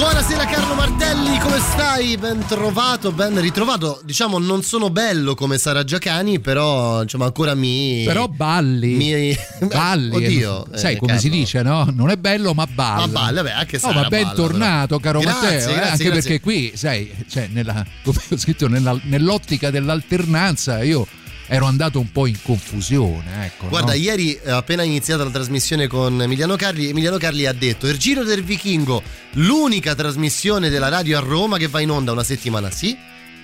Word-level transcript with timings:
Buonasera 0.00 0.46
Carlo 0.46 0.74
Martelli, 0.74 1.38
come 1.40 1.58
stai? 1.58 2.16
Ben 2.16 2.42
trovato, 2.46 3.12
ben 3.12 3.38
ritrovato. 3.38 4.00
Diciamo 4.02 4.38
non 4.38 4.62
sono 4.62 4.88
bello 4.88 5.34
come 5.34 5.58
Sara 5.58 5.84
Giacani, 5.84 6.40
però 6.40 7.02
insomma 7.02 7.26
ancora 7.26 7.54
mi... 7.54 8.04
Però 8.06 8.26
balli. 8.26 8.94
Mi... 8.94 9.36
Balli. 9.68 10.16
Oddio. 10.16 10.68
Sai 10.72 10.94
eh, 10.94 10.96
come 10.96 11.12
Carlo. 11.12 11.20
si 11.20 11.28
dice, 11.28 11.60
no? 11.60 11.86
Non 11.92 12.08
è 12.08 12.16
bello 12.16 12.54
ma 12.54 12.66
balla. 12.66 13.00
Ma 13.00 13.08
balla, 13.08 13.42
vabbè, 13.42 13.54
anche 13.54 13.78
No, 13.82 13.88
Sara 13.88 14.00
ma 14.00 14.08
bentornato, 14.08 14.98
caro 15.00 15.18
però. 15.18 15.32
Matteo. 15.32 15.50
Grazie, 15.50 15.70
eh, 15.70 15.74
grazie, 15.74 15.90
anche 15.90 16.04
grazie. 16.04 16.22
perché 16.22 16.40
qui, 16.40 16.72
sai, 16.76 17.14
cioè, 17.28 17.48
nella, 17.52 17.84
come 18.02 18.18
ho 18.30 18.36
scritto, 18.38 18.68
nella- 18.68 18.98
nell'ottica 19.02 19.68
dell'alternanza, 19.68 20.82
io 20.82 21.06
ero 21.52 21.66
andato 21.66 21.98
un 21.98 22.12
po' 22.12 22.26
in 22.26 22.36
confusione. 22.40 23.46
Ecco, 23.46 23.66
Guarda, 23.66 23.90
no? 23.90 23.98
ieri 23.98 24.34
eh, 24.34 24.52
appena 24.52 24.84
iniziata 24.84 25.24
la 25.24 25.30
trasmissione 25.30 25.88
con 25.88 26.22
Emiliano 26.22 26.54
Carli, 26.54 26.88
Emiliano 26.88 27.16
Carli 27.18 27.44
ha 27.44 27.52
detto 27.52 27.88
Il 27.88 27.98
Giro 27.98 28.22
del 28.22 28.44
Vichingo, 28.44 29.02
l'unica 29.32 29.96
trasmissione 29.96 30.68
della 30.68 30.88
radio 30.88 31.18
a 31.18 31.20
Roma 31.20 31.56
che 31.56 31.66
va 31.66 31.80
in 31.80 31.90
onda 31.90 32.12
una 32.12 32.22
settimana 32.22 32.70
sì 32.70 32.96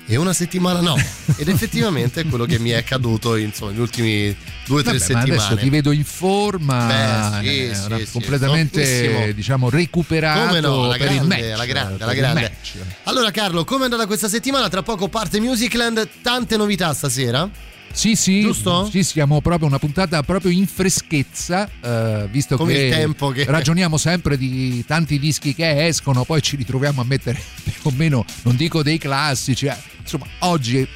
e 0.09 0.15
una 0.15 0.33
settimana 0.33 0.81
no. 0.81 0.95
Ed 1.37 1.49
effettivamente 1.49 2.21
è 2.21 2.27
quello 2.27 2.45
che 2.45 2.61
mi 2.61 2.71
è 2.71 2.77
accaduto 2.77 3.35
insomma, 3.35 3.73
negli 3.73 3.81
ultimi 3.81 4.37
due 4.67 4.81
o 4.81 4.83
tre 4.85 5.01
settimane. 5.01 5.33
adesso 5.33 5.57
ti 5.57 5.69
vedo 5.69 5.91
in 5.91 6.05
forma, 6.05 7.41
Beh, 7.41 7.49
sì, 7.49 7.69
eh, 7.71 7.75
sì, 7.75 7.85
ora 7.87 7.99
sì, 7.99 8.07
completamente 8.13 8.85
fortissimo. 8.85 9.33
diciamo 9.33 9.69
recuperato 9.69 10.47
Come 10.47 10.61
no, 10.61 10.93
il 10.93 10.99
grande, 10.99 11.27
match. 11.27 11.51
alla 11.53 11.65
grande, 11.65 12.05
il 12.05 12.15
grande. 12.15 12.57
Allora 13.03 13.33
Carlo, 13.33 13.65
come 13.65 13.81
è 13.81 13.85
andata 13.85 14.07
questa 14.07 14.29
settimana? 14.29 14.69
Tra 14.69 14.85
poco 14.85 15.09
parte 15.09 15.41
Musicland, 15.41 16.09
tante 16.23 16.57
novità 16.57 16.95
stasera. 16.95 17.75
Sì, 17.97 18.15
sì, 18.15 18.43
Giusto? 18.43 18.87
sì, 18.91 19.03
siamo 19.03 19.41
proprio 19.41 19.67
una 19.67 19.79
puntata 19.79 20.23
proprio 20.23 20.51
in 20.51 20.67
freschezza, 20.67 21.67
eh, 21.83 22.29
visto 22.31 22.59
Come 22.59 22.75
che, 22.75 22.79
il 22.83 22.91
tempo 22.93 23.31
che- 23.31 23.47
ragioniamo 23.47 23.97
sempre 23.97 24.37
di 24.37 24.85
tanti 24.87 25.19
dischi 25.19 25.55
che 25.55 25.87
escono, 25.87 26.25
poi 26.25 26.43
ci 26.43 26.57
ritroviamo 26.57 27.01
a 27.01 27.05
mettere 27.05 27.41
più 27.65 27.73
o 27.85 27.91
meno, 27.97 28.23
non 28.43 28.55
dico 28.55 28.83
dei 28.83 28.99
classici, 28.99 29.65
eh, 29.65 29.75
insomma, 29.99 30.27
oggi 30.41 30.87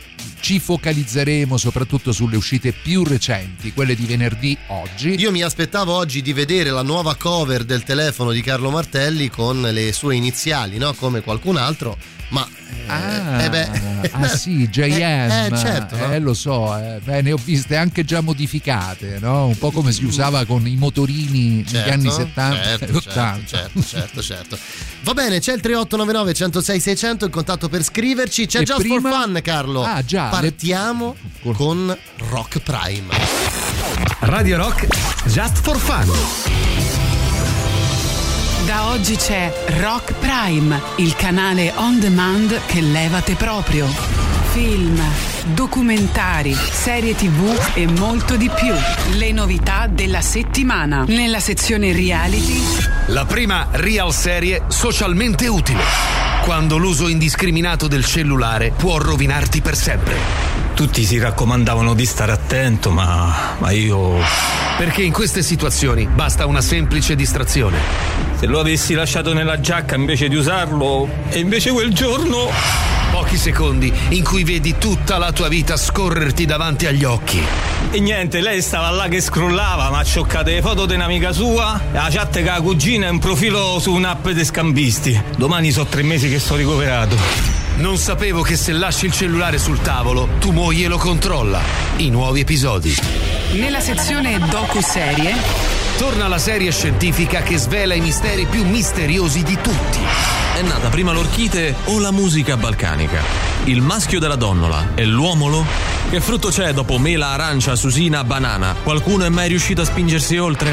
ci 0.41 0.59
focalizzeremo 0.59 1.57
soprattutto 1.57 2.13
sulle 2.13 2.37
uscite 2.37 2.73
più 2.73 3.03
recenti, 3.03 3.73
quelle 3.73 3.95
di 3.95 4.05
venerdì 4.05 4.55
oggi. 4.67 5.19
Io 5.19 5.31
mi 5.31 5.41
aspettavo 5.43 5.95
oggi 5.95 6.21
di 6.21 6.35
vedere 6.35 6.69
la 6.69 6.83
nuova 6.83 7.15
cover 7.17 7.65
del 7.65 7.83
telefono 7.83 8.31
di 8.31 8.43
Carlo 8.43 8.69
Martelli 8.69 9.31
con 9.31 9.63
le 9.63 9.95
sue 9.95 10.17
iniziali, 10.17 10.77
no? 10.77 10.93
Come 10.93 11.23
qualcun 11.23 11.57
altro, 11.57 11.97
ma 12.31 12.47
eh, 12.47 12.59
Ah, 12.93 13.43
eh 13.45 13.51
beh. 13.51 13.69
ah, 14.11 14.27
sì, 14.29 14.69
JM. 14.69 14.89
Eh, 15.31 15.47
eh, 15.53 15.57
certo, 15.57 15.97
no? 15.97 16.13
Eh, 16.13 16.19
lo 16.19 16.35
so, 16.35 16.77
eh, 16.77 16.99
beh, 17.05 17.23
ne 17.23 17.31
ho 17.33 17.37
viste 17.37 17.77
anche 17.77 18.05
già 18.05 18.21
modificate, 18.21 19.19
no? 19.21 19.47
Un 19.47 19.57
po' 19.59 19.71
come 19.71 19.93
si 19.93 20.05
usava 20.05 20.45
con 20.45 20.67
i 20.67 20.75
motorini 20.75 21.65
Certo, 21.65 21.79
negli 21.79 21.91
anni 21.93 22.11
70 22.11 22.63
certo, 22.65 22.85
e 22.85 22.97
80. 22.97 23.47
Certo, 23.47 23.83
certo, 23.83 24.23
certo. 24.23 24.59
Va 25.03 25.15
bene, 25.15 25.39
c'è 25.39 25.53
il 25.53 25.61
3899 25.61 26.35
106 26.35 26.81
600 26.81 27.25
il 27.27 27.31
contatto 27.31 27.69
per 27.69 27.85
scriverci. 27.85 28.47
C'è 28.47 28.61
E 28.61 28.65
Just 28.65 28.81
prima- 28.81 29.11
for 29.11 29.23
Fun, 29.23 29.41
Carlo. 29.43 29.83
Ah, 29.85 30.03
già, 30.05 30.29
Partiamo 30.29 31.15
le- 31.43 31.53
con 31.53 31.97
Rock 32.29 32.59
Prime. 32.59 33.15
Radio 34.21 34.57
Rock 34.57 34.87
Just 35.27 35.59
for 35.61 35.79
Fun. 35.79 37.10
Da 38.71 38.91
oggi 38.91 39.17
c'è 39.17 39.53
Rock 39.81 40.13
Prime, 40.21 40.81
il 40.99 41.17
canale 41.17 41.73
on 41.75 41.99
demand 41.99 42.67
che 42.67 42.81
levate 42.81 43.35
proprio. 43.35 43.85
Film, 44.53 44.97
documentari, 45.55 46.55
serie 46.55 47.17
tv 47.17 47.73
e 47.75 47.89
molto 47.89 48.37
di 48.37 48.49
più. 48.49 48.73
Le 49.17 49.33
novità 49.33 49.89
della 49.89 50.21
settimana. 50.21 51.03
Nella 51.09 51.41
sezione 51.41 51.93
reality 51.93 52.63
La 53.07 53.25
prima 53.25 53.67
real 53.73 54.13
serie 54.13 54.63
socialmente 54.69 55.49
utile. 55.49 56.30
Quando 56.43 56.79
l'uso 56.79 57.07
indiscriminato 57.07 57.87
del 57.87 58.05
cellulare 58.05 58.73
può 58.77 58.99
rovinarti 58.99 59.61
per 59.61 59.77
sempre. 59.77 60.17
Tutti 60.75 61.05
si 61.05 61.19
raccomandavano 61.19 61.95
di 61.95 62.07
stare 62.07 62.33
attento, 62.33 62.91
ma, 62.91 63.57
ma 63.59 63.71
io. 63.71 64.17
Perché 64.79 65.03
in 65.03 65.13
queste 65.13 65.43
situazioni 65.43 66.07
basta 66.07 66.47
una 66.47 66.63
semplice 66.63 67.15
distrazione. 67.15 67.79
Se 68.39 68.47
lo 68.47 68.59
avessi 68.59 68.95
lasciato 68.95 69.35
nella 69.35 69.61
giacca 69.61 69.95
invece 69.95 70.29
di 70.29 70.37
usarlo, 70.37 71.09
e 71.29 71.39
invece 71.39 71.71
quel 71.71 71.93
giorno. 71.93 72.49
Pochi 73.11 73.37
secondi 73.37 73.93
in 74.11 74.23
cui 74.23 74.45
vedi 74.45 74.77
tutta 74.79 75.19
la 75.19 75.33
tua 75.33 75.49
vita 75.49 75.77
scorrerti 75.77 76.47
davanti 76.47 76.87
agli 76.87 77.05
occhi. 77.05 77.43
E 77.91 77.99
niente, 77.99 78.41
lei 78.41 78.63
stava 78.63 78.89
là 78.91 79.09
che 79.09 79.21
scrollava, 79.21 79.91
ma 79.91 79.99
accioccate 79.99 80.53
le 80.53 80.63
foto 80.63 80.87
di 80.87 80.95
un'amica 80.95 81.33
sua, 81.33 81.79
la 81.93 82.09
chat 82.09 82.35
che 82.35 82.45
la 82.45 82.61
cugina 82.61 83.07
e 83.07 83.11
un 83.11 83.19
profilo 83.19 83.81
su 83.81 83.93
un'app 83.93 84.29
dei 84.29 84.45
scambisti. 84.45 85.21
Domani 85.37 85.73
so 85.73 85.85
tre 85.87 86.03
mesi 86.03 86.29
che 86.31 86.39
sto 86.39 86.55
ricoverato. 86.55 87.17
Non 87.77 87.99
sapevo 87.99 88.43
che 88.43 88.57
se 88.57 88.73
lasci 88.73 89.07
il 89.07 89.13
cellulare 89.13 89.59
sul 89.59 89.81
tavolo, 89.81 90.29
tu 90.39 90.53
moglie 90.53 90.87
lo 90.87 90.97
controlla. 90.97 91.61
I 91.97 92.09
nuovi 92.09 92.41
episodi. 92.41 92.95
Nella 93.53 93.81
sezione 93.81 94.39
docu-serie 94.39 95.81
Torna 96.01 96.29
la 96.29 96.39
serie 96.39 96.73
scientifica 96.73 97.43
che 97.43 97.59
svela 97.59 97.93
i 97.93 98.01
misteri 98.01 98.47
più 98.47 98.65
misteriosi 98.65 99.43
di 99.43 99.55
tutti. 99.61 99.99
È 100.55 100.63
nata 100.63 100.89
prima 100.89 101.13
l'orchite 101.13 101.75
o 101.85 101.99
la 101.99 102.11
musica 102.11 102.57
balcanica? 102.57 103.21
Il 103.65 103.83
maschio 103.83 104.19
della 104.19 104.37
donnola 104.37 104.93
e 104.95 105.05
l'uomolo? 105.05 105.63
Che 106.09 106.21
frutto 106.23 106.49
c'è 106.49 106.73
dopo 106.73 106.97
mela, 106.97 107.29
arancia, 107.29 107.77
susina, 107.77 108.25
banana? 108.25 108.77
Qualcuno 108.83 109.25
è 109.25 109.29
mai 109.29 109.49
riuscito 109.49 109.83
a 109.83 109.85
spingersi 109.85 110.39
oltre? 110.39 110.73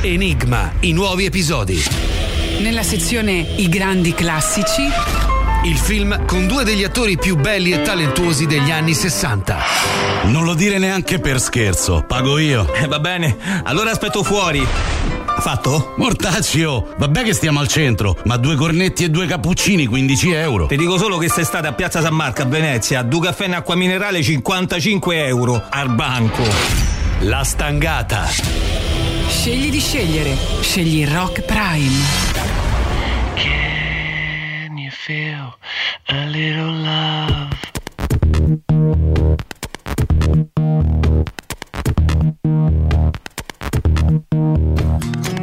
Enigma, 0.00 0.70
i 0.78 0.92
nuovi 0.92 1.24
episodi. 1.24 2.37
Nella 2.58 2.82
sezione 2.82 3.46
I 3.56 3.68
grandi 3.68 4.12
classici 4.14 4.82
Il 5.64 5.76
film 5.76 6.24
con 6.26 6.46
due 6.46 6.64
degli 6.64 6.82
attori 6.82 7.16
più 7.16 7.36
belli 7.36 7.72
e 7.72 7.82
talentuosi 7.82 8.46
degli 8.46 8.70
anni 8.70 8.94
60. 8.94 9.56
Non 10.24 10.44
lo 10.44 10.54
dire 10.54 10.78
neanche 10.78 11.20
per 11.20 11.40
scherzo, 11.40 12.04
pago 12.06 12.38
io. 12.38 12.72
Eh, 12.74 12.86
va 12.86 12.98
bene, 12.98 13.36
allora 13.64 13.90
aspetto 13.90 14.22
fuori. 14.22 14.66
Fatto? 15.40 15.94
Mortaccio, 15.98 16.94
vabbè 16.96 17.22
che 17.22 17.32
stiamo 17.32 17.60
al 17.60 17.68
centro, 17.68 18.16
ma 18.24 18.36
due 18.36 18.56
cornetti 18.56 19.04
e 19.04 19.08
due 19.08 19.26
cappuccini, 19.26 19.86
15 19.86 20.30
euro. 20.32 20.66
Ti 20.66 20.76
dico 20.76 20.98
solo 20.98 21.16
che 21.16 21.28
sei 21.28 21.44
stata 21.44 21.68
a 21.68 21.72
Piazza 21.72 22.00
San 22.00 22.14
Marco 22.14 22.42
a 22.42 22.46
Venezia, 22.46 23.02
due 23.02 23.26
caffè 23.26 23.46
in 23.46 23.54
acqua 23.54 23.76
minerale 23.76 24.20
55 24.22 25.26
euro 25.26 25.62
al 25.68 25.90
banco. 25.94 26.42
La 27.20 27.44
stangata. 27.44 28.28
Scegli 29.28 29.70
di 29.70 29.80
scegliere. 29.80 30.36
Scegli 30.60 31.06
Rock 31.06 31.42
Prime. 31.42 32.47
Can 35.08 35.16
you 35.16 35.22
feel 35.24 35.54
a 36.10 36.26
little 36.26 36.70
love? 36.70 37.54
As 44.30 45.37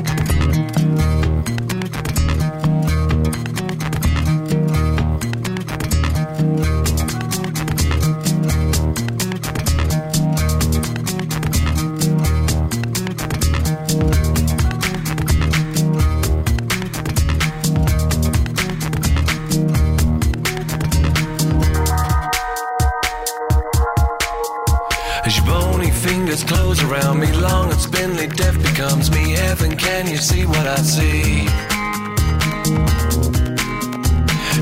Heaven, 29.58 29.78
can 29.78 30.08
you 30.08 30.18
see 30.18 30.46
what 30.46 30.68
I 30.68 30.76
see? 30.76 31.46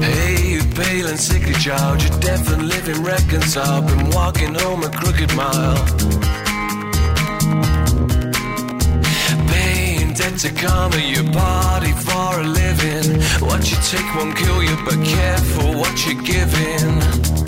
Hey, 0.05 0.51
you 0.53 0.61
pale 0.75 1.07
and 1.07 1.19
sickly 1.19 1.53
child, 1.53 2.03
you're 2.03 2.19
deaf 2.19 2.47
and 2.53 2.67
living 2.67 3.01
reconciled. 3.01 3.87
Been 3.87 4.11
walking 4.11 4.53
home 4.53 4.83
a 4.83 4.89
crooked 4.91 5.35
mile. 5.35 5.83
Paying 9.47 10.13
debt 10.13 10.37
to 10.41 10.51
karma, 10.61 10.97
your 10.97 11.23
body 11.33 11.91
for 11.93 12.41
a 12.41 12.43
living. 12.43 13.19
What 13.41 13.71
you 13.71 13.77
take 13.89 14.15
won't 14.15 14.37
kill 14.37 14.61
you, 14.61 14.77
but 14.85 15.03
careful 15.03 15.73
what 15.73 16.05
you're 16.05 16.21
giving. 16.21 17.42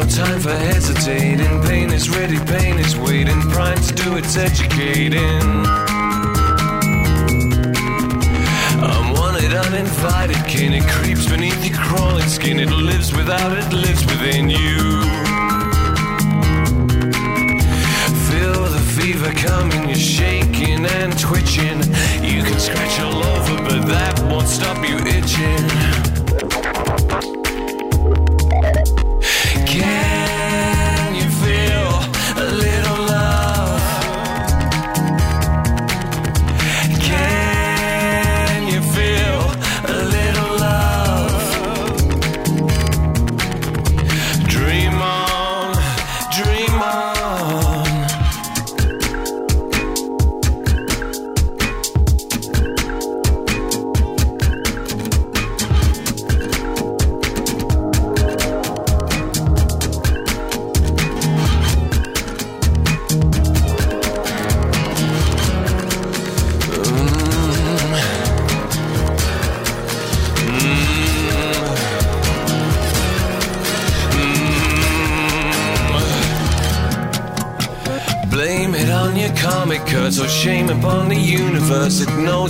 No 0.00 0.06
time 0.08 0.40
for 0.40 0.50
hesitating. 0.50 1.62
Pain 1.62 1.90
is 1.90 2.10
ready, 2.10 2.38
pain 2.44 2.78
is 2.78 2.96
waiting. 2.96 3.40
Prime 3.52 3.80
to 3.80 3.94
do 3.94 4.16
its 4.16 4.36
educating. 4.36 5.46
I'm 8.92 9.14
wanted, 9.14 9.54
uninvited, 9.54 10.44
kin. 10.46 10.74
It 10.74 10.86
creeps 10.86 11.26
beneath 11.26 11.64
your 11.64 11.78
crawling 11.78 12.28
skin. 12.28 12.60
It 12.60 12.70
lives 12.70 13.12
without, 13.12 13.56
it 13.56 13.72
lives 13.72 14.04
within 14.04 14.50
you. 14.50 14.76
Feel 18.28 18.64
the 18.76 18.84
fever 18.96 19.32
coming, 19.46 19.88
you're 19.88 20.06
shaking 20.18 20.84
and 20.84 21.18
twitching. 21.18 21.78
You 22.22 22.42
can 22.42 22.58
scratch 22.58 23.00
all 23.00 23.24
over, 23.24 23.56
but 23.64 23.86
that 23.86 24.14
won't 24.30 24.48
stop 24.48 24.76
you 24.86 24.96
itching. 25.16 26.05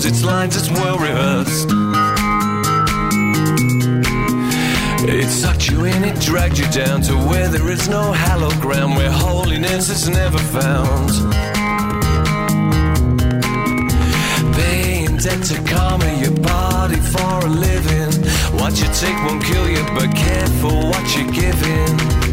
Its 0.06 0.22
lines, 0.22 0.56
it's 0.56 0.70
well 0.70 0.98
rehearsed. 0.98 1.68
It 5.08 5.28
sucked 5.28 5.68
you 5.68 5.84
in, 5.84 6.04
it 6.04 6.20
dragged 6.20 6.58
you 6.58 6.68
down 6.70 7.02
to 7.02 7.14
where 7.28 7.48
there 7.48 7.68
is 7.70 7.88
no 7.88 8.12
hallowed 8.12 8.60
ground, 8.60 8.96
where 8.96 9.10
holiness 9.10 9.88
is 9.88 10.08
never 10.08 10.38
found. 10.38 11.10
Paying 14.54 15.16
debt 15.16 15.42
to 15.44 15.56
karma, 15.64 16.10
your 16.22 16.36
body 16.40 16.96
for 16.96 17.46
a 17.46 17.48
living. 17.48 18.12
What 18.60 18.80
you 18.80 18.88
take 18.94 19.16
won't 19.24 19.42
kill 19.42 19.68
you, 19.68 19.84
but 19.94 20.14
careful 20.14 20.88
what 20.88 21.16
you're 21.16 21.32
giving. 21.32 22.25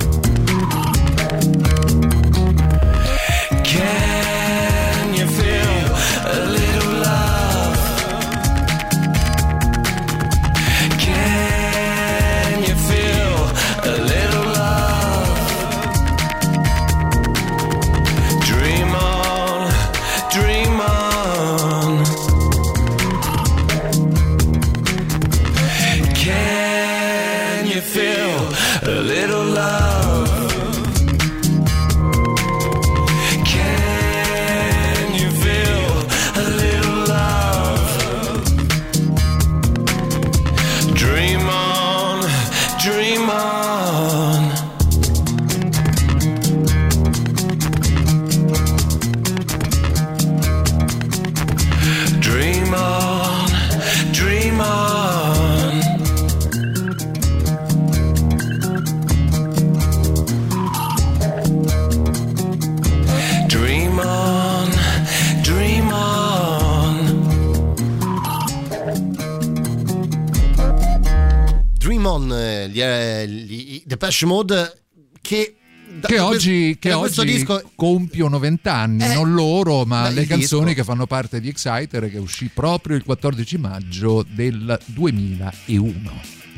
Depeche 74.04 74.26
Mode 74.26 74.82
che... 75.22 75.56
che 76.02 76.20
oggi, 76.20 76.78
che 76.80 76.92
oggi 76.94 77.24
disco 77.24 77.72
compiono 77.76 78.38
vent'anni, 78.40 79.04
Eh, 79.06 79.14
non 79.14 79.34
loro, 79.34 79.86
ma 79.86 80.10
le 80.10 80.26
canzoni 80.26 80.66
disco. 80.66 80.76
che 80.78 80.84
fanno 80.84 81.06
parte 81.08 81.40
di 81.40 81.48
Exciter, 81.50 82.10
che 82.10 82.18
uscì 82.18 82.50
proprio 82.54 82.98
il 82.98 83.04
14 83.04 83.58
maggio 83.58 84.26
del 84.28 84.78
2001. 84.88 86.12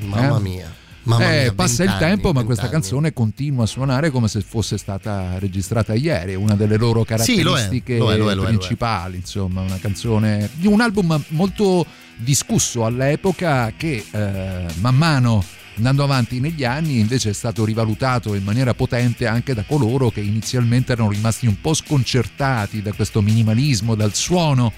Mamma 0.05 0.37
Eh? 0.37 0.41
mia. 0.41 0.73
Mamma 1.03 1.31
Eh, 1.35 1.41
mia, 1.43 1.53
passa 1.53 1.83
il 1.83 1.95
tempo, 1.99 2.33
ma 2.33 2.43
questa 2.43 2.67
canzone 2.67 3.13
continua 3.13 3.65
a 3.65 3.67
suonare 3.67 4.09
come 4.09 4.27
se 4.27 4.41
fosse 4.41 4.77
stata 4.79 5.37
registrata 5.37 5.93
ieri. 5.93 6.33
Una 6.33 6.55
delle 6.55 6.77
loro 6.77 7.03
caratteristiche 7.03 7.97
lo 7.97 8.11
è, 8.11 8.17
lo 8.17 8.31
è, 8.31 8.31
lo 8.31 8.31
è, 8.31 8.35
lo 8.35 8.43
è. 8.43 8.47
principali. 8.47 9.17
Insomma, 9.17 9.61
una 9.61 9.77
canzone 9.77 10.49
di 10.55 10.65
un 10.65 10.81
album 10.81 11.21
molto 11.29 11.85
discusso 12.15 12.85
all'epoca 12.85 13.71
che 13.77 14.03
eh, 14.09 14.65
man 14.79 14.95
mano 14.95 15.43
andando 15.77 16.03
avanti 16.03 16.39
negli 16.39 16.63
anni 16.63 16.99
invece 16.99 17.29
è 17.29 17.33
stato 17.33 17.65
rivalutato 17.65 18.33
in 18.33 18.43
maniera 18.43 18.73
potente 18.73 19.27
anche 19.27 19.53
da 19.53 19.63
coloro 19.63 20.09
che 20.09 20.21
inizialmente 20.21 20.93
erano 20.93 21.09
rimasti 21.09 21.47
un 21.47 21.59
po' 21.59 21.73
sconcertati 21.73 22.81
da 22.81 22.93
questo 22.93 23.21
minimalismo, 23.21 23.95
dal 23.95 24.13
suono 24.13 24.71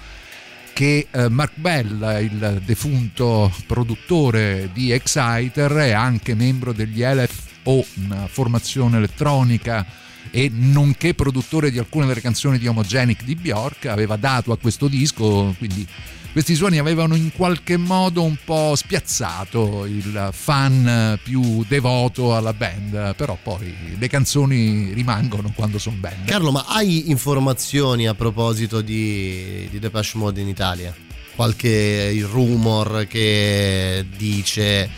che 0.72 1.08
eh, 1.10 1.28
Mark 1.28 1.54
Bell, 1.56 2.22
il 2.22 2.62
defunto 2.64 3.52
produttore 3.66 4.70
di 4.72 4.92
Exciter, 4.92 5.72
è 5.72 5.90
anche 5.90 6.36
membro 6.36 6.72
degli 6.72 7.02
LFO, 7.02 7.84
una 8.04 8.28
formazione 8.28 8.98
elettronica 8.98 9.84
e 10.30 10.48
nonché 10.52 11.14
produttore 11.14 11.72
di 11.72 11.78
alcune 11.78 12.06
delle 12.06 12.20
canzoni 12.20 12.58
di 12.58 12.68
Homogenic 12.68 13.24
di 13.24 13.34
Bjork, 13.34 13.86
aveva 13.86 14.14
dato 14.14 14.52
a 14.52 14.58
questo 14.58 14.86
disco, 14.86 15.52
quindi 15.58 15.84
questi 16.32 16.54
suoni 16.54 16.78
avevano 16.78 17.14
in 17.14 17.32
qualche 17.32 17.76
modo 17.76 18.22
un 18.22 18.36
po' 18.44 18.74
spiazzato 18.76 19.86
il 19.86 20.30
fan 20.32 21.18
più 21.22 21.64
devoto 21.66 22.36
alla 22.36 22.52
band, 22.52 23.14
però 23.16 23.36
poi 23.42 23.74
le 23.98 24.08
canzoni 24.08 24.92
rimangono 24.92 25.52
quando 25.54 25.78
sono 25.78 25.96
band. 25.98 26.26
Carlo, 26.26 26.52
ma 26.52 26.64
hai 26.68 27.10
informazioni 27.10 28.06
a 28.06 28.14
proposito 28.14 28.80
di, 28.80 29.68
di 29.70 29.78
Depeche 29.78 30.18
Mode 30.18 30.40
in 30.40 30.48
Italia? 30.48 30.94
Qualche 31.34 32.18
rumor 32.30 33.06
che 33.08 34.04
dice 34.16 34.90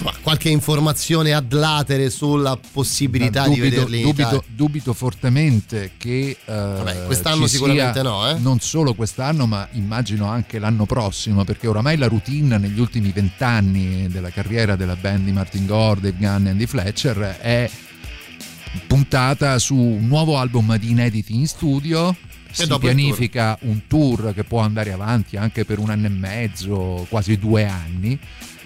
insomma, 0.00 0.14
qualche 0.22 0.48
informazione 0.48 1.32
ad 1.32 1.52
latere 1.52 2.10
sulla 2.10 2.58
possibilità 2.72 3.44
dubito, 3.44 3.62
di 3.62 3.68
vederli 3.68 3.96
in 3.98 4.04
dubito, 4.04 4.22
Italia? 4.22 4.42
dubito 4.48 4.92
fortemente 4.94 5.92
che 5.96 6.36
eh, 6.44 7.02
quest'anno 7.06 7.42
ci 7.42 7.54
sicuramente 7.54 8.00
sia- 8.00 8.02
no, 8.02 8.28
eh? 8.28 8.38
non 8.38 8.58
solo 8.60 8.94
quest'anno 8.94 9.46
ma 9.46 9.68
immagino 9.72 10.26
anche 10.26 10.58
l'anno 10.58 10.86
prossimo 10.86 11.44
perché 11.44 11.66
oramai 11.66 11.96
la 11.96 12.08
routine 12.08 12.58
negli 12.58 12.80
ultimi 12.80 13.10
vent'anni 13.10 14.08
della 14.08 14.30
carriera 14.30 14.76
della 14.76 14.96
band 14.96 15.24
di 15.24 15.32
Martin 15.32 15.66
Gore, 15.66 16.00
Dave 16.00 16.16
Gunn 16.18 16.46
e 16.46 16.50
Andy 16.50 16.66
Fletcher 16.66 17.36
è 17.40 17.70
puntata 18.86 19.58
su 19.58 19.74
un 19.74 20.06
nuovo 20.06 20.38
album 20.38 20.76
di 20.78 20.90
inediti 20.90 21.34
in 21.34 21.46
studio 21.46 22.16
si 22.52 22.66
pianifica 22.78 23.56
un 23.62 23.86
tour 23.86 24.34
che 24.34 24.42
può 24.42 24.60
andare 24.60 24.92
avanti 24.92 25.36
anche 25.36 25.64
per 25.64 25.78
un 25.78 25.90
anno 25.90 26.06
e 26.06 26.10
mezzo, 26.10 27.06
quasi 27.08 27.38
due 27.38 27.64
anni. 27.64 28.18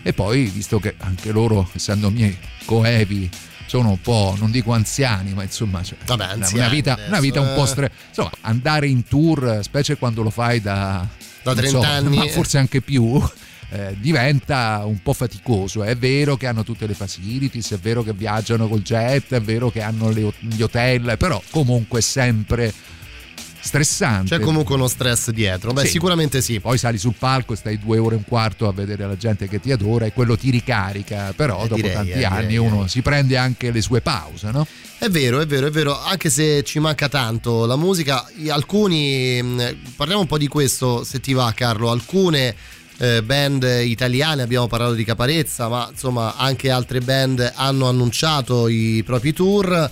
E 0.07 0.13
poi, 0.13 0.45
visto 0.45 0.79
che 0.79 0.95
anche 0.99 1.33
loro, 1.33 1.69
essendo 1.73 2.11
miei 2.11 2.37
coevi, 2.67 3.29
sono 3.67 3.89
un 3.89 4.01
po', 4.01 4.37
non 4.39 4.51
dico 4.51 4.73
anziani, 4.73 5.33
ma 5.33 5.43
insomma, 5.43 5.83
cioè, 5.83 5.97
Vabbè, 6.05 6.25
una- 6.25 6.33
anziani 6.35 6.59
una, 6.59 6.69
vita, 6.69 6.99
una 7.09 7.21
vita 7.21 7.41
un 7.41 7.55
po' 7.55 7.65
eh. 7.65 7.67
stre... 7.67 7.91
Insomma, 8.09 8.31
andare 8.43 8.87
in 8.87 9.05
tour, 9.05 9.61
specie 9.63 9.97
quando 9.97 10.23
lo 10.23 10.29
fai 10.29 10.61
da, 10.61 11.09
Da 11.43 11.53
non 11.55 11.63
30 11.63 11.89
anni, 11.89 12.17
ma 12.19 12.27
forse 12.29 12.59
anche 12.59 12.83
più. 12.83 13.19
eh, 13.71 13.97
diventa 13.99 14.83
un 14.85 15.01
po' 15.03 15.15
faticoso. 15.15 15.83
È 15.83 15.97
vero 15.97 16.37
che 16.37 16.47
hanno 16.47 16.65
tutte 16.65 16.87
le 16.87 16.95
facilities, 16.95 17.73
è 17.73 17.79
vero 17.79 18.03
che 18.03 18.13
viaggiano 18.13 18.69
col 18.69 18.83
jet, 18.83 19.33
è 19.33 19.41
vero 19.41 19.71
che 19.71 19.81
hanno 19.81 20.11
le- 20.11 20.35
gli 20.41 20.61
hotel, 20.63 21.17
però 21.19 21.43
comunque 21.51 22.03
sempre 22.03 22.73
stressante. 23.65 24.37
C'è 24.37 24.43
comunque 24.43 24.75
uno 24.75 24.89
stress 24.89 25.31
dietro. 25.31 25.73
Beh, 25.73 25.83
Sì. 25.85 25.89
sicuramente 25.93 26.41
sì. 26.43 26.61
Poi 26.61 26.77
sali 26.79 26.99
sul 26.99 27.15
palco, 27.19 27.55
stai 27.55 27.79
due 27.79 27.99
ore 27.99 28.15
e 28.15 28.19
un 28.19 28.25
quarto 28.25 28.69
a 28.69 28.73
vedere 28.73 29.07
la 29.07 29.17
gente 29.17 29.49
che 29.49 29.61
ti 29.61 29.73
adora 29.73 30.05
e 30.07 30.13
quello 30.13 30.37
ti 30.37 30.51
ricarica, 30.51 31.33
però 31.35 31.59
Eh, 31.65 31.69
dopo 31.69 31.75
direi, 31.77 31.93
tanti 31.93 32.11
eh, 32.11 32.25
anni 32.25 32.47
direi, 32.49 32.57
uno 32.59 32.85
eh. 32.85 32.89
si 32.89 33.01
prende 33.03 33.37
anche 33.37 33.71
le 33.71 33.81
sue 33.81 34.01
pause, 34.01 34.51
no? 34.51 34.67
È 34.99 35.09
vero, 35.09 35.41
è 35.41 35.47
vero, 35.47 35.67
è 35.67 35.71
vero, 35.71 35.99
anche 36.01 36.31
se 36.31 36.63
ci 36.63 36.79
manca 36.79 37.09
tanto 37.09 37.65
la 37.67 37.77
musica, 37.77 38.27
alcuni, 38.49 39.43
mh, 39.43 39.77
parliamo 39.97 40.21
un 40.23 40.27
po' 40.27 40.39
di 40.39 40.49
questo 40.49 41.05
se 41.05 41.21
ti 41.21 41.33
va 41.33 41.53
Carlo, 41.55 41.91
alcune 41.91 42.55
eh, 42.99 43.23
band 43.23 43.65
italiane, 43.85 44.43
abbiamo 44.43 44.67
parlato 44.67 44.95
di 44.95 45.05
Caparezza, 45.05 45.69
ma 45.69 45.89
insomma 45.91 46.37
anche 46.37 46.71
altre 46.71 47.01
band 47.01 47.53
hanno 47.57 47.89
annunciato 47.89 48.69
i 48.69 49.03
propri 49.05 49.33
tour 49.33 49.91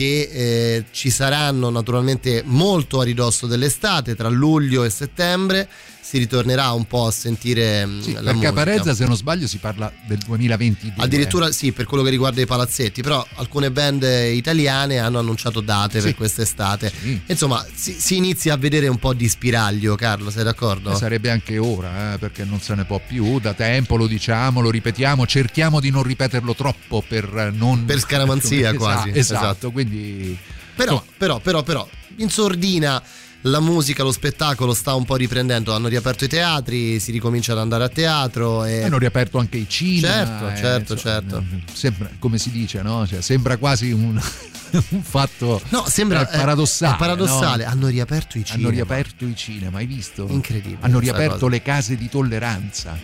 che 0.00 0.30
eh, 0.32 0.84
ci 0.92 1.10
saranno 1.10 1.68
naturalmente 1.68 2.42
molto 2.46 3.00
a 3.00 3.04
ridosso 3.04 3.46
dell'estate, 3.46 4.14
tra 4.14 4.30
luglio 4.30 4.82
e 4.82 4.88
settembre 4.88 5.68
si 6.10 6.18
ritornerà 6.18 6.72
un 6.72 6.86
po' 6.88 7.06
a 7.06 7.12
sentire 7.12 7.86
mh, 7.86 8.00
Sì, 8.00 8.12
la 8.14 8.32
musica. 8.32 8.48
Caparezza, 8.48 8.94
se 8.96 9.06
non 9.06 9.14
sbaglio, 9.14 9.46
si 9.46 9.58
parla 9.58 9.92
del 10.08 10.18
2022. 10.18 11.04
Addirittura 11.04 11.52
sì, 11.52 11.70
per 11.70 11.84
quello 11.84 12.02
che 12.02 12.10
riguarda 12.10 12.40
i 12.40 12.46
palazzetti, 12.46 13.00
però 13.00 13.24
alcune 13.36 13.70
band 13.70 14.02
italiane 14.02 14.98
hanno 14.98 15.20
annunciato 15.20 15.60
date 15.60 16.00
Sì. 16.00 16.06
per 16.06 16.16
quest'estate. 16.16 16.92
Sì. 17.00 17.20
Insomma, 17.26 17.64
si, 17.72 17.92
si 17.96 18.16
inizia 18.16 18.54
a 18.54 18.56
vedere 18.56 18.88
un 18.88 18.98
po' 18.98 19.14
di 19.14 19.28
spiraglio, 19.28 19.94
Carlo, 19.94 20.30
sei 20.30 20.42
d'accordo? 20.42 20.90
Eh, 20.90 20.96
Sarebbe 20.96 21.30
anche 21.30 21.58
ora, 21.58 22.14
eh, 22.14 22.18
perché 22.18 22.42
non 22.42 22.60
se 22.60 22.74
ne 22.74 22.84
può 22.84 23.00
più, 23.06 23.38
da 23.38 23.54
tempo 23.54 23.94
lo 23.96 24.08
diciamo, 24.08 24.60
lo 24.60 24.70
ripetiamo, 24.70 25.24
cerchiamo 25.28 25.78
di 25.78 25.90
non 25.90 26.02
ripeterlo 26.02 26.56
troppo 26.56 27.04
per 27.06 27.52
non... 27.54 27.84
Per 27.84 28.00
scaramanzia 28.02 28.70
Esatto, 28.70 28.76
quasi, 28.78 29.10
Esatto, 29.14 29.44
esatto. 29.44 29.70
quindi... 29.70 30.36
Però, 30.74 31.04
però, 31.16 31.38
però, 31.38 31.62
però, 31.62 31.88
in 32.16 32.30
sordina 32.30 33.00
la 33.42 33.60
musica, 33.60 34.02
lo 34.02 34.12
spettacolo 34.12 34.74
sta 34.74 34.94
un 34.94 35.04
po' 35.04 35.16
riprendendo. 35.16 35.74
Hanno 35.74 35.88
riaperto 35.88 36.24
i 36.24 36.28
teatri, 36.28 37.00
si 37.00 37.10
ricomincia 37.12 37.52
ad 37.52 37.58
andare 37.58 37.84
a 37.84 37.88
teatro. 37.88 38.64
E... 38.64 38.82
hanno 38.82 38.98
riaperto 38.98 39.38
anche 39.38 39.58
i 39.58 39.68
cinema. 39.68 40.12
Certo, 40.12 40.48
eh, 40.48 40.56
certo, 40.56 40.92
insomma, 40.94 41.14
certo. 41.14 41.44
Sembra, 41.72 42.10
come 42.18 42.38
si 42.38 42.50
dice, 42.50 42.82
no? 42.82 43.06
Cioè, 43.06 43.20
sembra 43.20 43.56
quasi 43.56 43.92
un, 43.92 44.20
un 44.90 45.02
fatto 45.02 45.60
No, 45.68 45.84
sembra 45.88 46.28
eh, 46.28 46.36
paradossale. 46.36 46.94
È 46.94 46.98
paradossale. 46.98 47.64
no? 47.64 47.70
Hanno 47.70 47.86
riaperto 47.88 48.38
i 48.38 48.44
cinema. 48.44 48.68
Hanno 48.68 48.76
riaperto 48.76 49.24
i 49.24 49.36
cinema, 49.36 49.78
hai 49.78 49.86
visto? 49.86 50.26
Incredibile 50.28 50.78
Hanno 50.80 50.98
riaperto 50.98 51.48
le 51.48 51.62
case 51.62 51.96
di 51.96 52.08
tolleranza. 52.08 52.98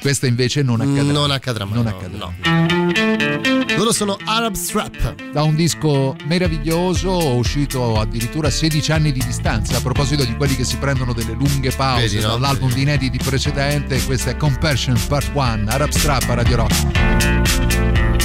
Questa 0.00 0.26
invece 0.26 0.62
non 0.62 0.80
accadrà. 0.80 1.12
Non 1.12 1.30
accadrà 1.30 1.64
mai. 1.64 1.74
Non 1.74 1.84
no, 1.84 1.90
accadrà. 1.90 2.18
no. 2.18 3.76
Loro 3.76 3.92
sono 3.92 4.16
Arab 4.24 4.54
Strap. 4.54 5.32
Da 5.32 5.42
un 5.42 5.54
disco 5.54 6.16
meraviglioso, 6.24 7.34
uscito 7.34 8.00
addirittura 8.00 8.48
a 8.48 8.50
16 8.50 8.92
anni 8.92 9.12
di 9.12 9.22
distanza. 9.24 9.76
A 9.76 9.80
proposito 9.80 10.24
di 10.24 10.34
quelli 10.34 10.56
che 10.56 10.64
si 10.64 10.76
prendono 10.76 11.12
delle 11.12 11.32
lunghe 11.32 11.70
pause 11.70 12.02
Vedi, 12.08 12.20
no? 12.20 12.28
dall'album 12.28 12.72
di 12.72 12.82
inediti 12.82 13.18
precedente, 13.18 14.02
questa 14.04 14.30
è 14.30 14.36
Compassion 14.36 14.98
Part 15.08 15.30
1, 15.34 15.64
Arab 15.68 15.90
Strap 15.90 16.28
a 16.30 16.34
Radio 16.34 16.56
Rock. 16.56 18.15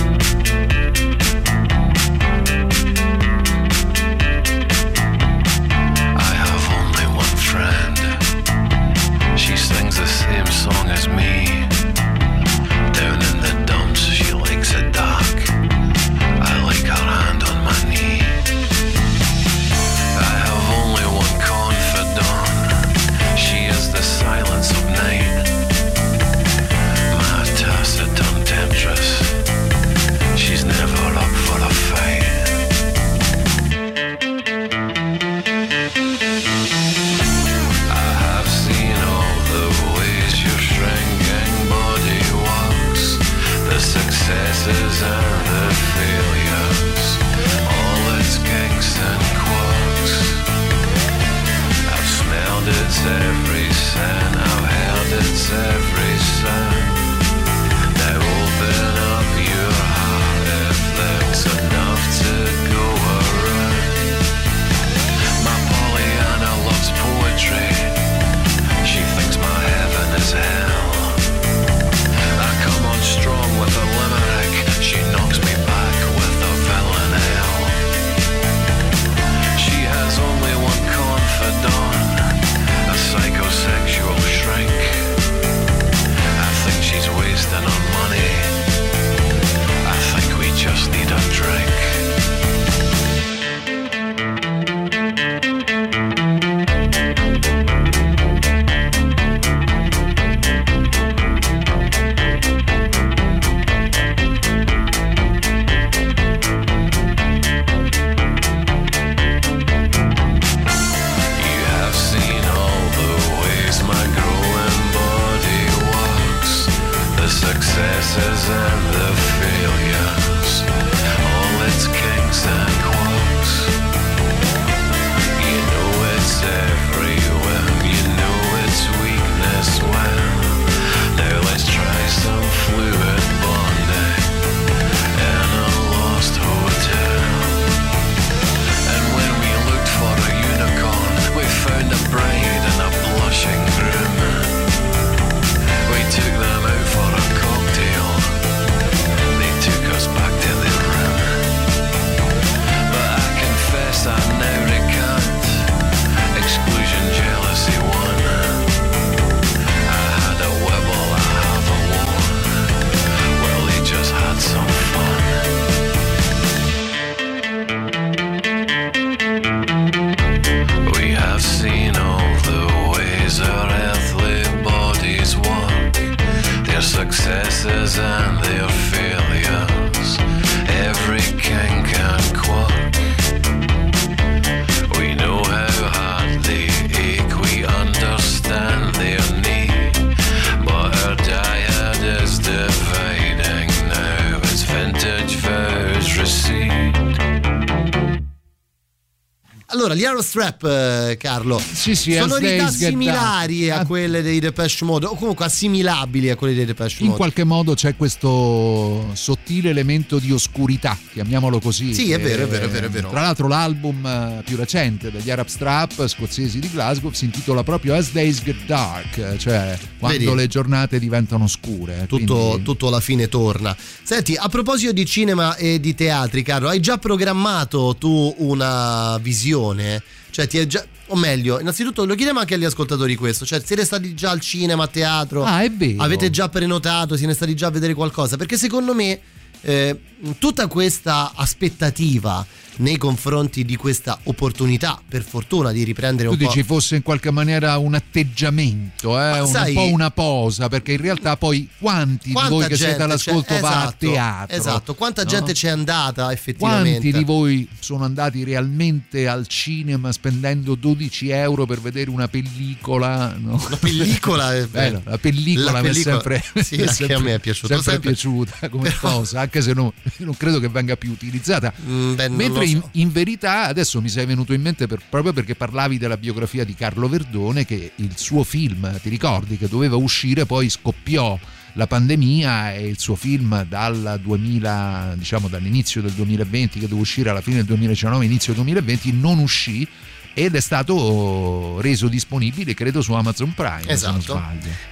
Aerostrap, 200.33 200.63
eh, 200.63 201.17
Carlo, 201.17 201.59
Sì, 201.59 201.93
sì, 201.95 202.13
sonorità 202.13 202.69
similari 202.69 203.69
a 203.69 203.85
quelle 203.85 204.21
dei 204.21 204.39
Depeche 204.39 204.85
Mode, 204.85 205.07
o 205.07 205.15
comunque 205.15 205.45
assimilabili 205.45 206.29
a 206.29 206.35
quelle 206.37 206.53
dei 206.53 206.63
Depeche 206.65 206.95
In 206.99 207.05
Mode. 207.07 207.17
qualche 207.17 207.43
modo 207.43 207.73
c'è 207.73 207.95
questo 207.97 209.09
sottile 209.13 209.69
elemento 209.71 210.19
di 210.19 210.31
oscurità, 210.31 210.97
chiamiamolo 211.11 211.59
così. 211.59 211.93
Sì, 211.93 212.11
è 212.11 212.17
che- 212.17 212.23
vero, 212.23 212.43
è 212.43 212.47
vero, 212.47 212.65
è 212.65 212.69
vero, 212.69 212.85
è 212.85 212.89
vero. 212.89 213.09
Tra 213.09 213.21
l'altro 213.21 213.47
l'album 213.49 214.05
eh, 214.05 214.41
più 214.45 214.55
recente 214.55 215.11
degli 215.11 215.29
Arab 215.29 215.47
Strap 215.47 216.07
scozzesi 216.07 216.59
di 216.59 216.69
Glasgow 216.69 217.11
si 217.11 217.25
intitola 217.25 217.63
proprio 217.63 217.93
As 217.95 218.11
Days 218.11 218.41
Get 218.41 218.65
Dark, 218.65 219.35
cioè 219.37 219.77
quando 219.99 220.17
Vedi? 220.19 220.35
le 220.35 220.47
giornate 220.47 220.97
diventano 220.99 221.47
scure. 221.47 222.05
Tutto, 222.07 222.35
quindi- 222.37 222.63
tutto 222.63 222.87
alla 222.87 223.01
fine 223.01 223.27
torna. 223.27 223.75
Senti, 224.13 224.35
a 224.35 224.49
proposito 224.49 224.91
di 224.91 225.05
cinema 225.05 225.55
e 225.55 225.79
di 225.79 225.95
teatri, 225.95 226.43
Carlo, 226.43 226.67
hai 226.67 226.81
già 226.81 226.97
programmato 226.97 227.95
tu 227.97 228.35
una 228.39 229.17
visione? 229.19 230.03
Cioè, 230.31 230.47
ti 230.47 230.57
è 230.57 230.67
già. 230.67 230.85
O 231.07 231.15
meglio, 231.15 231.61
innanzitutto 231.61 232.03
lo 232.03 232.13
chiediamo 232.13 232.37
anche 232.37 232.55
agli 232.55 232.65
ascoltatori 232.65 233.15
questo. 233.15 233.45
Cioè, 233.45 233.61
siete 233.63 233.85
stati 233.85 234.13
già 234.13 234.31
al 234.31 234.41
cinema, 234.41 234.83
a 234.83 234.87
teatro? 234.87 235.45
Ah, 235.45 235.63
è 235.63 235.71
vero. 235.71 236.03
Avete 236.03 236.29
già 236.29 236.49
prenotato? 236.49 237.15
Siete 237.15 237.33
stati 237.33 237.55
già 237.55 237.67
a 237.67 237.71
vedere 237.71 237.93
qualcosa? 237.93 238.35
Perché 238.35 238.57
secondo 238.57 238.93
me 238.93 239.17
eh, 239.61 239.97
tutta 240.37 240.67
questa 240.67 241.31
aspettativa 241.33 242.45
nei 242.77 242.97
confronti 242.97 243.63
di 243.65 243.75
questa 243.75 244.19
opportunità, 244.23 244.99
per 245.07 245.23
fortuna, 245.23 245.71
di 245.71 245.83
riprendere 245.83 246.27
Tu 246.29 246.33
un 246.33 246.39
po'. 246.39 246.45
dici 246.47 246.63
fosse 246.63 246.95
in 246.95 247.01
qualche 247.03 247.29
maniera 247.31 247.77
un 247.77 247.93
atteggiamento, 247.95 249.19
eh, 249.19 249.39
un 249.41 249.47
sai- 249.47 249.73
po' 249.73 249.87
una 249.87 250.09
posa, 250.11 250.67
perché 250.67 250.93
in 250.93 251.01
realtà 251.01 251.37
poi 251.37 251.67
quanti 251.79 252.29
di 252.29 252.33
voi 252.49 252.67
che 252.67 252.75
siete 252.77 253.03
all'ascolto 253.03 253.53
c'è- 253.53 253.59
va 253.59 253.69
a 253.69 253.81
esatto, 253.83 253.95
teatro? 254.11 254.55
Esatto, 254.57 254.95
quanta 254.95 255.23
no? 255.23 255.29
gente 255.29 255.53
c'è 255.53 255.69
andata 255.69 256.31
effettivamente? 256.31 256.99
Quanti 256.99 257.17
di 257.17 257.23
voi 257.23 257.67
sono 257.79 258.03
andati 258.03 258.43
realmente 258.43 259.27
al 259.27 259.47
cinema 259.47 260.11
spendendo 260.11 260.75
12 260.75 261.29
euro 261.29 261.65
per 261.65 261.79
vedere 261.81 262.09
una 262.09 262.27
pellicola? 262.27 263.35
No? 263.39 263.63
La 263.69 263.77
pellicola 263.77 264.55
è 264.55 264.65
Bello, 264.71 265.01
la 265.05 265.17
pellicola, 265.17 265.71
La 265.71 265.81
mi 265.81 265.89
è 265.89 265.93
sempre, 265.93 266.43
sì, 266.63 266.75
è 266.81 266.87
sempre- 266.87 267.15
a 267.15 267.19
me 267.19 267.33
è 267.35 267.39
piaciuta, 267.39 267.73
sempre 267.75 267.91
sempre. 267.91 268.09
piaciuta 268.11 268.69
come 268.69 268.89
Però- 268.89 269.15
cosa, 269.17 269.41
anche 269.41 269.61
se 269.61 269.73
non, 269.73 269.91
non 270.17 270.35
credo 270.37 270.59
che 270.59 270.69
venga 270.69 270.95
più 270.95 271.11
utilizzata. 271.11 271.71
Mm, 271.85 272.15
beh, 272.15 272.27
non 272.27 272.37
Mentre 272.65 272.89
in, 272.93 273.01
in 273.03 273.11
verità 273.11 273.65
adesso 273.65 274.01
mi 274.01 274.09
sei 274.09 274.25
venuto 274.25 274.53
in 274.53 274.61
mente 274.61 274.87
per- 274.87 275.01
proprio 275.07 275.33
perché 275.33 275.55
parlavi 275.55 275.97
della 275.97 276.17
biografia 276.17 276.63
di 276.63 276.73
Carlo 276.75 277.07
Verdone 277.07 277.65
che 277.65 277.91
il 277.95 278.17
suo 278.17 278.43
film, 278.43 278.99
ti 279.01 279.09
ricordi, 279.09 279.57
che 279.57 279.67
doveva 279.67 279.95
uscire 279.95 280.45
poi 280.45 280.69
scoppiò 280.69 281.37
la 281.73 281.87
pandemia 281.87 282.73
e 282.73 282.87
il 282.87 282.99
suo 282.99 283.15
film 283.15 283.65
dal 283.65 284.19
2000, 284.21 285.15
diciamo 285.17 285.47
dall'inizio 285.47 286.01
del 286.01 286.11
2020 286.11 286.79
che 286.79 286.85
doveva 286.85 287.01
uscire 287.01 287.29
alla 287.29 287.41
fine 287.41 287.57
del 287.57 287.65
2019, 287.65 288.25
inizio 288.25 288.53
2020 288.53 289.13
non 289.13 289.39
uscì 289.39 289.87
ed 290.33 290.55
è 290.55 290.61
stato 290.61 291.79
reso 291.81 292.07
disponibile 292.07 292.73
credo 292.73 293.01
su 293.01 293.13
Amazon 293.13 293.53
Prime 293.53 293.97
se 293.97 294.07
non 294.07 294.17
Esatto. 294.17 294.41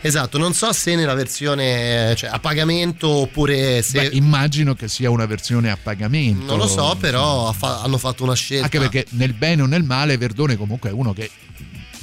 Esatto, 0.02 0.38
non 0.38 0.54
so 0.54 0.72
se 0.74 0.96
nella 0.96 1.14
versione 1.14 2.14
cioè, 2.16 2.30
a 2.30 2.40
pagamento 2.40 3.08
oppure 3.10 3.82
se 3.82 4.10
Beh, 4.10 4.16
immagino 4.16 4.74
che 4.76 4.88
sia 4.88 5.10
una 5.10 5.26
versione 5.26 5.70
a 5.72 5.78
pagamento. 5.82 6.46
non 6.46 6.58
lo 6.58 6.68
so, 6.68 6.96
però 7.00 7.52
fa- 7.54 7.82
hanno 7.82 7.98
fatto 7.98 8.24
una 8.24 8.34
scelta. 8.36 8.66
Anche 8.66 8.80
perché 8.80 9.06
nel 9.12 9.34
bene 9.34 9.62
o 9.62 9.66
nel 9.66 9.84
male 9.84 10.18
Verdone 10.18 10.58
comunque 10.58 10.90
è 10.90 10.94
uno 10.94 11.14
che 11.14 11.30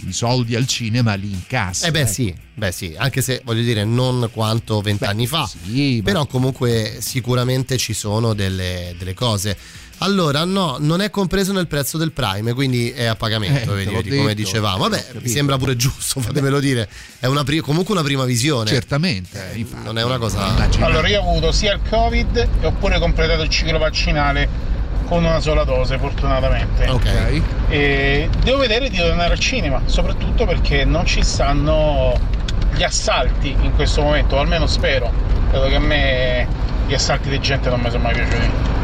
i 0.07 0.12
soldi 0.12 0.55
al 0.55 0.66
cinema 0.66 1.14
li 1.14 1.31
incassa. 1.31 1.87
Eh 1.87 1.90
beh 1.90 2.00
eh. 2.00 2.07
sì, 2.07 2.35
beh 2.55 2.73
sì, 2.73 2.95
anche 2.97 3.23
se 3.23 3.40
voglio 3.45 3.62
dire 3.62 3.85
non 3.85 4.28
quanto 4.33 4.81
vent'anni 4.81 5.26
fa, 5.26 5.47
Sì, 5.47 5.97
ma- 5.99 6.02
però 6.05 6.26
comunque 6.26 6.99
sicuramente 7.00 7.76
ci 7.76 7.93
sono 7.93 8.35
delle, 8.35 8.95
delle 8.99 9.14
cose. 9.14 9.57
Allora, 9.99 10.45
no, 10.45 10.76
non 10.79 11.00
è 11.00 11.09
compreso 11.11 11.53
nel 11.53 11.67
prezzo 11.67 11.97
del 11.97 12.12
Prime, 12.12 12.53
quindi 12.53 12.91
è 12.91 13.05
a 13.07 13.15
pagamento, 13.17 13.73
Eh, 13.73 13.76
vedi, 13.76 13.95
vedi, 13.95 14.09
come 14.11 14.35
detto, 14.35 14.35
dicevamo. 14.35 14.76
ho 14.85 14.89
Vabbè, 14.89 15.06
mi 15.23 15.28
sembra 15.28 15.56
pure 15.56 15.75
giusto, 15.76 16.21
fatemelo 16.23 16.61
dire. 16.61 16.89
È 17.19 17.26
una 17.26 17.45
pri- 17.45 17.61
comunque 17.61 17.95
una 17.95 18.02
prima 18.02 18.25
visione. 18.25 18.69
certamente. 18.69 19.52
eh, 19.52 19.59
infatti. 19.59 19.85
non 19.85 19.97
è 19.99 20.04
una 20.04 20.19
cosa-. 20.19 20.54
Allora, 20.80 21.09
io 21.09 21.21
ho 21.23 21.28
avuto 21.30 21.50
sia 21.50 21.73
il 21.75 21.80
Covid 21.89 22.37
e 22.61 22.67
ho 22.67 22.73
pure 22.73 22.99
completato 22.99 23.43
il 23.43 23.49
ciclo 23.49 23.78
vaccinale 23.78 24.75
con 25.06 25.25
una 25.25 25.41
sola 25.41 25.65
dose, 25.65 25.97
fortunatamente. 25.99 26.89
Ok. 26.89 27.43
E 27.69 28.28
devo 28.43 28.59
vedere 28.59 28.91
di 28.91 28.99
tornare 28.99 29.32
al 29.32 29.39
cinema, 29.39 29.80
soprattutto 29.87 30.45
perché 30.45 30.85
non 30.85 31.06
ci 31.06 31.23
stanno 31.23 32.19
gli 32.75 32.82
assalti 32.82 33.56
in 33.63 33.73
questo 33.75 34.02
momento, 34.02 34.37
o 34.37 34.41
almeno 34.41 34.67
spero. 34.67 35.11
Dato 35.50 35.69
che 35.69 35.76
a 35.76 35.80
me 35.80 36.47
gli 36.87 36.93
assalti 36.93 37.28
di 37.30 37.41
gente 37.41 37.71
non 37.71 37.80
mi 37.80 37.89
sono 37.91 38.02
mai 38.02 38.15
piaciuti. 38.15 38.75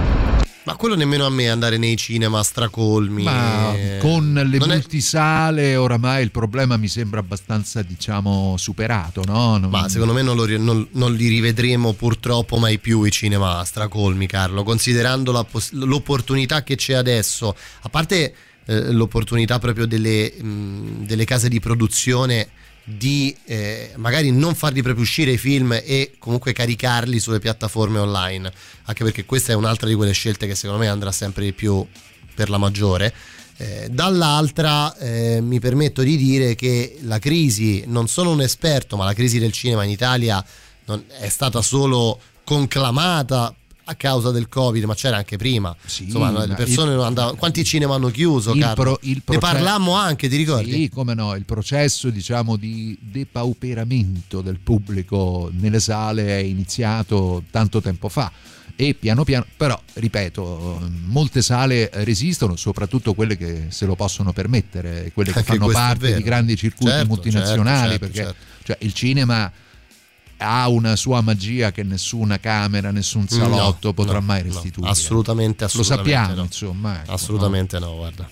Ma 0.64 0.76
quello 0.76 0.94
nemmeno 0.94 1.26
a 1.26 1.30
me 1.30 1.50
andare 1.50 1.76
nei 1.76 1.96
cinema 1.96 2.40
stracolmi. 2.44 3.24
Ma 3.24 3.74
eh, 3.74 3.98
con 4.00 4.32
le 4.32 4.58
non 4.58 4.70
è- 4.70 4.74
multisale 4.74 5.74
oramai 5.74 6.22
il 6.22 6.30
problema 6.30 6.76
mi 6.76 6.86
sembra 6.86 7.18
abbastanza, 7.18 7.82
diciamo, 7.82 8.54
superato, 8.56 9.22
no? 9.26 9.56
Non- 9.58 9.70
Ma 9.70 9.88
secondo 9.88 10.12
me 10.12 10.22
non, 10.22 10.36
lo 10.36 10.46
non- 10.58 10.86
non 10.92 11.14
li 11.14 11.26
rivedremo 11.28 11.94
purtroppo 11.94 12.58
mai 12.58 12.78
più 12.78 13.02
i 13.02 13.10
cinema 13.10 13.64
stracolmi, 13.64 14.26
Carlo, 14.28 14.62
considerando 14.62 15.32
la 15.32 15.44
l'opportunità 15.72 16.62
che 16.62 16.76
c'è 16.76 16.94
adesso, 16.94 17.56
a 17.82 17.88
parte 17.88 18.34
eh, 18.64 18.92
l'opportunità 18.92 19.58
proprio 19.58 19.86
delle, 19.86 20.32
mh, 20.40 21.04
delle 21.06 21.24
case 21.24 21.48
di 21.48 21.58
produzione 21.58 22.48
di 22.84 23.34
eh, 23.44 23.92
magari 23.96 24.32
non 24.32 24.54
farli 24.54 24.82
proprio 24.82 25.04
uscire 25.04 25.32
i 25.32 25.38
film 25.38 25.72
e 25.72 26.14
comunque 26.18 26.52
caricarli 26.52 27.18
sulle 27.20 27.38
piattaforme 27.38 27.98
online, 27.98 28.52
anche 28.84 29.04
perché 29.04 29.24
questa 29.24 29.52
è 29.52 29.54
un'altra 29.54 29.88
di 29.88 29.94
quelle 29.94 30.12
scelte 30.12 30.46
che 30.46 30.54
secondo 30.54 30.82
me 30.82 30.88
andrà 30.88 31.12
sempre 31.12 31.44
di 31.44 31.52
più 31.52 31.86
per 32.34 32.50
la 32.50 32.58
maggiore. 32.58 33.12
Eh, 33.58 33.88
dall'altra 33.90 34.96
eh, 34.96 35.40
mi 35.40 35.60
permetto 35.60 36.02
di 36.02 36.16
dire 36.16 36.54
che 36.54 36.96
la 37.02 37.18
crisi, 37.18 37.84
non 37.86 38.08
sono 38.08 38.30
un 38.30 38.40
esperto, 38.40 38.96
ma 38.96 39.04
la 39.04 39.14
crisi 39.14 39.38
del 39.38 39.52
cinema 39.52 39.84
in 39.84 39.90
Italia 39.90 40.44
non 40.86 41.04
è 41.20 41.28
stata 41.28 41.62
solo 41.62 42.18
conclamata 42.44 43.54
a 43.92 43.94
causa 43.94 44.30
del 44.30 44.48
Covid, 44.48 44.84
ma 44.84 44.94
c'era 44.94 45.16
anche 45.16 45.36
prima. 45.36 45.74
Sì, 45.84 46.04
Insomma, 46.04 46.30
ma 46.30 46.44
le 46.44 46.54
persone 46.54 46.94
non 46.94 47.04
andavano. 47.04 47.36
Quanti 47.36 47.64
cinema 47.64 47.94
hanno 47.94 48.08
chiuso? 48.10 48.52
Il 48.52 48.72
pro- 48.74 48.98
il 49.02 49.16
ne 49.16 49.22
proce- 49.24 49.40
parlammo 49.40 49.94
anche, 49.94 50.28
ti 50.28 50.36
ricordi? 50.36 50.72
Sì, 50.72 50.88
come 50.88 51.14
no, 51.14 51.34
il 51.34 51.44
processo 51.44 52.10
diciamo 52.10 52.56
di 52.56 52.96
depauperamento 53.00 54.40
del 54.40 54.58
pubblico 54.58 55.50
nelle 55.52 55.80
sale 55.80 56.26
è 56.26 56.42
iniziato 56.42 57.44
tanto 57.50 57.80
tempo 57.80 58.08
fa 58.08 58.30
e 58.74 58.94
piano 58.94 59.22
piano, 59.22 59.44
però 59.56 59.78
ripeto, 59.92 60.90
molte 61.06 61.42
sale 61.42 61.90
resistono, 61.92 62.56
soprattutto 62.56 63.12
quelle 63.14 63.36
che 63.36 63.66
se 63.68 63.84
lo 63.86 63.94
possono 63.94 64.32
permettere, 64.32 65.10
quelle 65.14 65.30
che 65.30 65.38
Anche 65.40 65.52
fanno 65.56 65.68
parte 65.70 66.14
di 66.16 66.22
grandi 66.22 66.56
circuiti 66.56 66.90
Certo, 66.92 67.06
multinazionali, 67.08 67.90
certo, 67.90 67.98
perché 68.06 68.22
certo. 68.22 68.34
cioè, 68.64 68.76
il 68.80 68.92
cinema 68.94 69.52
ha 70.42 70.68
una 70.68 70.96
sua 70.96 71.20
magia 71.22 71.70
che 71.72 71.82
nessuna 71.82 72.38
camera, 72.38 72.90
nessun 72.90 73.26
No, 73.30 73.36
salotto 73.36 73.92
potrà 73.92 74.18
no, 74.18 74.26
mai 74.26 74.42
no, 74.44 74.52
restituire. 74.52 74.90
assolutamente, 74.90 75.60
Lo 75.64 75.66
assolutamente 75.66 76.10
sappiamo, 76.12 76.34
no. 76.34 76.42
insomma. 76.42 76.94
ecco, 76.96 77.08
no? 77.10 77.14
Assolutamente 77.14 77.78
no, 77.78 77.94
guarda. 77.96 78.28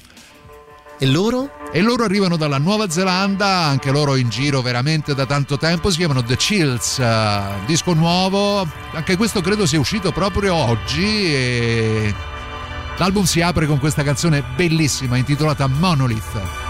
E 1.03 1.07
loro? 1.07 1.49
E 1.73 1.81
loro 1.81 2.05
arrivano 2.05 2.37
dalla 2.37 2.59
Nuova 2.59 2.91
Zelanda, 2.91 3.47
anche 3.47 3.91
loro 3.91 4.17
in 4.17 4.29
giro 4.29 4.61
veramente 4.61 5.15
da 5.15 5.25
tanto 5.25 5.57
tempo, 5.57 5.89
si 5.91 5.97
chiamano 5.97 6.23
The 6.23 6.37
Chills, 6.37 6.99
eh, 6.99 7.43
disco 7.65 7.95
nuovo, 7.95 8.69
anche 8.93 9.17
questo 9.17 9.41
credo 9.41 9.65
sia 9.65 9.79
uscito 9.81 10.13
proprio 10.13 10.55
oggi 10.55 11.33
e 11.33 12.15
l'album 12.99 13.25
si 13.25 13.41
apre 13.41 13.67
con 13.67 13.79
questa 13.79 14.03
canzone 14.03 14.45
bellissima 14.57 15.17
intitolata 15.17 15.67
Monolith. 15.69 16.70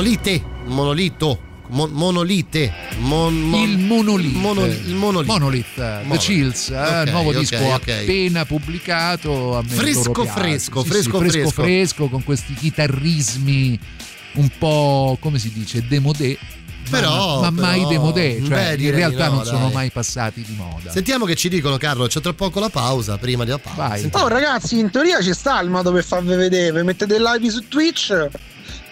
Monolite. 0.00 0.42
Monolito. 0.66 1.40
Mon- 1.68 1.90
monolite. 1.90 2.70
Mon- 2.98 3.34
mon- 3.34 3.66
il 3.66 3.78
monolite, 3.78 4.36
mono- 4.36 4.66
il 4.66 4.94
monolite. 4.94 5.32
Monolith, 5.32 5.74
The 5.74 5.98
Monolith. 6.02 6.20
Chills, 6.20 6.68
eh, 6.68 7.04
nuovo 7.10 7.30
ok, 7.30 7.38
disco 7.38 7.56
ok. 7.56 7.88
appena 7.88 8.44
pubblicato. 8.44 9.56
A 9.56 9.62
me 9.62 9.68
Fresco, 9.68 10.12
fresco, 10.24 10.24
Sì, 10.24 10.28
fresco, 10.28 10.82
sì, 10.82 10.88
fresco, 10.88 11.18
fresco. 11.18 11.62
fresco, 11.62 12.08
con 12.08 12.22
questi 12.24 12.52
chitarrismi 12.52 13.78
un 14.34 14.48
po' 14.58 15.16
come 15.18 15.38
si 15.38 15.50
dice, 15.50 15.82
demodé. 15.88 16.36
ma- 16.38 16.98
Però- 17.00 17.40
ma, 17.40 17.50
mai 17.50 17.78
però- 17.78 17.88
demodé, 17.88 18.40
cioè 18.46 18.76
beh, 18.76 18.84
in 18.84 18.90
realtà 18.94 19.28
no, 19.28 19.36
non 19.36 19.44
sono 19.46 19.64
dai. 19.64 19.72
mai 19.72 19.90
passati 19.90 20.42
di 20.42 20.54
moda. 20.54 20.92
Sentiamo 20.92 21.24
che 21.24 21.34
ci 21.34 21.48
dicono 21.48 21.78
Carlo, 21.78 22.06
c'è 22.06 22.20
tra 22.20 22.32
poco 22.34 22.60
la 22.60 22.68
pausa, 22.68 23.16
prima 23.18 23.44
della 23.44 23.58
pausa. 23.58 23.88
Vai. 23.88 24.08
Oh 24.12 24.28
ragazzi, 24.28 24.78
in 24.78 24.90
teoria 24.90 25.20
ci 25.20 25.32
sta 25.32 25.58
il 25.62 25.68
modo 25.70 25.90
per 25.90 26.04
farvi 26.04 26.36
vedere, 26.36 26.78
vi 26.78 26.84
mettete 26.86 27.16
live 27.18 27.50
su 27.50 27.66
Twitch 27.66 28.28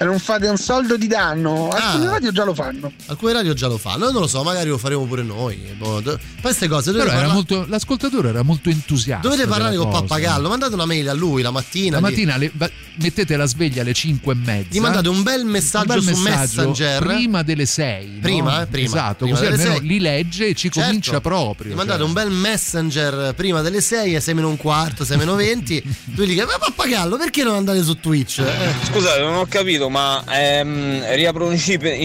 non 0.01 0.19
fate 0.19 0.47
un 0.49 0.57
soldo 0.57 0.97
di 0.97 1.07
danno. 1.07 1.69
Alcune 1.71 2.07
Ah. 2.07 2.11
radio 2.11 2.33
già 2.33 2.45
lo 2.45 2.55
fanno. 2.55 2.93
Alcune 3.07 3.33
radio 3.33 3.53
già 3.55 3.67
lo 3.69 3.79
fanno, 3.79 4.11
non 4.11 4.21
lo 4.23 4.27
so, 4.27 4.43
magari 4.43 4.69
lo 4.69 4.79
faremo 4.79 5.05
pure 5.05 5.23
noi. 5.23 5.57
Boh, 5.77 6.01
do- 6.01 6.19
queste 6.41 6.69
cose 6.69 6.91
Però 6.91 7.05
dovete, 7.05 7.17
era 7.17 7.27
parla- 7.29 7.33
molto, 7.35 7.65
l'ascoltatore 7.69 8.29
era 8.29 8.43
molto 8.43 8.69
entusiasta. 8.71 9.27
dovete 9.29 9.47
parlare 9.49 9.77
con 9.77 9.87
cosa. 9.87 10.01
Pappagallo, 10.01 10.49
mandate 10.49 10.75
una 10.75 10.87
mail 10.87 11.09
a 11.09 11.13
lui 11.13 11.43
la 11.43 11.51
mattina. 11.51 11.99
La 12.01 12.07
gli- 12.09 12.11
mattina 12.11 12.37
le- 12.37 12.51
va- 12.55 12.71
mettete 12.97 13.37
la 13.37 13.47
sveglia 13.47 13.83
alle 13.83 13.93
5 13.95 14.33
e 14.33 14.37
mezza. 14.37 14.69
Gli 14.71 14.81
mandate 14.81 15.09
un 15.09 15.23
bel 15.23 15.45
messaggio 15.45 15.93
un 15.99 16.05
bel 16.05 16.15
su 16.15 16.21
messaggio 16.23 16.61
Messenger. 16.69 17.03
prima 17.03 17.43
delle 17.43 17.67
6. 17.67 18.07
Prima, 18.21 18.63
eh, 18.63 18.67
prima, 18.67 18.87
Esatto, 18.87 19.25
prima 19.25 19.39
così 19.39 19.51
almeno 19.51 19.71
sei. 19.77 19.87
li 19.87 20.01
legge 20.01 20.47
e 20.49 20.55
ci 20.55 20.71
Certo. 20.71 20.81
comincia 20.81 21.21
proprio. 21.21 21.73
Gli 21.73 21.77
mandate 21.77 21.99
cioè. 22.01 22.07
un 22.09 22.13
bel 22.13 22.31
messenger 22.31 23.35
prima 23.35 23.61
delle 23.63 23.81
6, 23.81 24.21
6 24.21 24.35
meno 24.35 24.49
un 24.49 24.57
quarto, 24.57 25.05
6 25.05 25.17
meno 25.17 25.35
20. 25.35 25.83
lui 26.15 26.27
gli 26.27 26.31
dice: 26.31 26.45
Ma 26.47 26.59
pappagallo, 26.59 27.17
perché 27.17 27.43
non 27.45 27.55
andate 27.57 27.83
su 27.83 27.99
Twitch? 28.01 28.39
Eh, 28.41 28.73
Scusate, 28.91 29.21
non 29.21 29.35
ho 29.35 29.47
capito, 29.49 29.84
ma 29.89 30.23
ehm, 30.31 31.15
riaprono 31.15 31.53
i, 31.53 31.59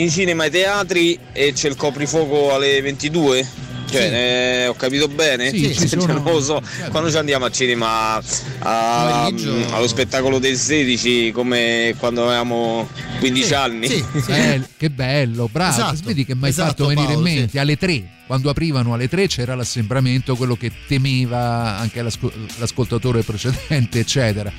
cinema 0.10 0.44
e 0.46 0.48
i 0.48 0.52
teatri 0.52 1.20
e 1.34 1.54
c'è 1.54 1.68
il 1.70 1.76
coprifuoco 1.76 2.54
alle 2.54 2.82
22? 2.82 3.48
Cioè, 3.90 4.02
Sì. 4.02 4.08
eh, 4.14 4.68
ho 4.68 4.76
capito 4.76 5.08
bene? 5.08 5.50
Sì, 5.50 5.74
ci 5.74 5.74
Cioè, 5.90 6.00
sono- 6.00 6.14
non 6.14 6.24
lo 6.34 6.42
so. 6.42 6.62
certo. 6.76 6.92
Quando 6.92 7.10
ci 7.10 7.18
andiamo 7.18 7.46
al 7.46 7.52
cinema 7.52 8.22
a- 8.60 9.22
Pomeriggio. 9.32 9.74
allo 9.76 9.88
spettacolo 9.88 10.38
del 10.38 10.58
16, 10.58 11.32
come 11.32 11.96
quando 11.98 12.26
avevamo 12.26 12.88
15 13.18 13.48
Sì, 13.48 13.54
anni? 13.56 13.88
sì, 13.88 14.06
sì. 14.24 14.32
Eh, 14.32 14.62
che 14.78 14.90
bello, 14.92 15.50
bravo. 15.52 15.72
Esatto, 15.72 15.98
Vedi 16.06 16.24
che 16.24 16.36
mi 16.36 16.44
hai 16.44 16.50
esatto, 16.50 16.68
fatto 16.70 16.86
venire 16.88 17.14
Paolo, 17.14 17.28
in 17.28 17.34
mente 17.36 17.50
sì. 17.52 17.58
alle 17.58 17.78
3. 17.78 18.04
Quando 18.30 18.52
aprivano 18.52 18.94
alle 18.94 19.10
3 19.10 19.26
c'era 19.26 19.56
l'assembramento, 19.56 20.36
quello 20.36 20.56
che 20.56 20.72
temeva 20.86 21.80
anche 21.80 22.04
l'asco- 22.04 22.32
l'ascoltatore 22.60 23.24
precedente, 23.24 23.98
eccetera. 23.98 24.54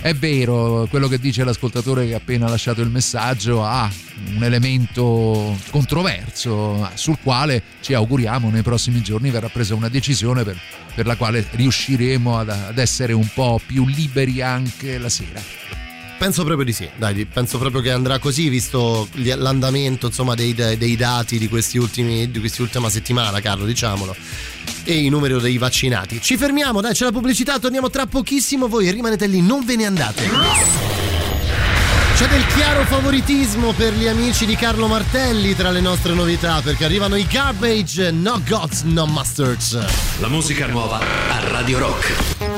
È 0.00 0.14
vero, 0.14 0.86
quello 0.88 1.08
che 1.08 1.18
dice 1.18 1.42
l'ascoltatore 1.42 2.06
che 2.06 2.14
ha 2.14 2.18
appena 2.18 2.48
lasciato 2.48 2.82
il 2.82 2.88
messaggio 2.88 3.64
ha 3.64 3.90
un 4.32 4.44
elemento 4.44 5.58
controverso 5.70 6.88
sul 6.94 7.18
quale 7.20 7.64
ci 7.80 7.94
auguriamo 7.94 8.48
nei 8.48 8.62
prossimi 8.62 9.02
giorni 9.02 9.30
verrà 9.30 9.48
presa 9.48 9.74
una 9.74 9.88
decisione 9.88 10.44
per, 10.44 10.56
per 10.94 11.06
la 11.06 11.16
quale 11.16 11.44
riusciremo 11.50 12.38
ad, 12.38 12.50
ad 12.50 12.78
essere 12.78 13.12
un 13.12 13.28
po' 13.34 13.60
più 13.66 13.88
liberi 13.88 14.40
anche 14.40 14.98
la 14.98 15.08
sera. 15.08 15.85
Penso 16.18 16.44
proprio 16.44 16.64
di 16.64 16.72
sì, 16.72 16.88
dai, 16.96 17.26
penso 17.26 17.58
proprio 17.58 17.82
che 17.82 17.90
andrà 17.90 18.18
così, 18.18 18.48
visto 18.48 19.06
l'andamento 19.12 20.06
insomma, 20.06 20.34
dei, 20.34 20.54
dei 20.54 20.96
dati 20.96 21.38
di 21.38 21.46
questi 21.46 21.76
ultimi 21.76 22.30
di 22.30 22.40
quest'ultima 22.40 22.88
settimana, 22.88 23.40
Carlo, 23.40 23.66
diciamolo. 23.66 24.16
E 24.84 25.04
il 25.04 25.10
numero 25.10 25.38
dei 25.38 25.58
vaccinati. 25.58 26.20
Ci 26.20 26.36
fermiamo, 26.36 26.80
dai, 26.80 26.94
c'è 26.94 27.04
la 27.04 27.12
pubblicità, 27.12 27.58
torniamo 27.58 27.90
tra 27.90 28.06
pochissimo, 28.06 28.66
voi 28.66 28.90
rimanete 28.90 29.26
lì, 29.26 29.42
non 29.42 29.64
ve 29.64 29.76
ne 29.76 29.84
andate. 29.84 30.28
C'è 32.16 32.26
del 32.28 32.46
chiaro 32.46 32.84
favoritismo 32.84 33.72
per 33.72 33.92
gli 33.92 34.08
amici 34.08 34.46
di 34.46 34.56
Carlo 34.56 34.86
Martelli 34.86 35.54
tra 35.54 35.70
le 35.70 35.82
nostre 35.82 36.14
novità, 36.14 36.62
perché 36.62 36.86
arrivano 36.86 37.16
i 37.16 37.26
Garbage, 37.26 38.10
No 38.10 38.40
Gods, 38.48 38.82
No 38.84 39.06
Mustards. 39.06 40.18
La 40.20 40.28
musica 40.28 40.66
nuova 40.66 40.98
a 40.98 41.48
Radio 41.50 41.78
Rock. 41.78 42.55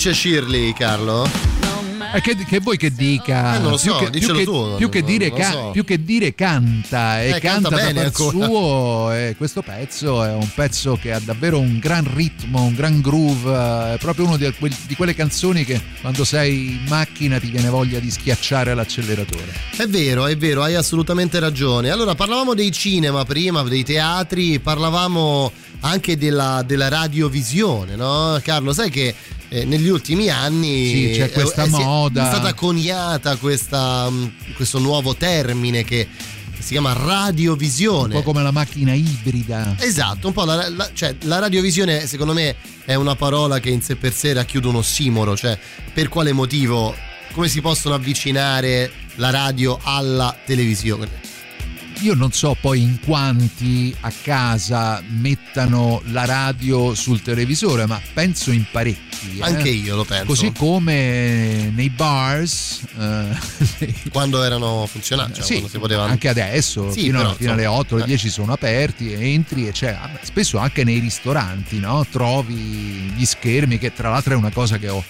Dice 0.00 0.14
Shirley, 0.14 0.72
Carlo? 0.72 1.28
Eh, 2.14 2.22
che, 2.22 2.34
che 2.34 2.58
vuoi 2.58 2.78
che 2.78 2.90
dica? 2.90 3.56
Eh, 3.56 3.58
non 3.58 3.72
lo 3.72 3.76
so, 3.76 3.98
più 3.98 4.08
che, 4.10 4.18
più 4.18 4.34
che- 4.34 4.44
tu, 4.44 4.74
più 4.76 4.88
che 4.88 5.02
dire 5.02 5.30
ca- 5.30 5.50
so. 5.50 5.70
più 5.72 5.84
che 5.84 6.02
dire 6.02 6.34
canta 6.34 7.20
e 7.20 7.28
Eh, 7.28 7.38
canta 7.38 7.68
canta, 7.68 7.84
bene 7.84 8.02
da 8.04 8.10
suo 8.10 9.12
e 9.12 9.34
questo 9.36 9.60
pezzo 9.60 10.24
è 10.24 10.32
un 10.32 10.48
pezzo 10.54 10.96
che 10.98 11.12
ha 11.12 11.20
davvero 11.22 11.58
un 11.58 11.78
gran 11.78 12.08
ritmo, 12.14 12.62
un 12.62 12.74
gran 12.74 13.02
groove, 13.02 13.52
eh, 13.90 13.94
è 13.94 13.98
proprio 13.98 14.24
uno 14.24 14.38
di, 14.38 14.50
di 14.86 14.96
quelle 14.96 15.14
canzoni 15.14 15.66
che 15.66 15.78
quando 16.00 16.24
sei 16.24 16.68
in 16.82 16.84
macchina 16.88 17.38
ti 17.38 17.50
viene 17.50 17.68
voglia 17.68 17.98
di 17.98 18.10
schiacciare 18.10 18.72
l'acceleratore. 18.72 19.52
È 19.76 19.86
vero, 19.86 20.24
è 20.24 20.34
vero, 20.34 20.62
hai 20.62 20.76
assolutamente 20.76 21.38
ragione. 21.40 21.90
Allora, 21.90 22.14
parlavamo 22.14 22.54
dei 22.54 22.72
cinema 22.72 23.26
prima, 23.26 23.62
dei 23.64 23.84
teatri, 23.84 24.60
parlavamo 24.60 25.52
anche 25.80 26.16
della, 26.16 26.62
della 26.66 26.88
radiovisione, 26.88 27.96
no? 27.96 28.40
Carlo, 28.42 28.72
sai 28.72 28.88
che 28.90 29.14
eh, 29.50 29.64
negli 29.64 29.88
ultimi 29.88 30.28
anni 30.30 30.86
Sì, 30.88 31.12
c'è 31.18 31.30
questa 31.30 31.64
eh, 31.64 31.68
si 31.68 31.74
è- 31.74 31.84
moda. 31.84 32.24
È 32.30 32.32
stata 32.34 32.54
coniata 32.54 33.36
questa, 33.36 34.08
mh, 34.08 34.32
questo 34.54 34.78
nuovo 34.78 35.14
termine 35.14 35.84
che 35.84 36.08
si 36.58 36.68
chiama 36.72 36.92
radiovisione. 36.92 38.14
Un 38.14 38.20
po' 38.22 38.30
come 38.30 38.42
la 38.42 38.50
macchina 38.50 38.92
ibrida. 38.94 39.74
Esatto, 39.78 40.26
un 40.28 40.32
po' 40.32 40.44
la, 40.44 40.68
la- 40.68 40.90
cioè, 40.92 41.14
la 41.22 41.38
radiovisione 41.38 42.06
secondo 42.06 42.32
me 42.32 42.54
è 42.84 42.94
una 42.94 43.16
parola 43.16 43.58
che 43.60 43.70
in 43.70 43.82
sé 43.82 43.96
per 43.96 44.12
sé 44.12 44.32
racchiude 44.32 44.68
un 44.68 44.76
ossimoro, 44.76 45.36
cioè 45.36 45.58
per 45.92 46.08
quale 46.08 46.32
motivo, 46.32 46.94
come 47.32 47.48
si 47.48 47.60
possono 47.60 47.94
avvicinare 47.94 48.90
la 49.16 49.30
radio 49.30 49.78
alla 49.82 50.36
televisione? 50.44 51.08
Io 52.02 52.14
non 52.14 52.32
so 52.32 52.56
poi 52.58 52.80
in 52.80 52.98
quanti 53.04 53.94
a 54.00 54.10
casa 54.22 55.02
mettano 55.06 56.00
la 56.06 56.24
radio 56.24 56.94
sul 56.94 57.20
televisore, 57.20 57.84
ma 57.84 58.00
penso 58.14 58.50
in 58.52 58.64
parecchi. 58.70 59.38
eh. 59.38 59.42
Anche 59.42 59.68
io 59.68 59.96
lo 59.96 60.04
penso. 60.04 60.24
Così 60.24 60.50
come 60.56 61.70
nei 61.74 61.90
bars. 61.90 62.80
eh, 62.98 63.98
Quando 64.10 64.42
erano 64.42 64.86
funzionanti, 64.86 65.34
cioè, 65.34 65.44
sì, 65.44 65.52
quando 65.54 65.68
si 65.68 65.78
poteva 65.78 66.04
anche 66.04 66.28
adesso, 66.28 66.90
Sì, 66.90 67.02
fino, 67.02 67.18
però, 67.18 67.34
fino 67.34 67.52
alle 67.52 67.62
insomma, 67.64 67.80
8, 67.80 67.94
alle 67.96 68.04
eh. 68.04 68.06
10 68.06 68.28
sono 68.30 68.52
aperti, 68.54 69.12
entri 69.12 69.68
e 69.68 69.72
c'è. 69.72 69.98
Spesso 70.22 70.56
anche 70.56 70.84
nei 70.84 71.00
ristoranti 71.00 71.78
no? 71.80 72.06
trovi 72.10 72.54
gli 72.54 73.24
schermi, 73.26 73.76
che 73.78 73.92
tra 73.92 74.08
l'altro 74.08 74.32
è 74.32 74.36
una 74.36 74.50
cosa 74.52 74.78
che 74.78 74.88
ho 74.88 75.04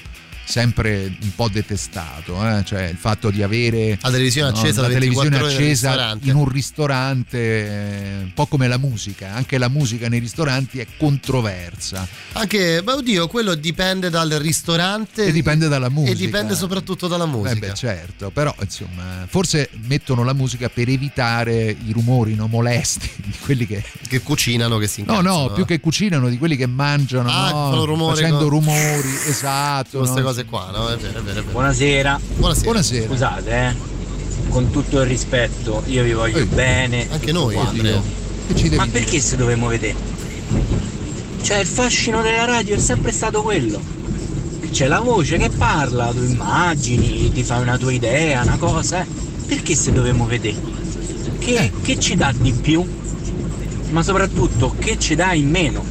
sempre 0.51 1.13
un 1.21 1.35
po' 1.35 1.49
detestato, 1.49 2.45
eh? 2.47 2.63
cioè 2.65 2.85
il 2.89 2.97
fatto 2.97 3.31
di 3.31 3.43
avere 3.43 3.99
La 4.01 4.11
televisione 4.11 4.51
no, 4.51 4.57
accesa 4.59 4.81
la 4.83 4.89
24 4.89 5.31
televisione 5.31 5.55
accesa 5.55 6.19
in 6.23 6.35
un 6.35 6.49
ristorante, 6.49 7.39
eh, 7.39 8.23
un 8.23 8.33
po' 8.35 8.47
come 8.47 8.67
la 8.69 8.79
musica, 8.79 9.33
anche 9.35 9.59
la 9.59 9.69
musica 9.69 10.09
nei 10.09 10.19
ristoranti 10.19 10.79
è 10.81 10.87
controversa 10.99 12.07
Anche, 12.33 12.83
beh, 12.83 12.93
oddio, 12.93 13.27
quello 13.29 13.55
dipende 13.55 14.11
dal 14.11 14.29
ristorante 14.31 15.25
e 15.27 15.33
dipende 15.33 15.69
dalla 15.69 15.89
musica. 15.89 16.13
e 16.13 16.15
dipende 16.17 16.55
soprattutto 16.55 17.07
dalla 17.07 17.25
Eh 17.25 17.29
musica. 17.29 17.67
beh, 17.69 17.75
certo, 17.75 18.31
però 18.31 18.55
insomma, 18.61 19.27
forse 19.29 19.71
mettono 19.87 20.25
la 20.25 20.33
musica 20.33 20.69
per 20.69 20.89
evitare 20.89 21.71
i 21.87 21.93
rumori 21.93 22.35
no, 22.35 22.47
molesti 22.49 23.09
di 23.25 23.33
quelli 23.41 23.67
che 23.67 23.83
Che 24.09 24.21
cucinano, 24.21 24.79
che 24.79 24.87
si 24.89 25.03
No, 25.05 25.15
incazzano. 25.19 25.43
no, 25.49 25.53
più 25.53 25.65
che 25.65 25.81
cucinano, 25.81 26.29
di 26.29 26.39
quelli 26.39 26.57
che 26.57 26.67
mangiano, 26.67 27.29
Ah, 27.31 27.51
no? 27.51 27.85
rumore 27.85 28.17
facendo 28.17 28.39
con- 28.39 28.49
rumori, 28.49 29.09
esatto. 29.27 29.99
Queste 29.99 30.21
no? 30.21 30.27
cose 30.27 30.40
qua, 30.45 30.71
no? 30.73 30.89
È 30.89 30.97
vero, 30.97 31.19
è 31.19 31.23
vero, 31.23 31.41
è 31.41 31.43
vero. 31.43 31.53
Buonasera. 31.53 32.21
Buonasera. 32.37 32.65
Buonasera. 32.65 33.07
Scusate, 33.09 33.51
eh. 33.51 33.75
Con 34.49 34.71
tutto 34.71 35.01
il 35.01 35.07
rispetto, 35.07 35.83
io 35.87 36.03
vi 36.03 36.13
voglio 36.13 36.45
bene. 36.47 37.07
Anche 37.11 37.33
noi. 37.33 37.57
Andrea. 37.57 38.01
Che 38.49 38.57
ci 38.57 38.63
devi 38.65 38.77
Ma 38.77 38.87
dire? 38.87 38.99
perché 39.01 39.21
se 39.21 39.37
dovremmo 39.37 39.69
vedere? 39.69 39.95
Cioè 41.43 41.59
il 41.59 41.67
fascino 41.67 42.21
della 42.23 42.45
radio 42.45 42.75
è 42.75 42.79
sempre 42.79 43.13
stato 43.13 43.43
quello. 43.43 43.81
C'è 44.71 44.87
la 44.87 45.01
voce 45.01 45.37
che 45.37 45.51
parla, 45.51 46.07
tu 46.13 46.23
immagini, 46.23 47.31
ti 47.33 47.43
fai 47.43 47.61
una 47.63 47.77
tua 47.79 47.93
idea, 47.93 48.43
una 48.43 48.57
cosa, 48.57 49.03
eh. 49.03 49.07
Perché 49.47 49.75
se 49.75 49.93
dovremmo 49.93 50.27
vedere? 50.27 50.61
Che, 51.39 51.55
Eh. 51.57 51.73
che 51.83 51.99
ci 51.99 52.15
dà 52.17 52.33
di 52.37 52.53
più? 52.53 52.85
Ma 53.91 54.03
soprattutto 54.03 54.75
che 54.79 54.97
ci 54.99 55.15
dà 55.17 55.33
in 55.33 55.49
meno? 55.51 55.85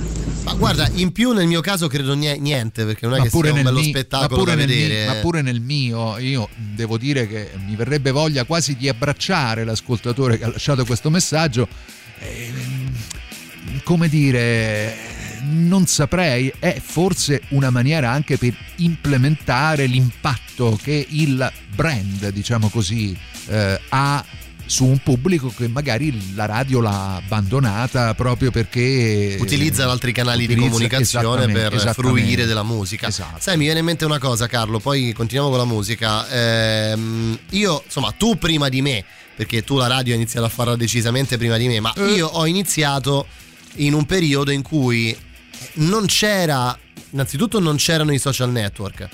Ma 0.44 0.54
guarda, 0.54 0.90
in 0.96 1.12
più 1.12 1.32
nel 1.34 1.48
mio 1.48 1.62
caso 1.62 1.88
credo 1.88 2.16
nie- 2.16 2.38
niente, 2.40 2.86
perché 2.86 3.06
non 3.06 3.16
è 3.16 3.18
Ma 3.20 3.24
che 3.26 3.30
sia 3.30 3.54
un 3.54 3.62
bello 3.62 3.80
mi- 3.80 3.90
spettacolo 3.90 4.30
ma, 4.30 4.44
pure 4.44 4.52
da 4.56 4.58
nel 4.66 4.68
mi- 4.76 4.82
vedere. 4.82 5.06
ma 5.06 5.14
pure 5.16 5.42
nel 5.42 5.62
mio, 5.62 6.18
io 6.18 6.50
devo 6.56 6.98
dire 6.98 7.28
che 7.28 7.52
mi 7.66 7.76
verrebbe 7.76 8.12
voglia 8.12 8.46
quasi 8.46 8.76
di 8.76 8.88
abbracciare 8.90 9.64
l'ascoltatore 9.64 10.38
che 10.38 10.46
ha 10.46 10.50
lasciato 10.52 10.86
questo 10.86 11.10
messaggio. 11.10 11.68
Ehm, 12.20 12.92
come 13.84 14.10
dire, 14.10 14.96
non 15.44 15.86
saprei, 15.86 16.52
è 16.58 16.80
forse 16.84 17.42
una 17.50 17.70
maniera 17.70 18.10
anche 18.12 18.38
per 18.38 18.56
implementare 18.78 19.86
l'impatto 19.86 20.80
che 20.82 21.06
il 21.10 21.52
brand, 21.76 22.30
diciamo 22.30 22.70
così, 22.70 23.16
eh, 23.48 23.80
ha 23.90 24.26
su 24.70 24.86
un 24.86 25.00
pubblico 25.00 25.52
che 25.56 25.68
magari 25.68 26.36
la 26.36 26.46
radio 26.46 26.80
l'ha 26.80 27.16
abbandonata 27.16 28.14
proprio 28.14 28.52
perché 28.52 29.36
Utilizza 29.40 29.90
altri 29.90 30.12
canali 30.12 30.46
di 30.46 30.54
utilizza- 30.54 30.70
comunicazione 30.70 31.26
esattamente, 31.26 31.54
per 31.62 31.74
esattamente. 31.74 32.22
fruire 32.22 32.46
della 32.46 32.62
musica. 32.62 33.08
Esatto. 33.08 33.38
Sai, 33.40 33.58
mi 33.58 33.64
viene 33.64 33.80
in 33.80 33.86
mente 33.86 34.06
una 34.06 34.20
cosa, 34.20 34.46
Carlo, 34.46 34.78
poi 34.80 35.12
continuiamo 35.12 35.50
con 35.50 35.58
la 35.58 35.66
musica. 35.66 36.30
Ehm, 36.30 37.38
io, 37.50 37.82
insomma, 37.84 38.14
tu 38.16 38.38
prima 38.38 38.70
di 38.70 38.84
me, 38.84 39.04
perché 39.36 39.64
tu 39.64 39.76
la 39.78 39.88
radio 39.88 40.14
hai 40.14 40.20
iniziato 40.20 40.46
a 40.46 40.50
farla 40.50 40.76
decisamente 40.76 41.38
prima 41.40 41.58
di 41.58 41.68
me, 41.68 41.80
ma 41.80 41.92
Eh. 41.96 42.06
io 42.14 42.28
ho 42.28 42.46
iniziato 42.46 43.26
in 43.78 43.94
un 43.96 44.06
periodo 44.06 44.52
in 44.52 44.62
cui 44.62 45.18
non 45.76 46.06
c'era, 46.06 46.78
innanzitutto 47.10 47.60
non 47.60 47.76
c'erano 47.78 48.14
i 48.14 48.20
social 48.20 48.52
network. 48.52 49.08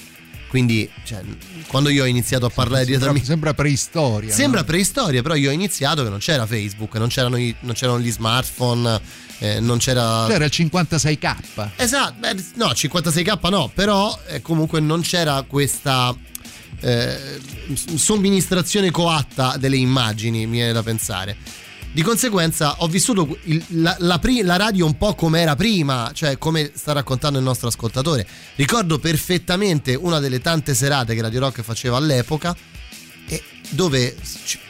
Quindi, 0.56 0.90
cioè, 1.04 1.20
quando 1.68 1.90
io 1.90 2.04
ho 2.04 2.06
iniziato 2.06 2.46
a 2.46 2.50
parlare 2.50 2.86
di 2.86 2.92
sembra, 2.92 3.10
trasmissioni 3.10 3.40
sembra 3.42 3.54
preistoria. 3.54 4.34
Sembra 4.34 4.62
no? 4.62 4.66
preistoria, 4.66 5.22
però 5.22 5.36
io 5.36 5.50
ho 5.50 5.52
iniziato 5.52 6.02
che 6.02 6.08
non 6.08 6.20
c'era 6.20 6.46
Facebook, 6.46 6.96
non 6.96 7.10
c'erano, 7.10 7.36
i- 7.36 7.54
non 7.60 7.74
c'erano 7.74 8.00
gli 8.00 8.10
smartphone, 8.10 9.02
eh, 9.40 9.60
non 9.60 9.80
c'era... 9.80 10.28
C'era 10.30 10.46
il 10.46 10.52
56k. 10.54 11.70
Esatto, 11.76 12.14
beh, 12.20 12.36
no, 12.56 12.68
56k 12.68 13.50
no, 13.50 13.70
però 13.76 14.18
eh, 14.28 14.42
comunque 14.42 14.80
non 14.80 15.02
c'era 15.02 15.44
questa 15.46 16.16
eh, 16.80 17.18
somministrazione 17.96 18.92
coatta 18.92 19.58
delle 19.58 19.76
immagini, 19.76 20.46
mi 20.46 20.54
viene 20.56 20.72
da 20.72 20.84
pensare. 20.84 21.36
Di 21.96 22.02
conseguenza 22.02 22.76
ho 22.80 22.88
vissuto 22.88 23.38
il- 23.44 23.64
la, 23.70 23.96
la 24.00 24.20
la 24.44 24.58
radio 24.58 24.86
un 24.86 24.98
po' 24.98 25.16
come 25.16 25.40
era 25.40 25.56
prima, 25.56 26.12
cioè 26.14 26.38
come 26.38 26.72
sta 26.76 26.92
raccontando 26.92 27.38
il 27.38 27.46
nostro 27.46 27.70
ascoltatore. 27.70 28.28
Ricordo 28.56 29.00
perfettamente 29.00 29.96
una 29.96 30.20
delle 30.20 30.42
tante 30.42 30.74
serate 30.74 31.16
che 31.16 31.22
Radio 31.22 31.40
Rock 31.40 31.62
faceva 31.62 31.96
all'epoca, 31.96 32.54
e 33.30 33.42
dove 33.70 34.14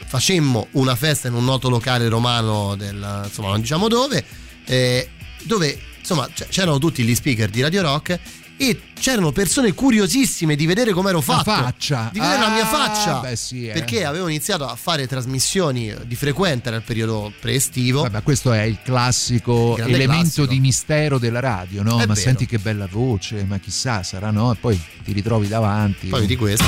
facemmo 0.06 0.68
una 0.74 0.94
festa 0.94 1.26
in 1.26 1.34
un 1.34 1.42
noto 1.42 1.68
locale 1.68 2.08
romano 2.08 2.76
del, 2.76 3.22
insomma 3.24 3.48
non 3.48 3.60
diciamo 3.60 3.88
dove 3.88 4.24
eh, 4.64 5.10
dove 5.42 5.76
insomma 5.98 6.28
c- 6.32 6.46
c'erano 6.46 6.78
tutti 6.78 7.02
gli 7.02 7.14
speaker 7.14 7.50
di 7.50 7.60
Radio 7.60 7.82
Rock 7.82 8.20
e 8.58 8.80
c'erano 8.98 9.32
persone 9.32 9.74
curiosissime 9.74 10.56
di 10.56 10.64
vedere 10.64 10.92
com'ero 10.92 11.18
La 11.18 11.22
fatto 11.22 11.50
faccia. 11.50 12.08
di 12.10 12.18
vedere 12.18 12.40
la 12.40 12.48
mia 12.48 12.62
Ah, 12.62 12.66
faccia 12.66 13.18
beh, 13.20 13.36
sì, 13.36 13.68
eh. 13.68 13.72
perché 13.72 14.04
avevo 14.04 14.28
iniziato 14.28 14.66
a 14.66 14.74
fare 14.76 15.06
trasmissioni 15.06 15.94
di 16.06 16.14
frequente 16.16 16.70
nel 16.70 16.82
periodo 16.82 17.30
pre-estivo 17.38 18.02
Vabbè, 18.02 18.22
questo 18.22 18.52
è 18.52 18.62
il 18.62 18.78
classico 18.82 19.74
Grande 19.74 19.92
elemento 19.94 20.22
classico. 20.22 20.46
di 20.46 20.60
mistero 20.60 21.18
della 21.18 21.40
radio, 21.40 21.82
no? 21.82 21.96
È 21.96 22.06
ma 22.06 22.14
vero. 22.14 22.14
senti 22.14 22.46
che 22.46 22.58
bella 22.58 22.86
voce, 22.90 23.44
ma 23.46 23.58
chissà, 23.58 24.02
sarà 24.02 24.30
no? 24.30 24.52
E 24.52 24.56
poi 24.56 24.80
ti 25.04 25.12
ritrovi 25.12 25.48
davanti. 25.48 26.06
poi 26.08 26.26
di 26.26 26.36
questo 26.36 26.64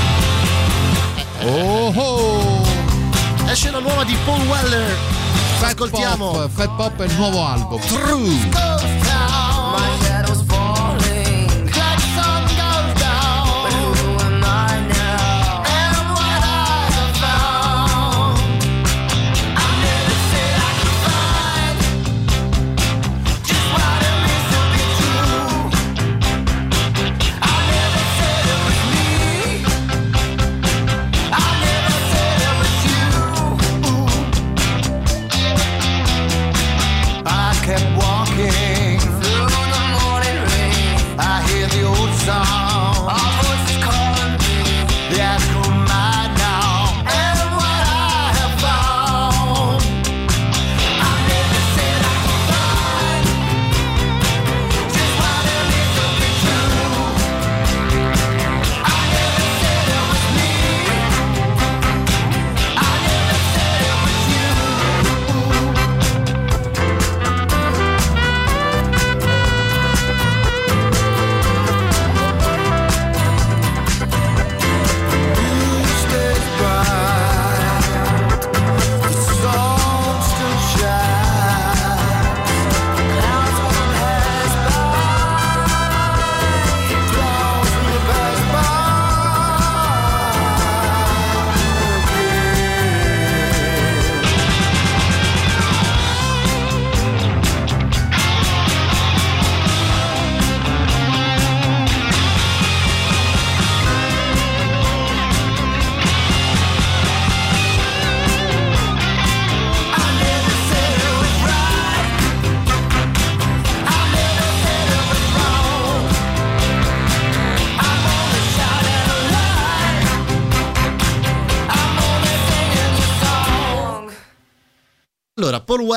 Oh 1.41 1.91
oh! 1.95 2.67
esce 3.47 3.71
la 3.71 3.79
nuova 3.79 4.03
di 4.03 4.15
Paul 4.25 4.45
Weller 4.45 4.95
Fat 5.59 5.69
ascoltiamo 5.71 6.31
Pop, 6.31 6.49
Fat 6.51 6.75
Pop 6.75 7.01
è 7.01 7.05
il 7.05 7.13
nuovo 7.15 7.43
album. 7.45 7.81
True 7.81 8.78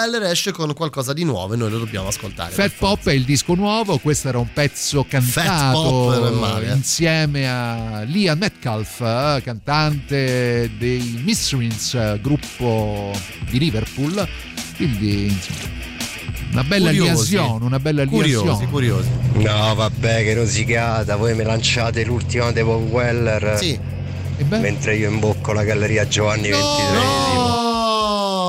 Weller 0.03 0.25
esce 0.25 0.51
con 0.51 0.73
qualcosa 0.75 1.13
di 1.13 1.23
nuovo 1.23 1.55
e 1.55 1.57
noi 1.57 1.71
lo 1.71 1.79
dobbiamo 1.79 2.09
ascoltare. 2.09 2.51
Fat 2.51 2.73
Pop 2.77 3.07
è 3.07 3.13
il 3.13 3.23
disco 3.23 3.55
nuovo, 3.55 3.99
questo 3.99 4.29
era 4.29 4.39
un 4.39 4.53
pezzo 4.53 5.05
cantato 5.09 5.81
Pop 5.81 6.33
male, 6.33 6.71
eh. 6.71 6.75
insieme 6.75 7.49
a 7.49 8.03
Liam 8.03 8.37
Metcalf, 8.37 9.01
eh, 9.01 9.41
cantante 9.45 10.73
dei 10.77 11.21
Mysteries, 11.23 11.95
eh, 11.95 12.19
gruppo 12.21 13.13
di 13.49 13.61
Liverpool. 13.61 14.29
Quindi 14.75 15.27
insomma, 15.27 15.71
una 16.51 16.65
bella 16.65 16.89
Curiosi. 16.89 17.35
liaison, 17.37 17.63
una 17.63 17.79
bella. 17.79 18.07
Curiosi, 18.07 18.67
curiosi. 18.67 19.09
No, 19.35 19.75
vabbè, 19.75 20.25
che 20.25 20.35
rosicata. 20.35 21.15
Voi 21.15 21.35
mi 21.37 21.45
lanciate 21.45 22.05
l'ultima 22.05 22.51
di 22.51 22.61
Paul 22.61 22.83
Weller. 22.89 23.57
Sì. 23.57 23.79
Mentre 24.49 24.97
io 24.97 25.09
imbocco 25.09 25.53
la 25.53 25.63
galleria 25.63 26.09
Giovanni 26.09 26.49
XXIII. 26.49 27.72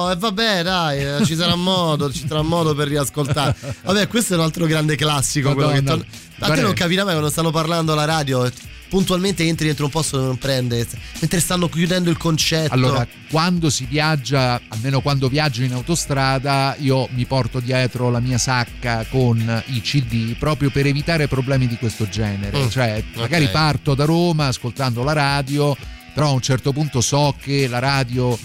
No, 0.04 0.12
e 0.12 0.16
vabbè, 0.16 0.64
dai, 0.64 1.00
eh, 1.00 1.26
ci 1.26 1.36
sarà 1.36 1.56
modo, 1.56 2.12
ci 2.12 2.26
sarà 2.28 2.42
modo 2.42 2.74
per 2.76 2.88
riascoltare. 2.88 3.56
Vabbè, 3.84 4.08
questo 4.08 4.34
è 4.34 4.38
un 4.38 4.44
altro 4.44 4.66
grande 4.66 4.96
classico. 4.96 5.54
quello 5.54 5.70
che 5.72 5.84
torna- 5.84 6.06
A 6.40 6.52
te 6.52 6.62
non 6.62 6.74
capirà 6.74 7.04
mai 7.04 7.14
quando 7.14 7.30
stanno 7.32 7.52
parlando 7.52 7.94
alla 7.94 8.06
radio. 8.06 8.50
Puntualmente 8.90 9.44
entri 9.44 9.66
dentro 9.66 9.86
un 9.86 9.92
posto 9.92 10.18
dove 10.18 10.28
non 10.28 10.38
prende, 10.38 10.86
mentre 11.20 11.40
stanno 11.40 11.68
chiudendo 11.68 12.12
il 12.12 12.18
concetto. 12.18 12.72
Allora, 12.74 13.08
quando 13.32 13.72
si 13.72 13.86
viaggia, 13.86 14.62
almeno 14.68 15.02
quando 15.02 15.30
viaggio 15.30 15.64
in 15.64 15.74
autostrada, 15.74 16.76
io 16.78 17.08
mi 17.14 17.26
porto 17.26 17.60
dietro 17.60 18.12
la 18.12 18.20
mia 18.20 18.38
sacca 18.38 19.04
con 19.10 19.64
i 19.70 19.82
CD 19.82 20.36
proprio 20.36 20.70
per 20.70 20.86
evitare 20.86 21.28
problemi 21.28 21.66
di 21.68 21.76
questo 21.78 22.08
genere. 22.08 22.66
Mm, 22.66 22.68
Cioè, 22.70 23.04
magari 23.16 23.46
ok. 23.46 23.50
parto 23.52 23.96
da 23.96 24.06
Roma 24.06 24.46
ascoltando 24.48 25.02
la 25.02 25.14
radio, 25.14 25.76
però 26.14 26.28
a 26.28 26.32
un 26.34 26.42
certo 26.42 26.72
punto 26.72 27.02
so 27.02 27.36
che 27.42 27.68
la 27.68 27.80
radio 27.80 28.38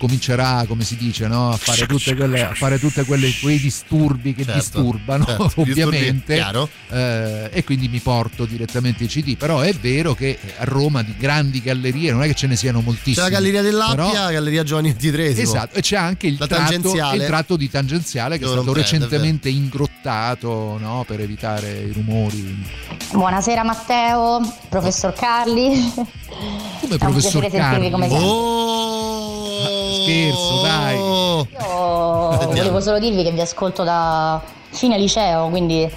comincerà, 0.00 0.64
come 0.66 0.82
si 0.82 0.96
dice, 0.96 1.26
no? 1.26 1.50
a 1.50 1.56
fare 1.58 1.84
tutte 1.86 2.16
quelle, 2.16 2.42
a 2.42 2.54
fare 2.54 2.78
tutte 2.78 3.04
quelle 3.04 3.30
quei 3.38 3.58
disturbi 3.60 4.34
che 4.34 4.44
Certo, 4.44 4.58
disturbano, 4.58 5.24
certo, 5.26 5.44
disturbi, 5.44 5.70
ovviamente. 5.82 6.34
chiaro. 6.36 6.68
Eh, 6.88 7.50
e 7.52 7.64
quindi 7.64 7.88
mi 7.88 7.98
porto 7.98 8.46
direttamente 8.46 9.04
i 9.04 9.06
CD. 9.08 9.36
Però 9.36 9.60
è 9.60 9.74
vero 9.74 10.14
che 10.14 10.38
a 10.56 10.64
Roma 10.64 11.02
di 11.02 11.14
grandi 11.18 11.60
gallerie 11.60 12.10
non 12.12 12.22
è 12.22 12.26
che 12.26 12.34
ce 12.34 12.46
ne 12.46 12.56
siano 12.56 12.78
C'è 12.78 12.84
moltissime. 12.86 13.24
la 13.24 13.30
Galleria 13.30 13.60
dell'Appia, 13.62 13.94
Però- 13.94 14.12
la 14.24 14.30
Galleria 14.32 14.62
Giovanni 14.62 14.96
XXIII. 14.96 15.40
Esatto, 15.42 15.76
e 15.76 15.82
c'è 15.82 15.96
anche 15.96 16.26
il, 16.26 16.38
tratto, 16.38 16.94
il 17.14 17.24
tratto 17.26 17.56
di 17.56 17.68
tangenziale 17.68 18.38
che 18.38 18.44
è 18.44 18.46
Dove 18.46 18.54
non 18.54 18.64
stato 18.64 18.72
prende, 18.80 18.80
è 18.80 18.98
recentemente 19.08 19.48
ingrottato 19.50 20.78
no, 20.80 21.04
per 21.06 21.20
evitare 21.20 21.82
i 21.88 21.92
rumori. 21.92 22.64
Buonasera 23.12 23.62
Matteo, 23.64 24.40
professor 24.70 25.12
Carli. 25.12 25.92
Come 25.94 26.94
È 26.94 26.98
professor 26.98 27.46
Carli? 27.50 27.90
come. 27.90 28.08
Oh, 28.10 29.89
Scherzo, 29.90 30.60
dai. 30.62 30.96
Io 30.96 32.46
volevo 32.46 32.80
solo 32.80 32.98
dirvi 32.98 33.22
che 33.22 33.32
vi 33.32 33.40
ascolto 33.40 33.82
da 33.82 34.40
fine 34.70 34.98
liceo, 34.98 35.48
quindi 35.48 35.88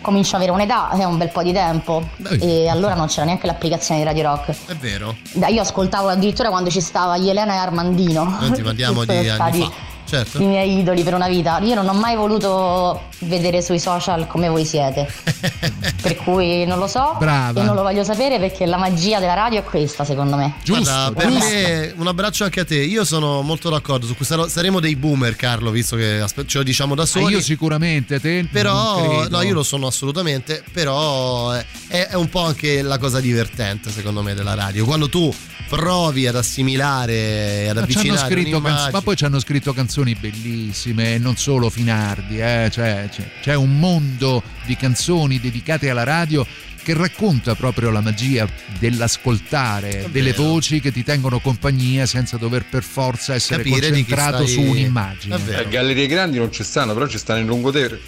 comincio 0.00 0.36
ad 0.36 0.42
avere 0.42 0.50
un'età, 0.52 0.90
è 0.90 1.04
un 1.04 1.16
bel 1.16 1.30
po' 1.30 1.42
di 1.42 1.52
tempo. 1.52 2.02
E 2.40 2.68
allora 2.68 2.94
non 2.94 3.06
c'era 3.06 3.24
neanche 3.24 3.46
l'applicazione 3.46 4.00
di 4.00 4.06
Radio 4.06 4.22
Rock. 4.24 4.54
È 4.66 4.74
vero. 4.74 5.14
Da- 5.32 5.48
io 5.48 5.60
ascoltavo 5.62 6.08
addirittura 6.08 6.48
quando 6.50 6.70
ci 6.70 6.80
stava 6.80 7.18
Jelena 7.18 7.54
e 7.54 7.56
Armandino. 7.56 8.36
Noi 8.40 8.52
ti 8.52 8.62
parliamo 8.62 9.04
di 9.06 9.28
anni 9.28 9.60
fa. 9.62 9.90
Certo. 10.12 10.42
I 10.42 10.44
miei 10.44 10.78
idoli 10.78 11.02
per 11.02 11.14
una 11.14 11.26
vita. 11.26 11.58
Io 11.60 11.74
non 11.74 11.88
ho 11.88 11.94
mai 11.94 12.16
voluto 12.16 13.04
vedere 13.20 13.62
sui 13.62 13.78
social 13.78 14.26
come 14.26 14.50
voi 14.50 14.66
siete. 14.66 15.10
per 16.02 16.16
cui 16.16 16.66
non 16.66 16.78
lo 16.78 16.86
so. 16.86 17.16
Brava. 17.18 17.62
E 17.62 17.64
non 17.64 17.74
lo 17.74 17.80
voglio 17.80 18.04
sapere 18.04 18.38
perché 18.38 18.66
la 18.66 18.76
magia 18.76 19.20
della 19.20 19.32
radio 19.32 19.60
è 19.60 19.64
questa, 19.64 20.04
secondo 20.04 20.36
me. 20.36 20.56
Guarda, 20.66 21.12
per 21.16 21.28
Giusto. 21.28 21.44
me 21.46 21.94
un 21.96 22.06
abbraccio 22.08 22.44
anche 22.44 22.60
a 22.60 22.64
te. 22.66 22.76
Io 22.76 23.06
sono 23.06 23.40
molto 23.40 23.70
d'accordo 23.70 24.04
su 24.04 24.14
questo. 24.14 24.48
Saremo 24.48 24.80
dei 24.80 24.96
boomer, 24.96 25.34
Carlo, 25.34 25.70
visto 25.70 25.96
che 25.96 26.22
ce 26.44 26.58
lo 26.58 26.62
diciamo 26.62 26.94
da 26.94 27.04
Ah, 27.04 27.06
soli. 27.06 27.32
io 27.32 27.40
sicuramente, 27.40 28.20
te 28.20 28.46
Però, 28.52 29.26
no, 29.30 29.40
io 29.40 29.54
lo 29.54 29.62
sono 29.62 29.86
assolutamente. 29.86 30.62
Però 30.72 31.52
è, 31.52 31.64
è 31.88 32.14
un 32.16 32.28
po' 32.28 32.44
anche 32.44 32.82
la 32.82 32.98
cosa 32.98 33.18
divertente, 33.18 33.90
secondo 33.90 34.20
me, 34.20 34.34
della 34.34 34.52
radio. 34.52 34.84
Quando 34.84 35.08
tu 35.08 35.32
provi 35.76 36.26
ad 36.26 36.36
assimilare 36.36 37.66
ad 37.70 37.76
Ma, 37.76 37.82
avvicinare 37.82 38.30
scritto 38.30 38.60
ma 38.60 39.00
poi 39.02 39.16
ci 39.16 39.24
hanno 39.24 39.40
scritto 39.40 39.72
canzoni 39.72 40.14
bellissime, 40.14 41.14
e 41.14 41.18
non 41.18 41.36
solo 41.36 41.70
Finardi, 41.70 42.38
eh, 42.38 42.68
cioè, 42.70 43.08
c'è, 43.10 43.22
c'è 43.40 43.54
un 43.54 43.78
mondo 43.78 44.42
di 44.66 44.76
canzoni 44.76 45.40
dedicate 45.40 45.88
alla 45.88 46.04
radio 46.04 46.46
che 46.82 46.92
racconta 46.92 47.54
proprio 47.54 47.90
la 47.90 48.02
magia 48.02 48.46
dell'ascoltare 48.78 50.08
delle 50.10 50.34
voci 50.34 50.78
che 50.80 50.92
ti 50.92 51.04
tengono 51.04 51.38
compagnia 51.38 52.04
senza 52.04 52.36
dover 52.36 52.66
per 52.68 52.82
forza 52.82 53.32
essere 53.32 53.62
Capire 53.62 53.88
concentrato 53.88 54.46
stai- 54.46 54.48
su 54.48 54.60
un'immagine. 54.60 55.38
Le 55.38 55.68
gallerie 55.70 56.06
grandi 56.06 56.36
non 56.36 56.52
ci 56.52 56.64
stanno, 56.64 56.92
però 56.92 57.06
ci 57.06 57.16
stanno 57.16 57.40
in 57.40 57.46
lungotevere. 57.46 57.98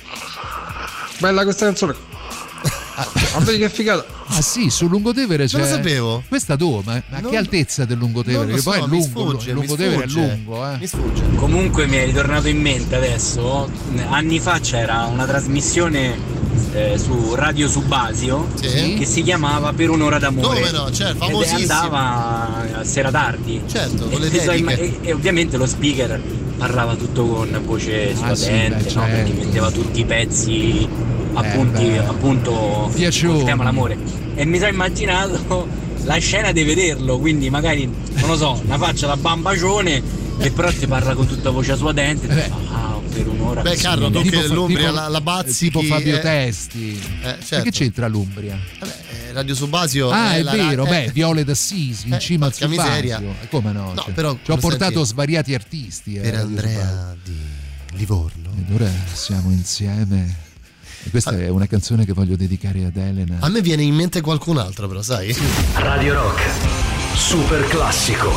Bella 1.19 1.45
questa 1.45 1.65
canzone. 1.65 2.14
Ma 3.33 3.39
vedi 3.41 3.59
che 3.59 3.69
figata. 3.71 4.05
Ah 4.27 4.41
sì, 4.43 4.71
sul 4.71 4.89
Lungotevere 4.89 5.47
c'è. 5.47 5.59
Non 5.59 5.69
lo 5.69 5.75
sapevo. 5.75 6.23
Questa 6.29 6.55
dove? 6.57 6.83
Ma, 6.85 7.03
ma 7.11 7.21
Non- 7.21 7.31
che 7.31 7.37
altezza 7.37 7.85
del 7.85 7.99
Lungotevere? 7.99 8.55
Che 8.55 8.63
poi 8.63 8.79
so, 8.79 8.85
è 8.85 8.89
mi 8.89 8.89
lungo, 8.89 9.05
sfugge, 9.31 9.49
il 9.51 9.55
Lungotevere 9.57 10.05
è 10.05 10.07
lungo, 10.07 10.71
eh. 10.71 10.77
Mi 10.79 10.87
sfugge. 10.87 11.23
Comunque 11.35 11.87
mi 11.87 11.97
è 11.97 12.05
ritornato 12.05 12.49
in 12.49 12.61
mente 12.61 12.95
adesso, 12.97 13.69
anni 14.09 14.39
fa 14.39 14.61
c'era 14.61 15.05
una 15.05 15.25
trasmissione 15.27 16.17
eh, 16.73 16.99
su 16.99 17.35
Radio 17.35 17.69
Subasio 17.69 18.49
Sì. 18.61 18.95
che 18.99 19.05
si 19.05 19.23
chiamava 19.23 19.73
Per 19.73 19.91
un'ora 19.91 20.19
d'amore. 20.19 20.61
Come 20.61 20.71
no, 20.71 20.91
certo, 20.93 21.25
Ed 21.25 21.31
famosissima. 21.31 21.81
andava 21.83 22.79
a 22.81 22.85
sera 22.85 23.11
tardi. 23.11 23.61
Certo, 23.67 24.09
con 24.09 24.21
le 24.21 24.29
e, 24.31 24.65
e- 24.81 24.99
e 25.03 25.13
ovviamente 25.13 25.57
lo 25.57 25.67
speaker 25.67 26.21
parlava 26.57 26.95
tutto 26.95 27.27
con 27.27 27.61
voce 27.65 28.15
Ah, 28.21 28.35
sì, 28.35 28.45
suadente, 28.45 28.77
beh, 28.77 28.83
no? 28.85 28.89
certo. 28.91 29.01
perché 29.09 29.33
metteva 29.33 29.71
tutti 29.73 30.01
i 30.01 30.05
pezzi 30.05 30.89
appunti, 31.35 31.85
beh. 31.87 31.99
appunto 31.99 32.93
sul 33.11 33.45
tema 33.45 33.64
l'amore. 33.64 33.97
E 34.35 34.45
mi 34.45 34.59
sono 34.59 34.70
immaginato 34.70 35.68
la 36.05 36.16
scena 36.18 36.53
di 36.53 36.62
vederlo, 36.64 37.18
quindi 37.18 37.51
magari, 37.51 37.87
non 37.87 38.28
lo 38.28 38.37
so, 38.37 38.61
una 38.64 38.78
faccia 38.78 39.07
da 39.07 39.16
bambacione 39.16 40.03
che 40.39 40.51
però 40.51 40.70
ti 40.72 40.87
parla 40.87 41.14
con 41.14 41.26
tutta 41.26 41.51
voce 41.51 41.76
suadente. 41.76 42.26
e 42.28 42.35
dici, 42.35 42.51
Ah, 42.72 42.99
per 43.12 43.28
un'ora. 43.28 43.62
Beh, 43.62 43.76
Carlo, 43.76 44.11
tu 44.11 44.20
Tipo 44.22 44.41
che 44.41 44.47
fa- 44.49 44.55
l'Umbria 44.55 44.78
tipo- 44.89 44.93
la, 45.01 45.09
la 45.09 45.20
bazzi 45.20 45.64
tipo 45.66 45.82
Fabio 45.82 46.16
eh, 46.16 46.20
Testi. 46.20 47.01
Eh, 47.22 47.37
certo. 47.45 47.64
che 47.64 47.70
c'entra 47.70 48.09
l'Umbria? 48.09 48.59
Eh, 48.82 49.32
Radio 49.32 49.55
Subasio 49.55 50.11
Ah, 50.11 50.35
è 50.35 50.43
la 50.43 50.55
ra- 50.57 50.68
vero, 50.68 50.87
eh, 50.87 50.89
beh, 50.89 51.11
Viole 51.12 51.45
d'Assisi 51.45 52.09
in 52.09 52.14
Eh, 52.14 52.18
cima 52.18 52.47
al 52.47 52.68
miseria. 52.68 53.16
Subasio. 53.18 53.43
Eh, 53.43 53.49
Come 53.49 53.72
no? 53.72 53.93
No, 53.95 54.03
cioè, 54.03 54.12
però, 54.12 54.37
ci 54.43 54.51
ho 54.51 54.57
portato 54.57 54.93
senti? 54.95 55.09
svariati 55.09 55.55
artisti. 55.55 56.14
eh, 56.16 56.20
Per 56.20 56.32
Radio 56.32 56.47
Andrea 56.49 57.16
di 57.22 57.37
Livorno. 57.97 58.49
Ed 58.59 58.74
ora 58.74 58.91
siamo 59.12 59.51
insieme. 59.53 60.43
E 61.07 61.11
questa 61.11 61.33
è 61.39 61.49
una 61.49 61.67
canzone 61.67 62.07
che 62.07 62.15
voglio 62.15 62.35
dedicare 62.35 62.85
ad 62.87 62.97
Elena. 62.97 63.37
A 63.41 63.49
me 63.51 63.61
viene 63.61 63.83
in 63.83 63.95
mente 63.95 64.23
qualcun 64.23 64.57
altro, 64.57 64.89
però, 64.89 65.03
sai? 65.03 65.37
Radio 65.75 66.15
Rock, 66.15 66.41
super 67.15 67.63
classico. 67.69 68.33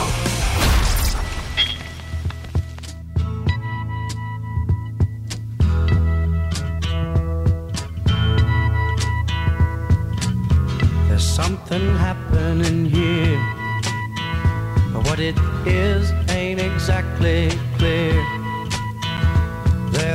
There's 11.07 11.23
something 11.23 11.95
happening 11.97 12.85
here. 12.85 13.39
But 14.91 15.07
what 15.07 15.19
it 15.19 15.37
is 15.65 16.11
ain't 16.29 16.59
exactly 16.59 17.49
clear. 17.77 18.16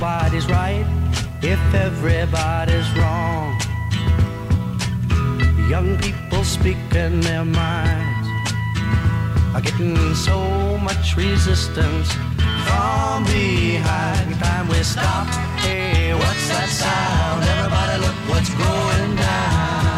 nobody's 0.00 0.46
right 0.46 0.86
if 1.42 1.58
everybody's 1.74 2.88
wrong. 2.96 3.58
Young 5.68 5.98
people 5.98 6.44
speaking 6.44 7.20
their 7.20 7.44
minds 7.44 8.28
are 9.54 9.60
getting 9.60 10.14
so 10.14 10.78
much 10.78 11.16
resistance 11.16 12.12
from 12.66 13.24
behind. 13.24 14.38
Time 14.38 14.68
we 14.68 14.82
stop. 14.84 15.26
Hey, 15.62 16.14
what's 16.14 16.48
that 16.48 16.68
sound? 16.68 17.42
Everybody 17.44 17.96
look 18.04 18.18
what's 18.30 18.50
going 18.50 19.16
down. 19.16 19.97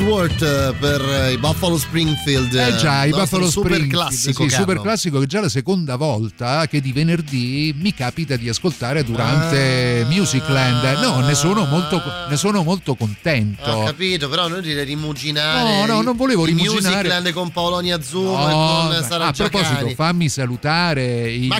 worth 0.00 0.42
eh, 0.42 0.74
per 0.78 1.00
eh, 1.00 1.32
i 1.32 1.38
Buffalo 1.38 1.78
Springfield. 1.78 2.52
Eh 2.54 2.76
già, 2.76 3.04
i 3.04 3.10
Buffalo 3.10 3.48
super 3.48 3.72
Springfield, 3.72 3.90
classico. 3.90 4.42
sì, 4.42 4.54
super 4.54 4.80
classico 4.82 5.18
che 5.18 5.24
è 5.24 5.26
già 5.26 5.40
la 5.40 5.48
seconda 5.48 5.96
volta 5.96 6.66
che 6.66 6.82
di 6.82 6.92
venerdì 6.92 7.74
mi 7.78 7.94
capita 7.94 8.36
di 8.36 8.50
ascoltare 8.50 9.02
durante 9.02 10.04
Musicland. 10.10 11.00
No, 11.00 11.20
ne 11.20 11.34
sono 11.34 11.64
molto, 11.64 12.02
ne 12.28 12.36
sono 12.36 12.62
molto 12.62 12.94
contento. 12.94 13.70
Ho 13.70 13.84
capito, 13.84 14.28
però 14.28 14.46
noi 14.46 14.60
direi 14.60 14.84
rimuginare. 14.84 15.86
No, 15.86 15.94
no, 15.94 16.02
non 16.02 16.16
volevo 16.16 16.44
rimuginare. 16.44 16.96
Musicland 16.96 17.32
con 17.32 17.50
Polonia 17.50 17.96
Azzurro 17.96 18.36
No, 18.36 18.48
e 18.48 18.52
con 18.52 18.88
ma- 18.88 19.02
Sara 19.02 19.26
a 19.28 19.32
proposito, 19.32 19.88
fammi 19.94 20.28
salutare 20.28 21.32
gli, 21.32 21.50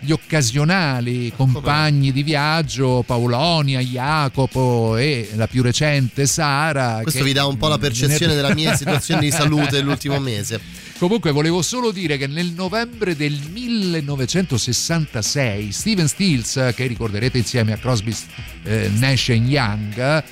gli 0.00 0.10
occasionali 0.10 1.32
compagni 1.36 2.10
di 2.10 2.24
viaggio, 2.24 3.04
Paolonia, 3.06 3.78
Jacopo 3.78 4.96
e 4.96 5.30
la 5.36 5.46
più 5.46 5.62
recente 5.62 6.26
Sara. 6.26 7.00
Questo 7.02 7.22
vi 7.22 7.32
dà 7.32 7.46
un 7.46 7.51
po' 7.56 7.68
la 7.68 7.78
percezione 7.78 8.34
della 8.34 8.54
mia 8.54 8.74
situazione 8.76 9.20
di 9.20 9.30
salute 9.30 9.70
dell'ultimo 9.70 10.18
mese. 10.18 10.60
Comunque 10.98 11.30
volevo 11.32 11.62
solo 11.62 11.90
dire 11.90 12.16
che 12.16 12.26
nel 12.26 12.52
novembre 12.54 13.16
del 13.16 13.38
1966 13.50 15.72
Steven 15.72 16.06
Stills, 16.06 16.72
che 16.74 16.86
ricorderete 16.86 17.38
insieme 17.38 17.72
a 17.72 17.76
Crosby, 17.76 18.14
eh, 18.64 18.90
Nash 18.94 19.30
e 19.30 19.34
Young, 19.34 20.22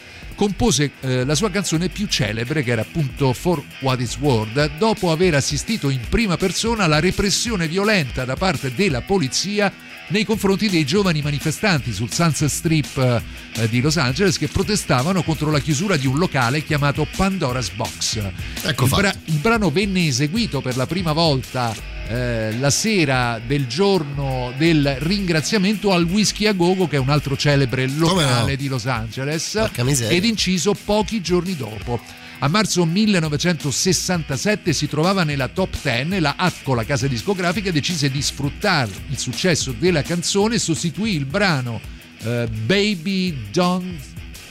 compose 0.41 0.93
eh, 1.01 1.27
la 1.27 1.35
sua 1.35 1.51
canzone 1.51 1.91
più 1.91 2.07
celebre 2.07 2.63
che 2.63 2.71
era 2.71 2.81
appunto 2.81 3.35
For 3.35 3.63
What 3.81 4.01
It's 4.01 4.17
Worth 4.17 4.71
dopo 4.79 5.13
aver 5.13 5.35
assistito 5.35 5.91
in 5.91 6.01
prima 6.09 6.39
persona 6.39 6.85
alla 6.85 6.99
repressione 6.99 7.69
violenta 7.69 8.25
da 8.25 8.37
parte 8.37 8.73
della 8.75 9.03
polizia 9.03 9.71
nei 10.11 10.25
confronti 10.25 10.69
dei 10.69 10.85
giovani 10.85 11.23
manifestanti 11.23 11.93
sul 11.93 12.13
Sunset 12.13 12.49
Strip 12.49 13.23
eh, 13.55 13.69
di 13.69 13.81
Los 13.81 13.97
Angeles 13.97 14.39
che 14.39 14.49
protestavano 14.49 15.23
contro 15.23 15.51
la 15.51 15.61
chiusura 15.61 15.97
di 15.97 16.07
un 16.07 16.19
locale 16.19 16.63
chiamato 16.63 17.07
Pandora's 17.17 17.71
Box. 17.71 18.21
Ecco 18.63 18.85
il, 18.85 18.91
fatto. 18.91 19.19
il 19.25 19.39
brano 19.39 19.71
venne 19.71 20.07
eseguito 20.07 20.61
per 20.61 20.77
la 20.77 20.87
prima 20.87 21.13
volta 21.13 21.75
eh, 22.09 22.57
la 22.59 22.71
sera 22.71 23.41
del 23.45 23.67
giorno 23.69 24.53
del 24.57 24.97
ringraziamento 24.99 25.93
al 25.93 26.05
Whisky 26.05 26.47
a 26.47 26.53
Gogo, 26.53 26.89
che 26.89 26.97
è 26.97 26.99
un 26.99 27.09
altro 27.09 27.37
celebre 27.37 27.87
locale 27.87 28.51
no? 28.51 28.57
di 28.57 28.67
Los 28.67 28.87
Angeles, 28.87 29.71
ed 30.09 30.25
inciso 30.25 30.75
pochi 30.75 31.21
giorni 31.21 31.57
dopo. 31.57 32.01
A 32.43 32.49
marzo 32.49 32.87
1967 32.87 34.73
si 34.73 34.89
trovava 34.89 35.25
nella 35.25 35.49
top 35.49 35.77
10 35.83 36.15
e 36.15 36.21
la 36.21 36.35
AFCO, 36.39 36.73
la 36.73 36.85
casa 36.85 37.07
discografica, 37.07 37.71
decise 37.71 38.11
di 38.11 38.23
sfruttare 38.23 38.91
il 39.11 39.19
successo 39.19 39.73
della 39.79 40.01
canzone 40.01 40.55
e 40.55 40.59
sostituì 40.59 41.15
il 41.17 41.27
brano 41.27 41.81
eh, 42.23 42.49
Baby 42.65 43.37
Don't 43.53 44.01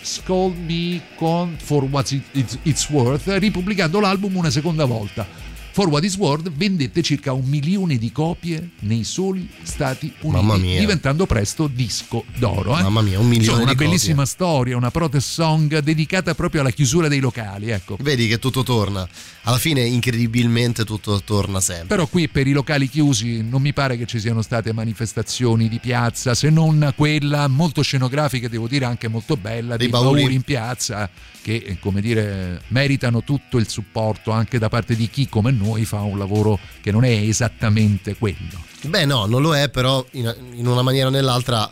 Scold 0.04 0.56
Me 0.58 1.02
con 1.16 1.56
For 1.58 1.84
What 1.86 2.12
It- 2.12 2.24
It's, 2.34 2.58
It's 2.62 2.90
Worth, 2.90 3.28
ripubblicando 3.40 4.00
l'album 4.00 4.36
una 4.36 4.52
seconda 4.52 4.86
volta. 4.86 5.28
For 5.72 5.88
What 5.88 6.03
Is 6.03 6.15
Worth 6.17 6.51
vendette 6.51 7.01
circa 7.01 7.32
un 7.32 7.45
milione 7.45 7.97
di 7.97 8.11
copie 8.11 8.72
nei 8.80 9.03
soli 9.03 9.47
Stati 9.63 10.11
Uniti, 10.22 10.78
diventando 10.80 11.26
presto 11.26 11.67
disco 11.67 12.26
d'oro. 12.38 12.78
eh. 12.78 12.82
Mamma 12.82 13.01
mia, 13.01 13.17
un 13.20 13.26
milione 13.28 13.38
Insomma, 13.45 13.61
una 13.61 13.72
copie. 13.72 13.86
bellissima 13.86 14.26
storia, 14.26 14.76
una 14.76 14.91
protest 14.91 15.30
song 15.30 15.78
dedicata 15.80 16.34
proprio 16.36 16.61
alla 16.61 16.72
chiusura 16.72 17.07
dei 17.07 17.20
locali. 17.20 17.70
Ecco. 17.70 17.97
Vedi 18.01 18.28
che 18.28 18.39
tutto 18.39 18.63
torna. 18.63 19.07
Alla 19.43 19.57
fine, 19.57 19.82
incredibilmente, 19.86 20.84
tutto 20.84 21.22
torna 21.24 21.61
sempre. 21.61 21.88
Però 21.88 22.07
qui 22.07 22.28
per 22.28 22.47
i 22.47 22.51
locali 22.51 22.89
chiusi 22.89 23.41
non 23.41 23.61
mi 23.61 23.72
pare 23.72 23.95
che 23.97 24.05
ci 24.05 24.20
siano 24.20 24.41
state 24.41 24.74
manifestazioni 24.74 25.70
di 25.70 25.80
piazza, 25.80 26.34
se 26.34 26.49
non 26.49 26.93
quella 26.95 27.47
molto 27.47 27.82
scenografica, 27.84 28.49
devo 28.49 28.67
dire 28.67 28.84
anche 28.86 29.07
molto 29.07 29.38
bella, 29.38 29.78
Dei 29.78 29.88
dei 29.88 29.89
bauli. 29.89 30.22
bauli 30.22 30.36
in 30.36 30.41
piazza 30.41 31.09
che, 31.41 31.55
eh, 31.65 31.80
come 31.80 32.01
dire, 32.01 32.61
meritano 32.67 33.24
tutto 33.24 33.57
il 33.57 33.70
supporto 33.70 34.32
anche 34.32 34.59
da 34.59 34.67
parte 34.67 34.93
di 34.95 35.09
chi 35.09 35.30
come 35.30 35.51
noi 35.51 35.59
fa 35.86 36.01
un 36.01 36.18
lavoro 36.18 36.60
che 36.82 36.91
non 36.91 37.03
è 37.03 37.10
esattamente 37.12 38.16
quello. 38.16 38.64
Beh, 38.82 39.05
no, 39.05 39.26
non 39.26 39.41
lo 39.41 39.55
è, 39.55 39.70
però 39.70 40.05
in, 40.12 40.34
in 40.53 40.68
una 40.68 40.82
maniera 40.82 41.07
o 41.07 41.12
nell'altra. 41.12 41.72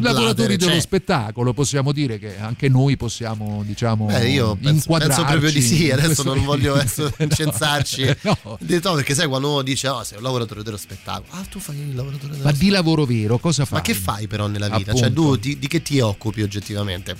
Lavoratori 0.00 0.56
dello 0.56 0.72
c'è. 0.72 0.80
spettacolo, 0.80 1.52
possiamo 1.52 1.92
dire 1.92 2.18
che 2.18 2.38
anche 2.38 2.68
noi 2.70 2.96
possiamo, 2.96 3.62
diciamo, 3.66 4.06
Beh, 4.06 4.30
io 4.30 4.56
penso, 4.56 4.90
penso 4.90 5.24
proprio 5.24 5.50
di 5.52 5.60
sì, 5.60 5.90
adesso 5.90 6.22
non 6.22 6.42
voglio 6.46 6.74
adesso 6.74 7.12
incensarci. 7.18 8.16
No. 8.22 8.38
No, 8.84 8.94
perché 8.94 9.14
sai 9.14 9.28
quando 9.28 9.50
uno 9.50 9.62
dice 9.62 9.88
oh, 9.88 10.02
sei 10.02 10.16
un 10.16 10.24
lavoratore 10.24 10.62
dello 10.62 10.76
spettacolo. 10.78 11.26
Ah, 11.30 11.44
tu 11.48 11.58
fai 11.58 11.76
il 11.78 11.94
lavoratore 11.94 12.32
dello 12.32 12.44
Ma 12.44 12.50
spettacolo. 12.50 12.58
di 12.58 12.68
lavoro 12.70 13.04
vero, 13.04 13.38
cosa 13.38 13.64
fai? 13.64 13.78
Ma 13.78 13.84
che 13.84 13.94
fai 13.94 14.26
però 14.26 14.46
nella 14.46 14.68
vita? 14.68 14.90
Appunto. 14.92 14.98
Cioè, 14.98 15.12
tu 15.12 15.36
di, 15.36 15.58
di 15.58 15.66
che 15.68 15.82
ti 15.82 16.00
occupi 16.00 16.42
oggettivamente? 16.42 17.16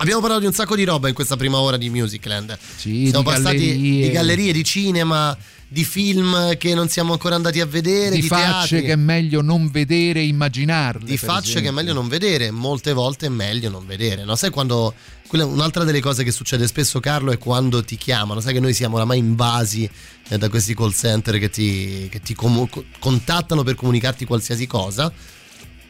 Abbiamo 0.00 0.20
parlato 0.20 0.40
di 0.40 0.46
un 0.46 0.52
sacco 0.54 0.76
di 0.76 0.84
roba 0.84 1.08
in 1.08 1.14
questa 1.14 1.36
prima 1.36 1.58
ora 1.58 1.76
di 1.76 1.90
Musicland. 1.90 2.56
Sì, 2.76 3.08
Siamo 3.08 3.18
di 3.18 3.24
passati 3.24 3.56
gallerie. 3.58 4.06
di 4.06 4.10
gallerie, 4.10 4.52
di 4.52 4.64
cinema, 4.64 5.36
di 5.68 5.84
film 5.84 6.56
che 6.56 6.74
non 6.74 6.88
siamo 6.88 7.12
ancora 7.12 7.34
andati 7.34 7.60
a 7.60 7.66
vedere, 7.66 8.14
di, 8.14 8.22
di 8.22 8.26
facce 8.26 8.68
teatri. 8.76 8.82
che 8.86 8.92
è 8.92 8.96
meglio 8.96 9.42
non 9.42 9.70
vedere 9.70 10.22
immaginarle. 10.22 11.04
di 11.04 11.18
facce 11.18 11.52
che 11.52 11.58
è 11.58 11.60
esempio. 11.60 11.72
meglio 11.72 11.92
non 11.92 12.08
vedere, 12.08 12.50
molte 12.50 12.94
volte 12.94 13.26
è 13.26 13.28
meglio 13.28 13.68
non 13.68 13.84
vedere. 13.86 14.24
No? 14.24 14.36
Sai 14.36 14.48
quando. 14.48 14.94
quella- 15.26 15.44
un'altra 15.44 15.84
delle 15.84 16.00
cose 16.00 16.24
che 16.24 16.30
succede 16.32 16.66
spesso, 16.66 16.98
Carlo, 16.98 17.30
è 17.30 17.36
quando 17.36 17.84
ti 17.84 17.96
chiamano. 17.98 18.40
Sai 18.40 18.54
che 18.54 18.60
noi 18.60 18.72
siamo 18.72 18.96
oramai 18.96 19.18
invasi 19.18 19.88
eh, 20.28 20.38
da 20.38 20.48
questi 20.48 20.74
call 20.74 20.92
center 20.92 21.38
che 21.38 21.50
ti, 21.50 22.08
che 22.10 22.20
ti 22.22 22.32
comu- 22.34 22.70
co- 22.70 22.84
contattano 22.98 23.62
per 23.62 23.74
comunicarti 23.74 24.24
qualsiasi 24.24 24.66
cosa. 24.66 25.12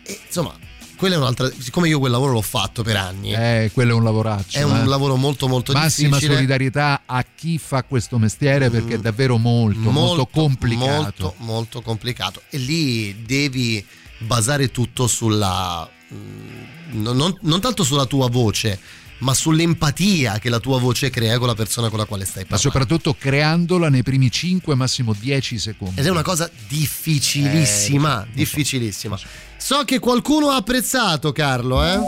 E 0.03 0.19
insomma, 0.27 0.53
quella 1.01 1.15
è 1.15 1.19
un'altra. 1.19 1.51
Siccome 1.59 1.89
io 1.89 1.99
quel 1.99 2.13
lavoro 2.13 2.33
l'ho 2.33 2.43
fatto 2.43 2.83
per 2.83 2.97
anni, 2.97 3.33
Eh, 3.33 3.71
quello 3.73 3.93
è 3.93 3.95
un 3.95 4.05
lavoraccio. 4.05 4.59
è 4.59 4.63
un 4.63 4.77
eh. 4.77 4.85
lavoro 4.85 5.17
molto, 5.17 5.49
molto 5.49 5.73
Massima 5.73 6.09
difficile. 6.11 6.35
solidarietà 6.35 7.03
a 7.07 7.25
chi 7.35 7.57
fa 7.59 7.83
questo 7.85 8.19
mestiere 8.19 8.69
perché 8.69 8.95
è 8.97 8.99
davvero 8.99 9.39
molto, 9.39 9.91
molto, 9.91 10.27
complicato. 10.27 10.93
Molto, 10.93 11.35
molto 11.39 11.81
complicato. 11.81 12.43
E 12.51 12.59
lì 12.59 13.23
devi 13.25 13.85
basare 14.19 14.71
tutto 14.71 15.07
sulla. 15.07 15.89
mm, 16.13 17.03
non- 17.03 17.35
non- 17.41 17.61
tanto 17.61 17.83
sulla 17.85 18.05
tua 18.05 18.29
voce, 18.29 18.79
ma 19.21 19.33
sull'empatia 19.33 20.39
che 20.39 20.49
la 20.51 20.59
tua 20.61 20.79
voce 20.79 21.09
crea 21.09 21.39
con 21.39 21.47
la 21.47 21.55
persona 21.55 21.89
con 21.89 21.99
la 21.99 22.05
quale 22.05 22.25
stai 22.25 22.43
Ma 22.49 22.57
parlando. 22.57 22.71
soprattutto 22.79 23.15
creandola 23.19 23.89
nei 23.89 24.03
primi 24.03 24.31
5, 24.31 24.75
massimo 24.75 25.15
10 25.19 25.59
secondi. 25.59 25.99
Ed 26.01 26.07
è 26.07 26.11
una 26.11 26.23
cosa 26.23 26.51
difficilissima, 26.69 28.13
Eh, 28.15 28.19
lo 28.19 28.25
so, 28.25 28.29
difficilissima. 28.35 29.19
So 29.63 29.85
che 29.85 29.99
qualcuno 29.99 30.49
ha 30.49 30.57
apprezzato, 30.57 31.33
Carlo, 31.33 31.85
eh? 31.85 32.01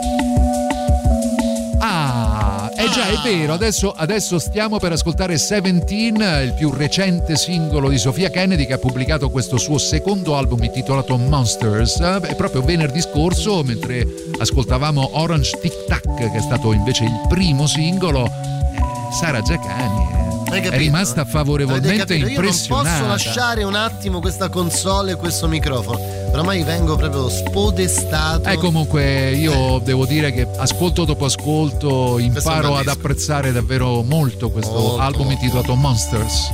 Ah, 1.79 2.69
eh 2.75 2.89
già, 2.89 3.07
è 3.07 3.17
vero. 3.23 3.53
Adesso, 3.53 3.91
adesso 3.91 4.39
stiamo 4.39 4.79
per 4.79 4.91
ascoltare 4.91 5.37
Seventeen, 5.37 6.15
il 6.43 6.53
più 6.57 6.71
recente 6.71 7.37
singolo 7.37 7.89
di 7.89 7.97
Sofia 7.97 8.29
Kennedy 8.31 8.65
che 8.65 8.73
ha 8.73 8.79
pubblicato 8.79 9.29
questo 9.29 9.57
suo 9.57 9.77
secondo 9.77 10.35
album 10.35 10.63
intitolato 10.63 11.15
Monsters. 11.15 11.99
E 11.99 12.33
proprio 12.35 12.63
venerdì 12.63 12.99
scorso, 12.99 13.63
mentre 13.63 14.05
ascoltavamo 14.39 15.11
Orange 15.13 15.59
Tic 15.61 15.85
Tac, 15.85 16.15
che 16.15 16.31
è 16.31 16.41
stato 16.41 16.73
invece 16.73 17.03
il 17.03 17.21
primo 17.29 17.67
singolo, 17.67 18.25
eh, 18.25 19.13
Sara 19.13 19.41
Giacani. 19.41 20.22
Eh, 20.57 20.69
è 20.69 20.77
rimasta 20.77 21.25
favorevolmente 21.25 21.97
capito? 21.97 22.13
Io 22.13 22.23
non 22.25 22.31
impressionata. 22.45 22.89
posso 22.97 23.07
lasciare 23.07 23.63
un 23.63 23.75
attimo 23.75 24.19
questa 24.19 24.49
console 24.49 25.11
e 25.13 25.15
questo 25.15 25.47
microfono. 25.47 25.99
Oramai 26.31 26.63
vengo 26.63 26.95
proprio 26.95 27.29
spodestato. 27.29 28.49
Eh, 28.49 28.57
comunque 28.57 29.31
io 29.31 29.79
devo 29.83 30.05
dire 30.05 30.31
che 30.31 30.47
ascolto 30.57 31.05
dopo 31.05 31.25
ascolto 31.25 32.17
imparo 32.19 32.75
ad 32.75 32.87
apprezzare 32.87 33.51
davvero 33.51 34.01
molto 34.03 34.49
questo 34.49 34.71
Molto, 34.73 34.99
album 34.99 35.25
molto. 35.27 35.33
intitolato 35.41 35.75
Monsters. 35.75 36.49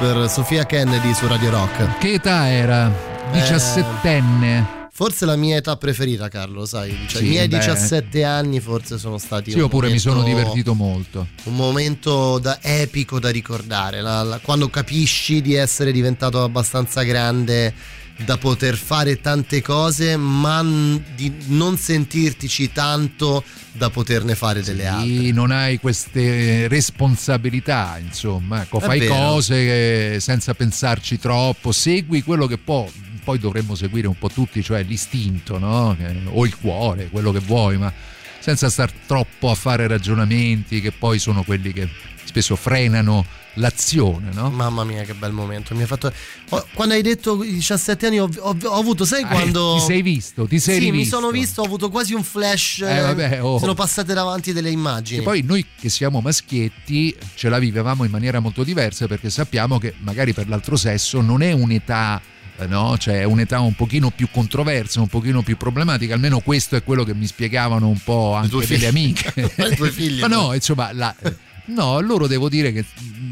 Per 0.00 0.30
Sofia 0.30 0.64
Kennedy 0.64 1.12
su 1.12 1.26
Radio 1.26 1.50
Rock. 1.50 1.98
Che 1.98 2.12
età 2.14 2.48
era? 2.48 2.90
17enne. 3.32 4.78
Forse 4.90 5.24
la 5.26 5.36
mia 5.36 5.56
età 5.56 5.76
preferita, 5.76 6.28
Carlo, 6.28 6.64
sai? 6.66 6.90
Cioè, 7.06 7.20
Sì, 7.20 7.26
I 7.26 7.28
miei 7.30 7.48
beh. 7.48 7.58
17 7.58 8.24
anni 8.24 8.60
forse 8.60 8.98
sono 8.98 9.18
stati 9.18 9.50
Sì, 9.50 9.58
io 9.58 9.68
pure 9.68 9.90
mi 9.90 9.98
sono 9.98 10.22
divertito 10.22 10.74
molto. 10.74 11.26
Un 11.44 11.54
momento 11.54 12.38
da- 12.38 12.58
epico 12.62 13.18
da 13.20 13.28
ricordare, 13.30 14.00
la- 14.00 14.22
la- 14.22 14.38
quando 14.42 14.68
capisci 14.68 15.40
di 15.42 15.54
essere 15.54 15.92
diventato 15.92 16.42
abbastanza 16.42 17.02
grande 17.02 17.72
da 18.24 18.36
poter 18.36 18.76
fare 18.76 19.20
tante 19.20 19.62
cose, 19.62 20.16
ma 20.16 20.62
di 21.14 21.32
non 21.46 21.76
sentirtici 21.76 22.72
tanto 22.72 23.42
da 23.72 23.90
poterne 23.90 24.34
fare 24.34 24.62
delle 24.62 24.86
altre. 24.86 25.08
Sì, 25.08 25.32
non 25.32 25.50
hai 25.50 25.78
queste 25.78 26.68
responsabilità, 26.68 27.98
insomma, 27.98 28.62
ecco, 28.62 28.80
fai 28.80 29.00
vero. 29.00 29.14
cose 29.14 30.20
senza 30.20 30.54
pensarci 30.54 31.18
troppo, 31.18 31.72
segui 31.72 32.22
quello 32.22 32.46
che 32.46 32.58
può, 32.58 32.88
poi 33.24 33.38
dovremmo 33.38 33.74
seguire 33.74 34.06
un 34.06 34.18
po' 34.18 34.28
tutti, 34.28 34.62
cioè 34.62 34.82
l'istinto, 34.82 35.58
no? 35.58 35.96
O 36.26 36.44
il 36.44 36.56
cuore, 36.56 37.08
quello 37.08 37.32
che 37.32 37.40
vuoi, 37.40 37.78
ma 37.78 37.92
senza 38.38 38.70
star 38.70 38.90
troppo 39.06 39.50
a 39.50 39.54
fare 39.54 39.86
ragionamenti 39.86 40.80
che 40.80 40.92
poi 40.92 41.18
sono 41.18 41.42
quelli 41.42 41.72
che 41.72 41.88
spesso 42.24 42.56
frenano 42.56 43.24
l'azione, 43.54 44.30
no? 44.32 44.50
Mamma 44.50 44.84
mia, 44.84 45.02
che 45.02 45.14
bel 45.14 45.32
momento. 45.32 45.74
Mi 45.74 45.82
ha 45.82 45.86
fatto... 45.86 46.12
quando 46.74 46.94
hai 46.94 47.02
detto 47.02 47.42
i 47.42 47.52
17 47.52 48.06
anni, 48.06 48.18
ho, 48.20 48.28
ho- 48.38 48.56
ho 48.62 48.78
avuto, 48.78 49.04
sai 49.04 49.22
Eh, 49.22 49.26
quando. 49.26 49.76
ti 49.78 49.84
sei 49.84 50.02
visto, 50.02 50.46
ti 50.46 50.58
sei 50.58 50.74
sì, 50.76 50.84
mi 50.86 50.90
rivisto. 50.90 51.16
sono 51.16 51.30
visto, 51.30 51.60
ho 51.62 51.64
avuto 51.64 51.90
quasi 51.90 52.14
un 52.14 52.22
flash. 52.22 52.80
Eh, 52.80 53.00
vabbè, 53.00 53.42
oh. 53.42 53.58
Sono 53.58 53.74
passate 53.74 54.14
davanti 54.14 54.52
delle 54.52 54.70
immagini. 54.70 55.20
E 55.20 55.22
poi 55.22 55.42
noi 55.42 55.64
che 55.78 55.88
siamo 55.88 56.20
maschietti 56.20 57.14
ce 57.34 57.48
la 57.48 57.58
vivevamo 57.58 58.04
in 58.04 58.10
maniera 58.10 58.40
molto 58.40 58.62
diversa 58.64 59.06
perché 59.06 59.30
sappiamo 59.30 59.78
che 59.78 59.94
magari 59.98 60.32
per 60.32 60.48
l'altro 60.48 60.76
sesso 60.76 61.20
non 61.20 61.42
è 61.42 61.52
un'età 61.52 62.20
eh, 62.58 62.66
no? 62.66 62.96
cioè 62.98 63.20
è 63.20 63.24
un'età 63.24 63.60
un 63.60 63.74
pochino 63.74 64.10
più 64.10 64.28
controversa, 64.30 65.00
un 65.00 65.06
pochino 65.08 65.42
più 65.42 65.56
problematica, 65.56 66.12
almeno 66.14 66.40
questo 66.40 66.76
è 66.76 66.82
quello 66.84 67.04
che 67.04 67.14
mi 67.14 67.26
spiegavano 67.26 67.88
un 67.88 67.98
po' 68.02 68.34
anche 68.34 68.48
delle 68.50 68.64
figli. 68.66 68.84
amiche. 68.84 69.32
Ma 70.20 70.26
no? 70.26 70.42
no, 70.48 70.54
insomma, 70.54 70.92
la- 70.92 71.14
no, 71.70 72.00
loro 72.00 72.26
devo 72.26 72.48
dire 72.48 72.72
che 72.72 72.84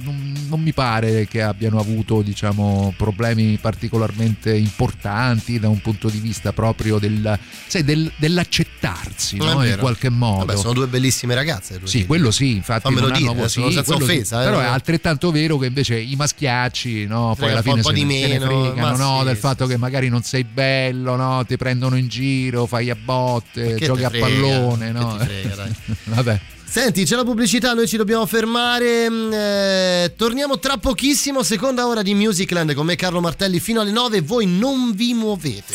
non, 0.02 0.34
non 0.48 0.60
mi 0.62 0.72
pare 0.72 1.26
che 1.26 1.42
abbiano 1.42 1.78
avuto 1.78 2.22
diciamo 2.22 2.94
problemi 2.96 3.58
particolarmente 3.60 4.54
importanti 4.56 5.58
da 5.58 5.68
un 5.68 5.80
punto 5.80 6.08
di 6.08 6.18
vista 6.18 6.52
proprio 6.52 6.98
del, 6.98 7.38
sai, 7.66 7.84
del- 7.84 8.10
dell'accettarsi 8.16 9.36
no? 9.36 9.64
in 9.64 9.76
qualche 9.78 10.08
modo. 10.08 10.44
Vabbè, 10.46 10.58
sono 10.58 10.72
due 10.72 10.86
bellissime 10.86 11.34
ragazze. 11.34 11.80
Sì, 11.84 12.06
quello 12.06 12.30
sì, 12.30 12.52
infatti 12.56 12.82
Fammelo 12.82 13.10
dire, 13.10 13.30
hanno- 13.30 13.48
sì, 13.48 13.60
senza 13.60 13.82
quello 13.82 14.04
sì. 14.06 14.12
offesa, 14.12 14.40
eh, 14.42 14.44
però 14.44 14.60
è 14.60 14.64
altrettanto 14.64 15.30
vero 15.30 15.58
che 15.58 15.66
invece 15.66 15.98
i 15.98 16.14
maschiacci, 16.16 17.06
no, 17.06 17.34
poi 17.36 17.36
Frega 17.36 17.52
alla 17.52 17.62
fine 17.62 17.74
un 17.76 17.82
po' 17.82 17.88
se, 17.88 17.94
di 17.94 18.04
ne- 18.04 18.20
se 18.20 18.26
ne 18.28 18.38
meno, 18.38 18.46
fregano, 18.72 18.96
no, 18.96 19.18
sì, 19.20 19.24
del 19.26 19.36
fatto 19.36 19.66
che 19.66 19.76
magari 19.76 20.08
non 20.08 20.22
sei 20.22 20.44
bello, 20.44 21.16
no, 21.16 21.44
ti 21.46 21.56
prendono 21.56 21.96
in 21.96 22.08
giro, 22.08 22.66
fai 22.66 22.90
a 22.90 22.96
botte, 22.96 23.76
giochi 23.76 24.00
te 24.00 24.04
a 24.06 24.08
frega? 24.10 24.26
pallone, 24.26 24.92
no. 24.92 25.16
Frega. 25.18 25.68
Vabbè. 26.04 26.40
Senti, 26.70 27.04
c'è 27.04 27.16
la 27.16 27.24
pubblicità, 27.24 27.72
noi 27.72 27.88
ci 27.88 27.96
dobbiamo 27.96 28.26
fermare. 28.26 29.08
mm, 29.08 29.32
eh, 29.32 30.12
torniamo 30.16 30.58
tra 30.58 30.76
pochissimo, 30.76 31.42
seconda 31.42 31.86
ora 31.86 32.02
di 32.02 32.12
Musicland 32.14 32.74
con 32.74 32.84
me 32.84 32.94
Carlo 32.94 33.22
Martelli 33.22 33.58
fino 33.58 33.80
alle 33.80 33.90
9. 33.90 34.20
Voi 34.20 34.46
non 34.46 34.92
vi 34.92 35.14
muovete. 35.14 35.74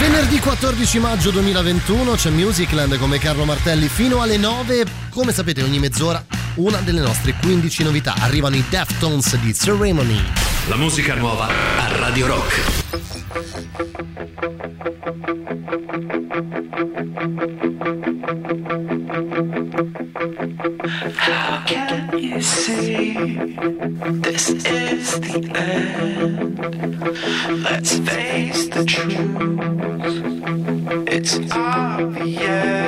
Venerdì 0.00 0.40
14 0.40 0.98
maggio 0.98 1.30
2021 1.30 2.14
c'è 2.14 2.30
Musicland 2.30 2.98
come 2.98 3.18
Carlo 3.18 3.44
Martelli 3.44 3.86
fino 3.86 4.20
alle 4.20 4.36
9. 4.36 4.84
Come 5.10 5.32
sapete 5.32 5.62
ogni 5.62 5.78
mezz'ora 5.78 6.24
una 6.56 6.78
delle 6.78 7.00
nostre 7.00 7.34
15 7.40 7.84
novità. 7.84 8.14
Arrivano 8.18 8.56
i 8.56 8.64
Deftones 8.68 9.36
di 9.36 9.54
Ceremony. 9.54 10.20
La 10.68 10.76
musica 10.76 11.14
nuova 11.14 11.46
a 11.46 11.96
Radio 11.96 12.26
Rock. 12.26 12.80
You 22.14 22.40
see 22.40 23.14
this 24.20 24.50
is 24.50 25.18
the 25.20 25.50
end? 25.54 26.58
Let's 27.62 27.98
face 27.98 28.68
the 28.68 28.84
truth. 28.84 29.32
It's 31.08 31.38
obvious. 31.52 32.82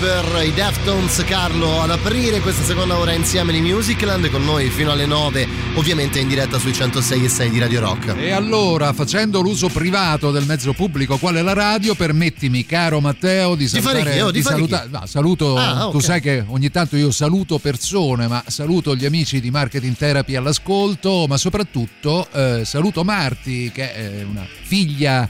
Ceremony 0.00 0.08
per 0.32 0.46
i 0.46 0.52
Deftones 0.54 1.22
Carlo 1.26 1.82
ad 1.82 1.90
aprire 1.90 2.40
questa 2.40 2.62
seconda 2.62 2.96
ora 2.98 3.12
insieme 3.12 3.52
di 3.52 3.60
Musicland 3.60 4.30
con 4.30 4.42
noi 4.44 4.70
fino 4.70 4.90
alle 4.92 5.04
9 5.04 5.46
ovviamente 5.74 6.18
in 6.18 6.26
diretta 6.26 6.58
sui 6.58 6.72
106 6.72 7.24
e 7.24 7.28
6 7.28 7.50
di 7.50 7.58
Radio 7.58 7.80
Rock 7.80 8.16
E 8.16 8.30
allora, 8.30 8.92
facendo 8.94 9.40
l'uso 9.42 9.68
privato 9.68 10.30
del 10.30 10.46
mezzo 10.46 10.72
pubblico 10.72 11.18
quale 11.18 11.42
la 11.42 11.52
radio, 11.52 11.94
permettimi, 11.94 12.64
caro 12.64 13.00
Matteo, 13.00 13.54
di, 13.54 13.64
Di 13.64 13.68
salutare, 13.68 14.10
chi? 14.12 14.20
Oh, 14.20 14.30
di 14.30 14.42
salutare. 14.42 14.86
chi? 14.86 14.92
no, 14.92 15.06
saluto. 15.06 15.56
Ah, 15.56 15.88
Tu 15.90 15.96
ok. 15.98 16.02
sai 16.02 16.20
che 16.22 16.44
ogni 16.46 16.70
tanto 16.70 16.96
io 16.96 17.10
saluto 17.10 17.58
persone, 17.58 18.26
ma 18.26 18.42
saluto 18.46 18.96
gli 18.96 19.04
amici 19.04 19.40
di 19.40 19.50
Marketing 19.50 19.94
Therapy 19.96 20.34
all'ascolto, 20.34 21.26
ma 21.28 21.36
soprattutto 21.36 22.26
eh, 22.32 22.62
saluto 22.64 23.04
Marti, 23.04 23.70
che 23.72 23.92
è 23.92 24.24
una 24.28 24.46
figlia 24.62 25.28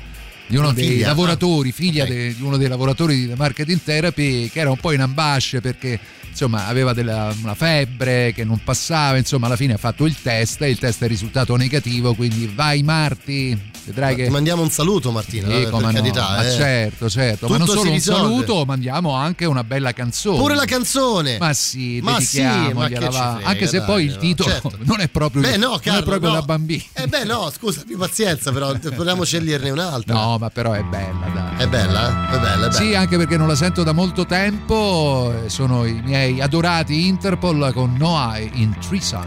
di 0.51 0.57
uno 0.57 0.73
dei 0.73 0.85
figlia, 0.85 1.07
lavoratori, 1.07 1.71
figlia 1.71 2.05
de- 2.05 2.35
di 2.35 2.43
uno 2.43 2.57
dei 2.57 2.67
lavoratori 2.67 3.27
di 3.27 3.33
Marketing 3.37 3.81
Therapy, 3.81 4.49
che 4.49 4.59
era 4.59 4.71
un 4.71 4.79
po' 4.79 4.91
in 4.91 5.01
ambasce 5.01 5.61
perché 5.61 5.99
insomma 6.41 6.67
aveva 6.69 6.95
della- 6.95 7.35
una 7.43 7.55
febbre 7.55 8.33
che 8.33 8.45
non 8.45 8.61
passava, 8.65 9.19
insomma 9.19 9.45
alla 9.47 9.57
fine 9.57 9.75
ha 9.75 9.79
fatto 9.79 10.07
il 10.07 10.17
test 10.23 10.63
e 10.63 10.71
il 10.71 10.79
test 10.79 11.05
è 11.05 11.07
risultato 11.07 11.55
negativo, 11.57 12.15
quindi 12.15 12.51
vai 12.55 12.83
Marti, 12.83 13.59
vedrai 13.85 14.15
che... 14.15 14.25
ti 14.25 14.31
mandiamo 14.31 14.63
un 14.63 14.71
saluto 14.71 15.11
Martina 15.11 15.49
Sì, 15.49 15.63
eh, 15.63 15.69
per 15.69 15.81
no, 15.81 15.91
carità 15.93 16.47
eh. 16.47 16.51
certo, 16.53 17.11
certo, 17.11 17.47
ma 17.49 17.59
non 17.59 17.67
Tutto 17.67 17.79
solo 17.81 17.91
un 17.93 18.01
saluto, 18.01 18.65
mandiamo 18.65 19.13
anche 19.13 19.45
una 19.45 19.65
bella 19.65 19.93
canzone. 19.93 20.39
pure 20.39 20.55
la 20.55 20.65
canzone 20.65 21.37
Ma 21.39 21.53
sì, 21.53 22.01
Ma 22.03 22.19
sì, 22.21 22.41
ma 22.43 22.89
che 22.89 22.97
frega, 22.97 23.41
anche 23.43 23.67
se 23.67 23.79
dai, 23.79 23.87
poi 23.87 24.05
il 24.05 24.17
titolo 24.17 24.49
certo. 24.51 24.73
non 24.85 25.01
è 25.01 25.09
proprio, 25.09 25.43
Beh, 25.43 25.57
no, 25.59 25.67
non 25.69 25.77
è 25.77 25.81
Carlo, 25.81 26.03
proprio 26.05 26.29
no. 26.31 26.35
da 26.37 26.43
bambini. 26.43 26.87
Eh 26.95 27.07
beh 27.07 27.25
no, 27.25 27.51
scusa, 27.55 27.83
più 27.87 27.99
pazienza 27.99 28.51
però, 28.51 28.73
proviamo 28.73 29.23
a 29.23 29.25
sceglierne 29.27 29.69
un'altra. 29.71 30.15
No, 30.15 30.39
ma 30.39 30.49
però 30.49 30.73
è 30.73 30.83
bella, 30.83 31.27
dai. 31.35 31.57
È 31.59 31.67
bella? 31.69 32.29
È 32.29 32.31
bella, 32.31 32.37
è 32.37 32.39
bella. 32.39 32.71
Sì, 32.73 32.95
anche 32.95 33.17
perché 33.19 33.37
non 33.37 33.47
la 33.49 33.55
sento 33.55 33.83
da 33.83 33.93
molto 33.93 34.25
tempo. 34.27 35.33
eh, 35.45 35.49
Sono 35.51 35.85
i 35.85 36.01
miei 36.03 36.30
adorati 36.39 37.07
Interpol 37.09 37.73
con 37.73 37.95
No 37.99 38.33
Eye 38.33 38.51
in 38.55 38.77
Treason. 38.79 39.27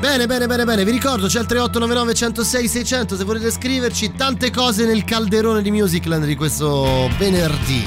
Bene, 0.00 0.26
bene, 0.26 0.46
bene, 0.46 0.64
bene. 0.64 0.84
Vi 0.84 0.90
ricordo 0.90 1.28
c'è 1.28 1.38
il 1.38 1.46
3899 1.46 2.14
106 2.14 2.68
600 2.68 3.16
se 3.16 3.22
volete 3.22 3.52
scriverci 3.52 4.12
tante 4.16 4.50
cose 4.50 4.84
nel 4.84 5.04
calderone 5.04 5.62
di 5.62 5.70
Musicland 5.70 6.24
di 6.24 6.34
questo 6.34 7.08
venerdì. 7.18 7.84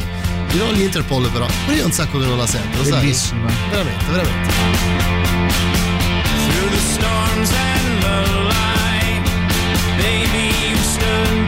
Di 0.50 0.58
nuovo 0.58 0.72
l'Interpol 0.72 1.30
però. 1.30 1.46
Io 1.76 1.86
un 1.86 1.92
sacco 1.92 2.18
che 2.18 2.26
non 2.26 2.38
la 2.38 2.48
sento, 2.48 2.78
lo 2.78 2.84
sai? 2.86 3.02
Bellissima. 3.02 3.52
Veramente, 3.70 4.06
veramente. 4.06 4.54
Through 6.48 6.70
the 6.70 6.78
storms 6.78 7.52
and 7.52 8.02
the 8.02 8.22
light, 8.48 9.24
baby, 9.98 10.70
you 10.70 10.78
stood 10.78 11.45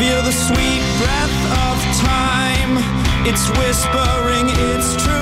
feel 0.00 0.22
the 0.22 0.32
sweet 0.32 0.82
breath 0.96 1.38
of 1.68 1.76
time? 2.00 2.72
It's 3.28 3.46
whispering 3.60 4.46
its 4.72 4.96
truth, 4.96 5.19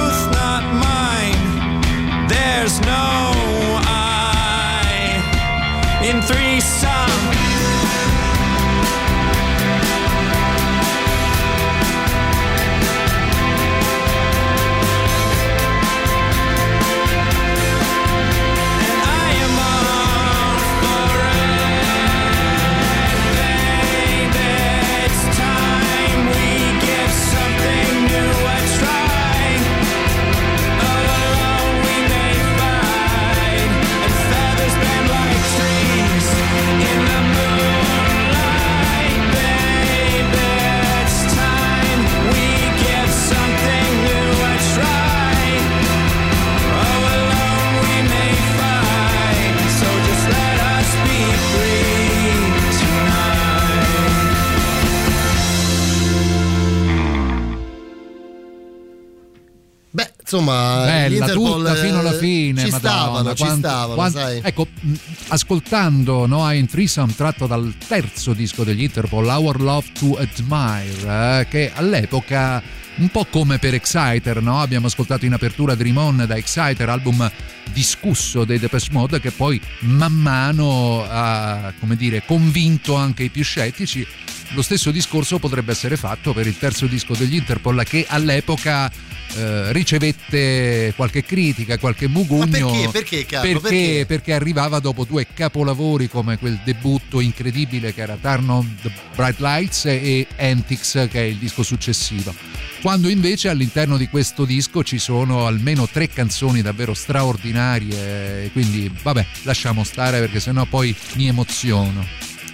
stavano, 63.19 63.35
ci 63.35 63.43
quanto- 63.43 63.69
stavano, 63.69 63.95
quanto- 63.95 64.19
sai. 64.19 64.41
Ecco, 64.43 64.67
mh, 64.81 64.93
ascoltando 65.29 66.27
Noah 66.27 66.53
in 66.55 66.67
Threesome 66.67 67.15
tratto 67.15 67.47
dal 67.47 67.75
terzo 67.87 68.33
disco 68.33 68.65
degli 68.65 68.83
Interpol, 68.83 69.27
Our 69.27 69.61
Love 69.61 69.87
to 69.99 70.17
Admire, 70.19 71.41
eh, 71.41 71.47
che 71.49 71.71
all'epoca, 71.75 72.63
un 72.97 73.09
po' 73.11 73.27
come 73.31 73.59
per 73.59 73.75
Exciter, 73.75 74.43
no? 74.43 74.61
abbiamo 74.61 74.87
ascoltato 74.87 75.25
in 75.25 75.33
apertura 75.33 75.75
Dream 75.75 75.97
On 75.99 76.25
da 76.27 76.37
Exciter, 76.37 76.89
album 76.89 77.31
discusso 77.73 78.45
dei 78.45 78.59
Depeche 78.59 78.89
Mode 78.91 79.21
che 79.21 79.31
poi 79.31 79.61
man 79.81 80.13
mano 80.15 81.05
ha, 81.09 81.73
come 81.79 81.97
dire, 81.97 82.23
convinto 82.25 82.95
anche 82.97 83.25
i 83.25 83.29
più 83.29 83.45
scettici. 83.45 84.07
Lo 84.53 84.63
stesso 84.63 84.91
discorso 84.91 85.39
potrebbe 85.39 85.73
essere 85.73 85.97
fatto 85.97 86.33
per 86.33 86.47
il 86.47 86.57
terzo 86.59 86.87
disco 86.87 87.15
degli 87.15 87.35
Interpol 87.37 87.83
che 87.85 88.07
all'epoca 88.09 88.91
eh, 89.37 89.73
ricevette 89.73 90.95
qualche 90.97 91.23
critica, 91.23 91.79
qualche 91.79 92.09
mugugno. 92.09 92.71
perché? 92.71 92.89
Perché, 92.91 93.27
Carlo? 93.27 93.61
Perché, 93.61 93.77
Perché? 93.77 94.05
perché 94.07 94.33
arrivava 94.33 94.79
dopo 94.79 95.05
due 95.05 95.27
capolavori 95.33 96.09
come 96.09 96.39
quel 96.39 96.59
debutto 96.65 97.21
incredibile 97.21 97.93
che 97.93 98.01
era 98.01 98.17
Turn 98.21 98.49
on 98.49 98.77
the 98.83 98.91
Bright 99.15 99.39
Lights 99.39 99.85
e 99.85 100.27
Antics 100.39 101.09
che 101.11 101.21
è 101.21 101.25
il 101.25 101.37
disco 101.37 101.63
successivo. 101.63 102.35
Quando 102.81 103.09
invece 103.09 103.49
all'interno 103.49 103.97
di 103.97 104.09
questo 104.09 104.45
disco 104.45 104.83
ci 104.83 104.99
sono 104.99 105.47
almeno 105.47 105.87
tre 105.89 106.09
canzoni 106.09 106.63
davvero 106.63 106.95
straordinarie, 106.95 108.51
quindi 108.53 108.91
vabbè, 109.03 109.27
lasciamo 109.43 109.85
stare 109.85 110.21
perché 110.21 110.41
sennò 110.41 110.65
poi 110.65 110.95
mi 111.15 111.27
emoziono. 111.29 112.07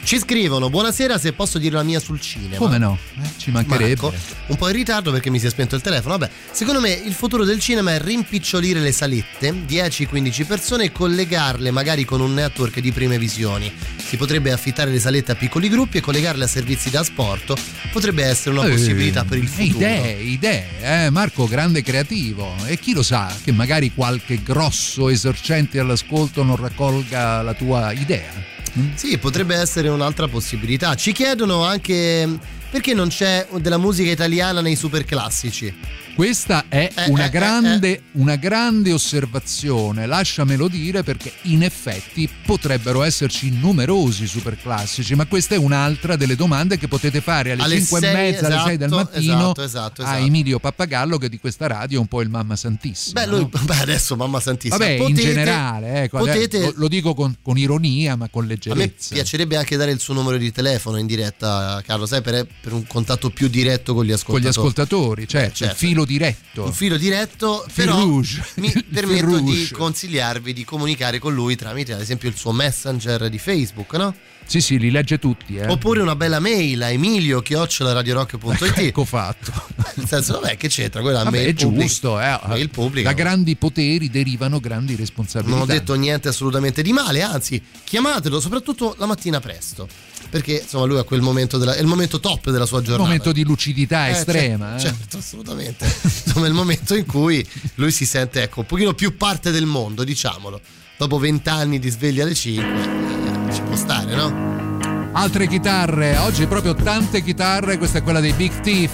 Ci 0.04 0.18
scrivono, 0.18 0.68
buonasera 0.68 1.16
se 1.18 1.32
posso 1.32 1.56
dire 1.58 1.76
la 1.76 1.82
mia 1.82 1.98
sul 1.98 2.20
cinema. 2.20 2.56
Come 2.56 2.76
no? 2.76 2.98
Eh, 3.22 3.26
ci 3.38 3.50
mancherebbe. 3.50 4.02
Marco, 4.02 4.14
un 4.48 4.56
po' 4.56 4.68
in 4.68 4.74
ritardo 4.74 5.10
perché 5.10 5.30
mi 5.30 5.38
si 5.38 5.46
è 5.46 5.50
spento 5.50 5.76
il 5.76 5.80
telefono. 5.80 6.18
Vabbè, 6.18 6.30
secondo 6.50 6.80
me 6.82 6.90
il 6.90 7.14
futuro 7.14 7.42
del 7.44 7.58
cinema 7.58 7.94
è 7.94 8.00
rimpicciolire 8.00 8.80
le 8.80 8.92
salette, 8.92 9.50
10-15 9.66 10.44
persone 10.46 10.84
e 10.84 10.92
collegarle 10.92 11.70
magari 11.70 12.04
con 12.04 12.20
un 12.20 12.34
network 12.34 12.80
di 12.80 12.92
prime 12.92 13.18
visioni. 13.18 13.72
Si 13.96 14.18
potrebbe 14.18 14.52
affittare 14.52 14.90
le 14.90 15.00
salette 15.00 15.32
a 15.32 15.34
piccoli 15.36 15.70
gruppi 15.70 15.96
e 15.96 16.00
collegarle 16.02 16.44
a 16.44 16.48
servizi 16.48 16.90
da 16.90 17.02
sport. 17.02 17.54
Potrebbe 17.90 18.24
essere 18.24 18.58
una 18.58 18.66
Eh, 18.66 18.72
possibilità 18.72 19.24
per 19.24 19.38
il 19.38 19.48
futuro. 19.48 19.78
Idee, 19.78 20.20
idee, 20.22 20.66
eh? 21.06 21.10
Marco 21.10 21.48
grande 21.48 21.82
creativo 21.82 22.52
e 22.66 22.78
chi 22.78 22.92
lo 22.92 23.02
sa 23.02 23.34
che 23.42 23.52
magari 23.52 23.90
qualche 23.94 24.42
grosso 24.42 25.08
esercente 25.08 25.78
all'ascolto 25.78 26.42
non 26.42 26.56
raccolga 26.56 27.40
la 27.40 27.54
tua 27.54 27.90
idea. 27.92 28.52
Sì, 28.94 29.18
potrebbe 29.18 29.54
essere 29.54 29.88
un'altra 29.88 30.26
possibilità. 30.28 30.94
Ci 30.94 31.12
chiedono 31.12 31.64
anche 31.64 32.28
perché 32.70 32.92
non 32.92 33.08
c'è 33.08 33.46
della 33.58 33.78
musica 33.78 34.10
italiana 34.10 34.60
nei 34.60 34.74
super 34.74 35.04
classici. 35.04 35.72
Questa 36.14 36.66
è 36.68 36.90
Eh, 36.94 37.04
una, 37.10 37.26
eh, 37.26 37.30
grande, 37.30 38.02
una 38.12 38.36
grande 38.36 38.92
osservazione, 38.92 40.06
lasciamelo 40.06 40.68
dire 40.68 41.02
perché 41.02 41.32
in 41.42 41.62
effetti 41.64 42.28
potrebbero 42.46 43.02
esserci 43.02 43.50
numerosi 43.50 44.26
superclassici, 44.28 45.14
ma 45.16 45.26
questa 45.26 45.56
è 45.56 45.58
un'altra 45.58 46.14
delle 46.14 46.36
domande 46.36 46.78
che 46.78 46.86
potete 46.86 47.20
fare 47.20 47.50
alle, 47.52 47.62
Alle 47.62 47.76
5 47.78 47.98
e 47.98 48.12
mezza, 48.12 48.46
alle 48.46 48.60
6 48.64 48.76
del 48.76 48.86
esatto, 48.86 48.96
mattino 49.12 49.34
esatto, 49.34 49.62
esatto, 49.62 50.02
a 50.02 50.04
esatto. 50.04 50.24
Emilio 50.26 50.58
Pappagallo 50.60 51.18
che 51.18 51.28
di 51.28 51.38
questa 51.40 51.66
radio 51.66 51.98
è 51.98 52.00
un 52.00 52.06
po' 52.06 52.20
il 52.20 52.28
mamma 52.30 52.54
santissimo. 52.54 53.20
Beh, 53.20 53.26
lui, 53.26 53.40
no? 53.40 53.50
beh, 53.64 53.78
adesso 53.80 54.14
mamma 54.14 54.38
santissima. 54.38 54.76
Vabbè, 54.78 54.90
in 54.92 54.98
potete- 54.98 55.20
generale, 55.22 56.02
ecco, 56.04 56.18
potete- 56.18 56.60
lo, 56.60 56.72
lo 56.76 56.88
dico 56.88 57.14
con, 57.14 57.36
con 57.42 57.58
ironia 57.58 58.14
ma 58.14 58.28
con 58.28 58.44
A 58.44 58.46
me 58.46 58.52
leggerezza. 58.52 59.14
piacerebbe 59.14 59.56
anche 59.56 59.76
dare 59.76 59.90
il 59.90 59.98
suo 59.98 60.14
numero 60.14 60.36
di 60.36 60.52
telefono 60.52 60.96
in 60.98 61.06
diretta, 61.06 61.82
Carlo, 61.84 62.06
sai, 62.06 62.22
per, 62.22 62.46
per 62.60 62.72
un 62.72 62.86
contatto 62.86 63.30
più 63.30 63.48
diretto 63.48 63.94
con 63.94 64.04
gli 64.04 64.08
Con 64.08 64.16
ascoltatori. 64.16 64.44
gli 64.44 64.48
ascoltatori, 64.48 65.28
certo, 65.28 65.54
certo. 65.56 65.72
il 65.74 65.78
filo 65.78 66.03
diretto. 66.04 66.64
Un 66.64 66.72
filo 66.72 66.96
diretto, 66.96 67.64
Fil 67.68 67.84
però 67.84 67.98
rouge. 68.00 68.44
mi 68.56 68.70
permetto 68.92 69.26
fil 69.28 69.42
di 69.42 69.52
rouge. 69.54 69.74
consigliarvi 69.74 70.52
di 70.52 70.64
comunicare 70.64 71.18
con 71.18 71.34
lui 71.34 71.56
tramite 71.56 71.92
ad 71.92 72.00
esempio 72.00 72.28
il 72.28 72.36
suo 72.36 72.52
messenger 72.52 73.28
di 73.28 73.38
Facebook, 73.38 73.94
no? 73.94 74.14
Sì, 74.46 74.60
sì, 74.60 74.78
li 74.78 74.90
legge 74.90 75.18
tutti. 75.18 75.56
Eh. 75.56 75.66
Oppure 75.68 76.02
una 76.02 76.16
bella 76.16 76.38
mail 76.38 76.82
a 76.82 76.90
emilio 76.90 77.40
chiocciolaradiorock.it 77.40 78.72
Ecco 78.76 79.04
fatto. 79.06 79.50
Nel 79.96 80.06
senso, 80.06 80.34
vabbè, 80.40 80.56
che 80.58 80.68
c'entra? 80.68 81.00
Quella 81.00 81.22
Vabbè, 81.22 81.36
mail 81.38 81.48
è 81.48 81.52
giusto, 81.54 82.20
eh. 82.20 82.38
Mail 82.46 82.68
pubblica. 82.68 83.08
Da 83.08 83.14
grandi 83.14 83.56
poteri 83.56 84.10
derivano 84.10 84.60
grandi 84.60 84.96
responsabilità. 84.96 85.56
Non 85.58 85.66
ho 85.66 85.72
detto 85.72 85.94
niente 85.94 86.28
assolutamente 86.28 86.82
di 86.82 86.92
male, 86.92 87.22
anzi, 87.22 87.62
chiamatelo 87.84 88.38
soprattutto 88.38 88.94
la 88.98 89.06
mattina 89.06 89.40
presto. 89.40 89.88
Perché 90.34 90.62
insomma 90.62 90.86
lui 90.86 90.98
a 90.98 91.04
quel 91.04 91.20
momento 91.20 91.58
della, 91.58 91.76
è 91.76 91.80
il 91.80 91.86
momento 91.86 92.18
top 92.18 92.50
della 92.50 92.66
sua 92.66 92.78
un 92.78 92.84
giornata. 92.84 93.04
momento 93.04 93.30
di 93.30 93.44
lucidità 93.44 94.08
Eh, 94.08 94.10
estrema. 94.10 94.76
cer- 94.76 94.90
eh. 94.92 94.96
Certo, 94.98 95.18
assolutamente. 95.18 95.84
Insomma, 96.26 96.46
è 96.46 96.48
il 96.48 96.54
momento 96.56 96.96
in 96.96 97.06
cui 97.06 97.46
lui 97.76 97.92
si 97.92 98.04
sente, 98.04 98.42
ecco, 98.42 98.60
un 98.60 98.66
pochino 98.66 98.94
più 98.94 99.16
parte 99.16 99.52
del 99.52 99.64
mondo, 99.66 100.02
diciamolo. 100.02 100.60
Dopo 100.98 101.18
vent'anni 101.18 101.78
di 101.78 101.88
sveglia 101.88 102.24
alle 102.24 102.34
5, 102.34 103.52
ci 103.52 103.60
può 103.60 103.76
stare, 103.76 104.12
no? 104.16 105.10
Altre 105.12 105.46
chitarre, 105.46 106.16
oggi 106.16 106.46
proprio 106.48 106.74
tante 106.74 107.22
chitarre, 107.22 107.78
questa 107.78 107.98
è 107.98 108.02
quella 108.02 108.18
dei 108.18 108.32
Big 108.32 108.60
Thief. 108.60 108.90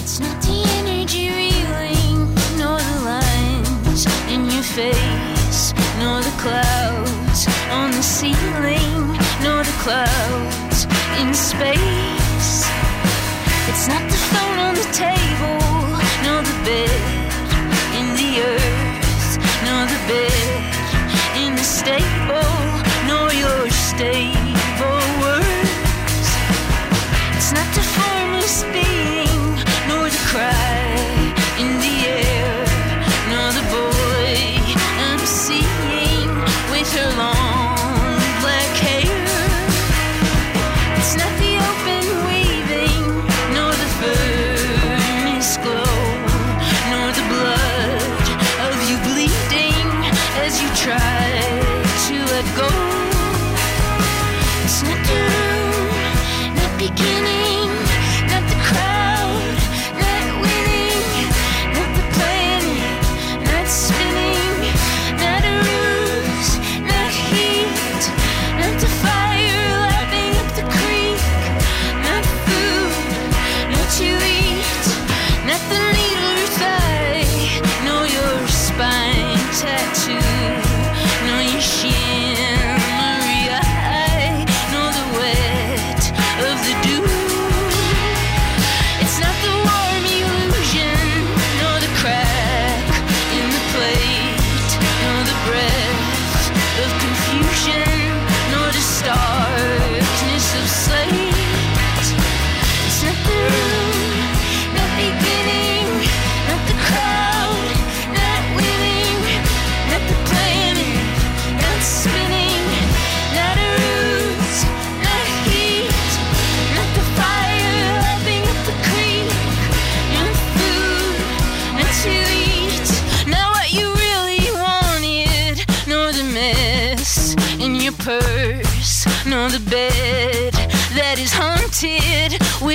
It's 0.00 0.16
not 0.20 0.38
the 0.46 0.62
energy 0.78 1.28
reeling, 1.28 2.32
nor 2.56 2.80
the 2.80 2.98
lines 3.04 4.06
in 4.28 4.48
your 4.48 4.62
face, 4.64 5.74
nor 5.98 6.22
the 6.22 6.32
clouds 6.38 7.46
on 7.70 7.90
the 7.90 8.00
ceiling, 8.00 9.15
nor 9.46 9.62
the 9.62 9.76
clouds 9.84 10.80
in 11.20 11.32
space. 11.32 12.54
It's 13.70 13.86
not 13.92 14.02
the 14.10 14.20
phone 14.32 14.58
on 14.66 14.74
the 14.74 14.88
table, 15.06 15.60
nor 16.24 16.40
the 16.50 16.56
bed 16.68 17.02
in 17.98 18.06
the 18.20 18.32
earth, 18.52 19.32
nor 19.66 19.82
the 19.94 20.00
bed 20.10 20.62
in 21.42 21.54
the 21.54 21.66
stable, 21.78 22.50
nor 23.06 23.32
your 23.32 23.70
stable 23.70 24.35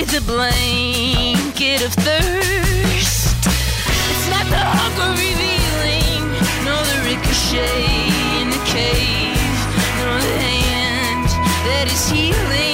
with 0.02 0.18
a 0.18 0.26
blanket 0.26 1.80
of 1.86 1.92
thirst. 1.92 3.36
It's 4.10 4.28
not 4.34 4.46
the 4.50 4.58
hunger 4.58 5.10
revealing, 5.14 6.26
nor 6.66 6.82
the 6.90 6.98
ricochet 7.06 8.10
in 8.40 8.50
the 8.50 8.62
cave, 8.66 9.58
nor 10.02 10.18
the 10.18 10.38
hand 10.42 11.28
that 11.66 11.86
is 11.86 12.02
healing, 12.10 12.71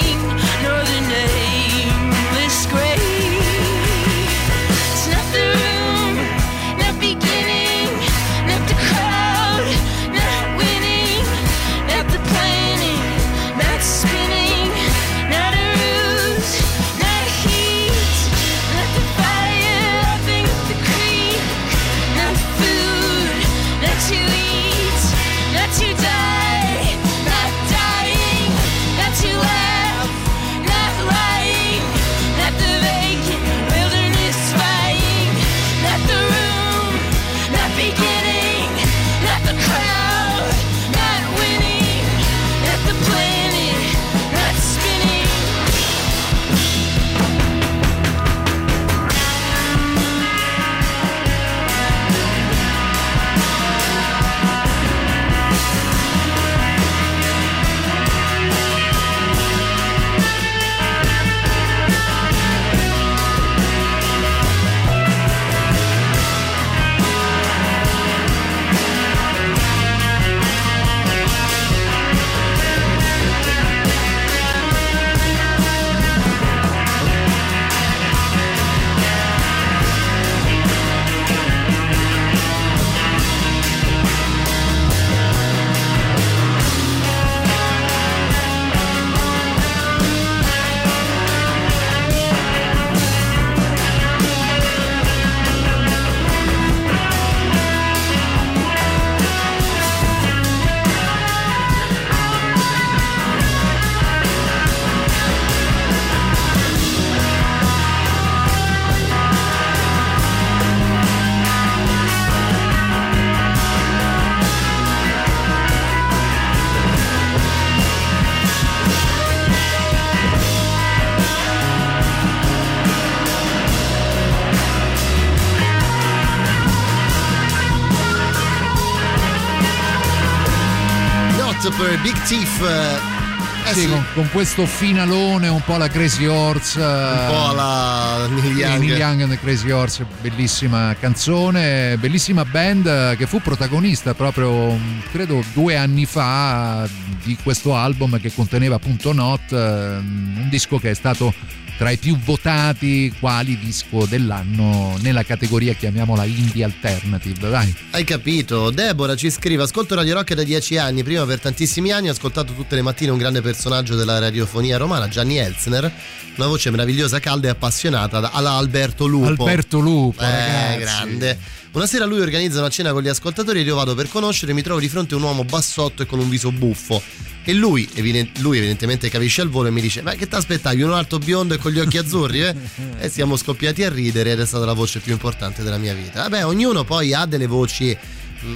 Big 132.28 132.38
Thief. 132.38 132.60
eh, 132.60 133.72
Sì, 133.72 133.80
sì, 133.80 133.88
con, 133.88 134.04
con 134.14 134.28
questo 134.30 134.66
finalone 134.66 135.48
un 135.48 135.62
po' 135.62 135.76
la 135.76 135.88
Crazy 135.88 136.26
Horse. 136.26 136.78
un 136.80 137.24
po' 137.28 137.48
alla 137.48 138.26
Neil 138.28 138.56
Young. 138.56 138.78
Neil 138.80 138.96
Young 138.96 139.20
and 139.22 139.30
the 139.30 139.38
Crazy 139.38 139.70
Horse, 139.70 140.06
bellissima 140.20 140.94
canzone, 140.98 141.96
bellissima 141.98 142.44
band 142.44 142.86
eh, 142.86 143.14
che 143.16 143.26
fu 143.26 143.40
protagonista 143.40 144.14
proprio 144.14 144.72
mh, 144.72 145.02
credo 145.10 145.42
due 145.52 145.76
anni 145.76 146.06
fa 146.06 146.88
di 147.22 147.36
questo 147.42 147.74
album 147.74 148.18
che 148.20 148.32
conteneva 148.32 148.76
appunto 148.76 149.12
Not, 149.12 149.52
eh, 149.52 149.56
un 149.56 150.46
disco 150.50 150.78
che 150.78 150.90
è 150.90 150.94
stato 150.94 151.32
tra 151.78 151.90
i 151.90 151.96
più 151.96 152.18
votati 152.18 153.14
quali 153.20 153.56
disco 153.56 154.04
dell'anno 154.04 154.96
nella 155.00 155.22
categoria 155.22 155.74
chiamiamola 155.74 156.24
indie 156.24 156.64
alternative, 156.64 157.48
dai. 157.48 157.72
Hai 157.92 158.02
capito? 158.02 158.70
Deborah 158.70 159.14
ci 159.14 159.30
scrive: 159.30 159.62
Ascolto 159.62 159.94
Radio 159.94 160.14
Rock 160.14 160.34
da 160.34 160.42
dieci 160.42 160.76
anni. 160.76 161.04
Prima 161.04 161.24
per 161.24 161.38
tantissimi 161.40 161.92
anni 161.92 162.08
ho 162.08 162.12
ascoltato 162.12 162.52
tutte 162.52 162.74
le 162.74 162.82
mattine 162.82 163.12
un 163.12 163.18
grande 163.18 163.40
personaggio 163.42 163.94
della 163.94 164.18
radiofonia 164.18 164.76
romana, 164.76 165.06
Gianni 165.06 165.38
Elzner. 165.38 165.90
Una 166.36 166.46
voce 166.48 166.70
meravigliosa, 166.70 167.20
calda 167.20 167.46
e 167.46 167.50
appassionata, 167.50 168.32
alla 168.32 168.50
Alberto 168.52 169.06
Lupo. 169.06 169.26
Alberto 169.44 169.78
Lupo, 169.78 170.20
Eh, 170.22 170.26
ragazzi. 170.30 170.78
grande. 170.80 171.38
Una 171.72 171.86
sera 171.86 172.06
lui 172.06 172.20
organizza 172.20 172.58
una 172.58 172.70
cena 172.70 172.92
con 172.92 173.02
gli 173.02 173.08
ascoltatori, 173.08 173.62
io 173.62 173.76
vado 173.76 173.94
per 173.94 174.08
conoscere, 174.08 174.52
mi 174.52 174.62
trovo 174.62 174.80
di 174.80 174.88
fronte 174.88 175.14
a 175.14 175.18
un 175.18 175.22
uomo 175.24 175.44
bassotto 175.44 176.02
e 176.02 176.06
con 176.06 176.18
un 176.18 176.28
viso 176.28 176.50
buffo. 176.50 177.00
E 177.44 177.52
lui, 177.54 177.88
evident- 177.94 178.38
lui 178.40 178.58
evidentemente 178.58 179.08
capisce 179.08 179.42
al 179.42 179.48
volo 179.48 179.68
e 179.68 179.70
mi 179.70 179.80
dice: 179.80 180.02
Ma 180.02 180.12
che 180.12 180.26
ti 180.26 180.34
aspettavi? 180.34 180.82
Uno 180.82 180.94
alto 180.94 181.18
biondo 181.18 181.54
e 181.54 181.58
con 181.58 181.70
gli 181.72 181.78
occhi 181.78 181.96
azzurri? 181.98 182.40
Eh? 182.42 182.54
e 182.98 183.08
siamo 183.08 183.36
scoppiati 183.36 183.84
a 183.84 183.90
ridere 183.90 184.32
ed 184.32 184.40
è 184.40 184.46
stata 184.46 184.64
la 184.64 184.72
voce 184.72 184.98
più 185.00 185.12
importante 185.12 185.62
della 185.62 185.78
mia 185.78 185.94
vita. 185.94 186.22
Vabbè, 186.22 186.44
ognuno 186.44 186.84
poi 186.84 187.14
ha 187.14 187.26
delle 187.26 187.46
voci 187.46 187.96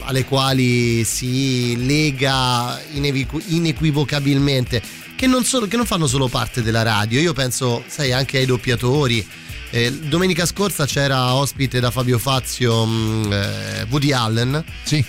alle 0.04 0.24
quali 0.24 1.04
si 1.04 1.84
lega 1.86 2.80
ineviqu- 2.92 3.44
inequivocabilmente, 3.48 4.82
che 5.16 5.26
non, 5.26 5.44
solo- 5.44 5.66
che 5.66 5.76
non 5.76 5.86
fanno 5.86 6.06
solo 6.06 6.28
parte 6.28 6.62
della 6.62 6.82
radio. 6.82 7.20
Io 7.20 7.32
penso, 7.32 7.84
sai, 7.86 8.12
anche 8.12 8.38
ai 8.38 8.46
doppiatori. 8.46 9.26
Eh, 9.74 9.90
domenica 9.90 10.44
scorsa 10.44 10.84
c'era 10.84 11.32
ospite 11.32 11.80
da 11.80 11.90
Fabio 11.90 12.18
Fazio 12.18 12.84
mh, 12.84 13.32
eh, 13.32 13.86
Woody 13.88 14.12
Allen. 14.12 14.62
Sì. 14.84 15.02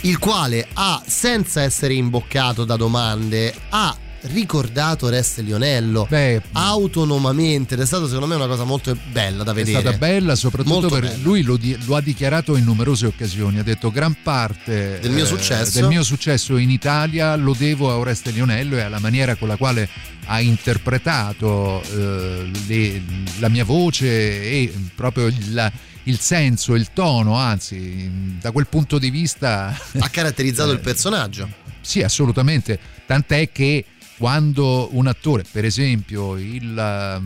Il 0.00 0.18
quale 0.18 0.66
ha, 0.72 1.00
senza 1.06 1.62
essere 1.62 1.94
imboccato 1.94 2.64
da 2.64 2.74
domande, 2.74 3.54
ha 3.68 3.96
ricordato 4.22 5.08
Reste 5.08 5.42
Lionello 5.42 6.06
autonomamente 6.52 7.74
ed 7.74 7.80
è 7.80 7.86
stata 7.86 8.04
secondo 8.06 8.26
me 8.26 8.34
una 8.34 8.46
cosa 8.46 8.64
molto 8.64 8.96
bella 9.12 9.42
da 9.44 9.52
È 9.52 9.54
vedere. 9.54 9.80
stata 9.80 9.96
bella, 9.96 10.34
soprattutto 10.34 10.72
Molto 10.80 10.88
per 10.88 11.02
bella. 11.08 11.22
lui 11.22 11.42
lo, 11.42 11.56
di- 11.56 11.76
lo 11.84 11.96
ha 11.96 12.00
dichiarato 12.00 12.56
in 12.56 12.64
numerose 12.64 13.06
occasioni. 13.06 13.58
Ha 13.58 13.62
detto 13.62 13.90
gran 13.90 14.16
parte 14.22 14.98
Del 15.00 15.12
mio 15.12 15.24
eh, 15.24 15.26
successo. 15.26 15.78
del 15.80 15.88
mio 15.88 16.02
successo 16.02 16.56
in 16.56 16.70
Italia 16.70 17.34
lo 17.36 17.54
devo 17.56 17.90
a 17.90 17.96
Oreste 17.96 18.30
Lionello 18.30 18.76
e 18.76 18.80
alla 18.80 18.98
maniera 18.98 19.34
con 19.36 19.48
la 19.48 19.56
quale 19.56 19.88
ha 20.26 20.40
interpretato 20.40 21.82
eh, 21.82 22.50
le- 22.66 23.02
la 23.38 23.48
mia 23.48 23.64
voce 23.64 24.06
e 24.08 24.72
proprio 24.94 25.26
il, 25.26 25.72
il 26.04 26.18
senso, 26.18 26.74
il 26.74 26.88
tono, 26.92 27.36
anzi, 27.36 28.10
da 28.40 28.50
quel 28.50 28.66
punto 28.66 28.98
di 28.98 29.10
vista 29.10 29.76
Ha 29.98 30.08
caratterizzato 30.08 30.70
il 30.72 30.80
personaggio. 30.80 31.48
Sì, 31.80 32.02
assolutamente. 32.02 32.78
Tant'è 33.06 33.50
che 33.50 33.84
quando 34.18 34.88
un 34.92 35.06
attore, 35.06 35.44
per 35.50 35.64
esempio 35.64 36.36
il, 36.36 37.22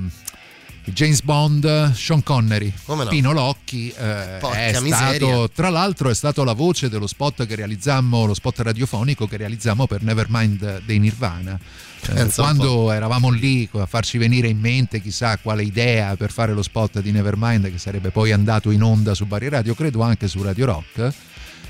il 0.84 0.92
James 0.92 1.22
Bond, 1.22 1.92
Sean 1.92 2.22
Connery, 2.22 2.72
no? 2.86 3.06
Pino 3.06 3.32
Locchi, 3.32 3.88
eh, 3.88 4.38
è 4.38 4.78
miseria. 4.80 5.16
stato, 5.16 5.50
tra 5.52 5.70
l'altro 5.70 6.10
è 6.10 6.14
stato 6.14 6.44
la 6.44 6.52
voce 6.52 6.88
dello 6.88 7.06
spot 7.06 7.46
che 7.46 7.54
realizzammo, 7.54 8.26
lo 8.26 8.34
spot 8.34 8.60
radiofonico 8.60 9.26
che 9.26 9.38
realizzammo 9.38 9.86
per 9.86 10.02
Nevermind 10.02 10.82
dei 10.84 10.98
Nirvana. 10.98 11.58
Eh, 12.14 12.30
quando 12.34 12.90
eravamo 12.90 13.30
lì 13.30 13.68
a 13.74 13.86
farci 13.86 14.18
venire 14.18 14.48
in 14.48 14.58
mente 14.58 15.00
chissà 15.00 15.38
quale 15.38 15.62
idea 15.62 16.16
per 16.16 16.32
fare 16.32 16.52
lo 16.52 16.62
spot 16.62 17.00
di 17.00 17.12
Nevermind 17.12 17.70
che 17.70 17.78
sarebbe 17.78 18.10
poi 18.10 18.32
andato 18.32 18.70
in 18.72 18.82
onda 18.82 19.14
su 19.14 19.24
Bari 19.24 19.48
Radio, 19.48 19.74
credo 19.74 20.02
anche 20.02 20.26
su 20.26 20.42
Radio 20.42 20.66
Rock, 20.66 21.14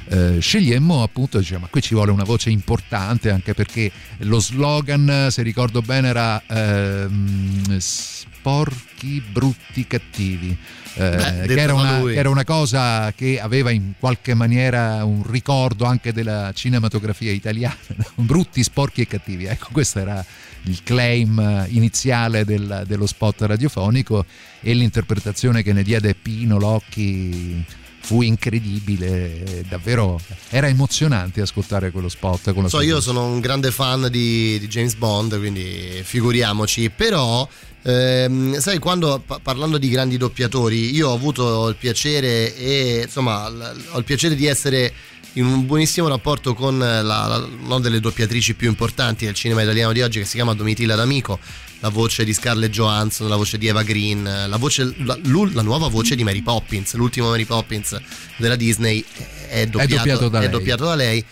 eh, 0.09 0.39
scegliemmo 0.41 1.03
appunto, 1.03 1.39
diciamo, 1.39 1.63
ma 1.63 1.67
qui 1.69 1.81
ci 1.81 1.95
vuole 1.95 2.11
una 2.11 2.25
voce 2.25 2.51
importante 2.51 3.31
anche 3.31 3.55
perché 3.55 3.91
lo 4.19 4.41
slogan, 4.41 5.29
se 5.31 5.43
ricordo 5.43 5.81
bene, 5.83 6.09
era 6.09 6.43
ehm, 6.47 7.79
sporchi, 7.79 9.23
brutti, 9.31 9.87
cattivi. 9.87 10.57
Eh, 10.95 11.01
Beh, 11.01 11.47
che, 11.47 11.61
era 11.61 11.73
una, 11.73 12.03
che 12.03 12.15
era 12.15 12.29
una 12.29 12.45
cosa 12.45 13.13
che 13.13 13.41
aveva 13.41 13.71
in 13.71 13.93
qualche 13.99 14.35
maniera 14.35 15.05
un 15.05 15.23
ricordo 15.27 15.87
anche 15.87 16.13
della 16.13 16.53
cinematografia 16.53 17.33
italiana, 17.33 17.77
brutti, 18.17 18.63
sporchi 18.63 19.03
e 19.03 19.07
cattivi. 19.07 19.45
Ecco, 19.47 19.69
questo 19.73 20.01
era 20.01 20.25
il 20.65 20.83
claim 20.83 21.39
eh, 21.39 21.67
iniziale 21.71 22.45
del- 22.45 22.85
dello 22.87 23.07
spot 23.07 23.43
radiofonico 23.43 24.25
e 24.61 24.75
l'interpretazione 24.75 25.63
che 25.63 25.73
ne 25.73 25.83
diede 25.83 26.15
Pino 26.15 26.59
Locchi 26.59 27.65
fu 28.05 28.20
incredibile, 28.23 29.45
eh, 29.45 29.65
davvero 29.69 30.20
era 30.51 30.66
emozionante 30.69 31.41
ascoltare 31.41 31.91
quello 31.91 32.09
spot. 32.09 32.53
Con 32.53 32.69
So, 32.69 32.81
io 32.81 33.01
sono 33.01 33.24
un 33.24 33.41
grande 33.41 33.70
fan 33.70 34.09
di, 34.11 34.59
di 34.59 34.66
James 34.69 34.95
Bond, 34.95 35.39
quindi 35.39 36.01
figuriamoci, 36.03 36.91
però 36.91 37.49
ehm, 37.83 38.59
sai 38.59 38.79
quando 38.79 39.23
pa- 39.24 39.39
parlando 39.43 39.79
di 39.79 39.89
grandi 39.89 40.16
doppiatori, 40.16 40.93
io 40.95 41.11
ho 41.11 41.15
avuto 41.15 41.69
il 41.69 41.77
piacere 41.77 42.55
e 42.57 43.03
insomma 43.05 43.47
ho 43.91 43.99
il 43.99 44.05
piacere 44.05 44.35
di 44.35 44.47
essere 44.47 44.93
in 45.35 45.47
un 45.47 45.65
buonissimo 45.65 46.09
rapporto 46.09 46.55
con 46.55 46.79
la, 46.79 47.01
la- 47.03 47.49
una 47.65 47.81
delle 47.81 48.01
doppiatrici 48.01 48.55
più 48.55 48.69
importanti 48.69 49.24
del 49.24 49.35
cinema 49.35 49.62
italiano 49.62 49.93
di 49.93 50.03
oggi 50.03 50.19
che 50.19 50.24
si 50.27 50.35
chiama 50.35 50.55
Domitilla 50.55 50.95
D'Amico, 50.97 51.39
la 51.83 51.89
voce 51.89 52.25
di 52.25 52.33
Scarlett 52.33 52.71
Johansson, 52.71 53.29
la 53.29 53.35
voce 53.35 53.59
di 53.59 53.67
Eva 53.67 53.83
Green, 53.83 54.23
la, 54.23 54.57
voce, 54.57 54.95
la, 54.99 55.19
la 55.21 55.63
nuova 55.63 55.89
voce 55.89 56.15
di 56.15 56.23
Mary 56.23 56.41
Poppins, 56.41 56.95
l'ultimo 56.95 57.29
Mary 57.29 57.45
Poppins 57.45 58.01
della 58.37 58.55
Disney 58.55 59.05
è 59.49 59.67
doppiato, 59.67 59.97
doppiato 59.97 60.29
da 60.29 60.39
è 60.39 60.43
lei. 60.43 60.51
doppiato 60.51 60.85
da 60.85 60.95
lei 60.95 61.25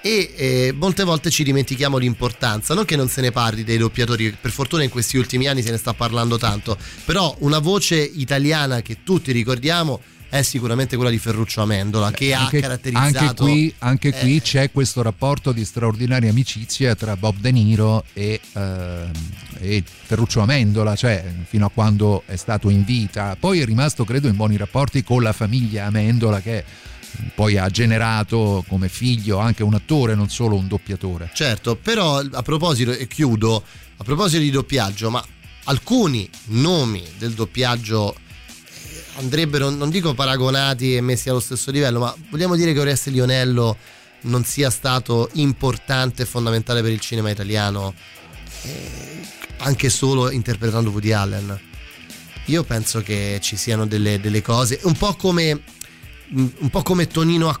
e 0.00 0.34
eh, 0.36 0.74
molte 0.76 1.04
volte 1.04 1.30
ci 1.30 1.44
dimentichiamo 1.44 1.96
l'importanza, 1.96 2.74
non 2.74 2.84
che 2.84 2.96
non 2.96 3.08
se 3.08 3.20
ne 3.20 3.30
parli 3.30 3.62
dei 3.62 3.78
doppiatori, 3.78 4.36
per 4.38 4.50
fortuna 4.50 4.82
in 4.82 4.90
questi 4.90 5.16
ultimi 5.16 5.46
anni 5.46 5.62
se 5.62 5.70
ne 5.70 5.78
sta 5.78 5.94
parlando 5.94 6.38
tanto, 6.38 6.76
però 7.04 7.34
una 7.38 7.60
voce 7.60 7.96
italiana 7.96 8.82
che 8.82 8.98
tutti 9.04 9.30
ricordiamo 9.30 10.02
è 10.34 10.42
sicuramente 10.42 10.96
quella 10.96 11.12
di 11.12 11.18
Ferruccio 11.18 11.62
Amendola 11.62 12.10
che 12.10 12.34
anche, 12.34 12.58
ha 12.58 12.60
caratterizzato 12.62 13.18
anche 13.18 13.34
qui, 13.36 13.74
anche 13.78 14.08
eh, 14.08 14.18
qui 14.18 14.40
c'è 14.40 14.72
questo 14.72 15.00
rapporto 15.00 15.52
di 15.52 15.64
straordinaria 15.64 16.28
amicizia 16.28 16.96
tra 16.96 17.16
Bob 17.16 17.36
De 17.38 17.52
Niro 17.52 18.04
e, 18.12 18.40
ehm, 18.52 19.12
e 19.60 19.84
Ferruccio 19.86 20.40
Amendola, 20.40 20.96
cioè 20.96 21.24
fino 21.44 21.66
a 21.66 21.70
quando 21.72 22.24
è 22.26 22.34
stato 22.34 22.68
in 22.68 22.82
vita. 22.82 23.36
Poi 23.38 23.60
è 23.60 23.64
rimasto, 23.64 24.04
credo, 24.04 24.26
in 24.26 24.34
buoni 24.34 24.56
rapporti 24.56 25.04
con 25.04 25.22
la 25.22 25.32
famiglia 25.32 25.84
Amendola 25.84 26.40
che 26.40 26.64
poi 27.36 27.56
ha 27.56 27.68
generato 27.68 28.64
come 28.66 28.88
figlio 28.88 29.38
anche 29.38 29.62
un 29.62 29.74
attore, 29.74 30.16
non 30.16 30.30
solo 30.30 30.56
un 30.56 30.66
doppiatore. 30.66 31.30
Certo, 31.32 31.76
però 31.76 32.18
a 32.18 32.42
proposito, 32.42 32.90
e 32.90 33.06
chiudo, 33.06 33.62
a 33.98 34.02
proposito 34.02 34.42
di 34.42 34.50
doppiaggio, 34.50 35.10
ma 35.10 35.24
alcuni 35.66 36.28
nomi 36.46 37.04
del 37.18 37.34
doppiaggio 37.34 38.14
eh, 38.14 38.23
andrebbero, 39.16 39.70
non 39.70 39.90
dico 39.90 40.14
paragonati 40.14 40.96
e 40.96 41.00
messi 41.00 41.28
allo 41.28 41.40
stesso 41.40 41.70
livello, 41.70 42.00
ma 42.00 42.14
vogliamo 42.30 42.56
dire 42.56 42.72
che 42.72 42.80
Oreste 42.80 43.10
Lionello 43.10 43.76
non 44.22 44.44
sia 44.44 44.70
stato 44.70 45.28
importante 45.34 46.22
e 46.22 46.26
fondamentale 46.26 46.82
per 46.82 46.90
il 46.90 47.00
cinema 47.00 47.30
italiano, 47.30 47.94
eh, 48.62 49.20
anche 49.58 49.90
solo 49.90 50.30
interpretando 50.30 50.90
Woody 50.90 51.12
Allen. 51.12 51.60
Io 52.46 52.62
penso 52.64 53.00
che 53.00 53.38
ci 53.40 53.56
siano 53.56 53.86
delle, 53.86 54.20
delle 54.20 54.42
cose, 54.42 54.80
un 54.82 54.94
po' 54.94 55.14
come 55.14 55.62
un 56.34 56.70
po' 56.70 56.82
come 56.82 57.06
Tonino 57.06 57.48
a 57.48 57.58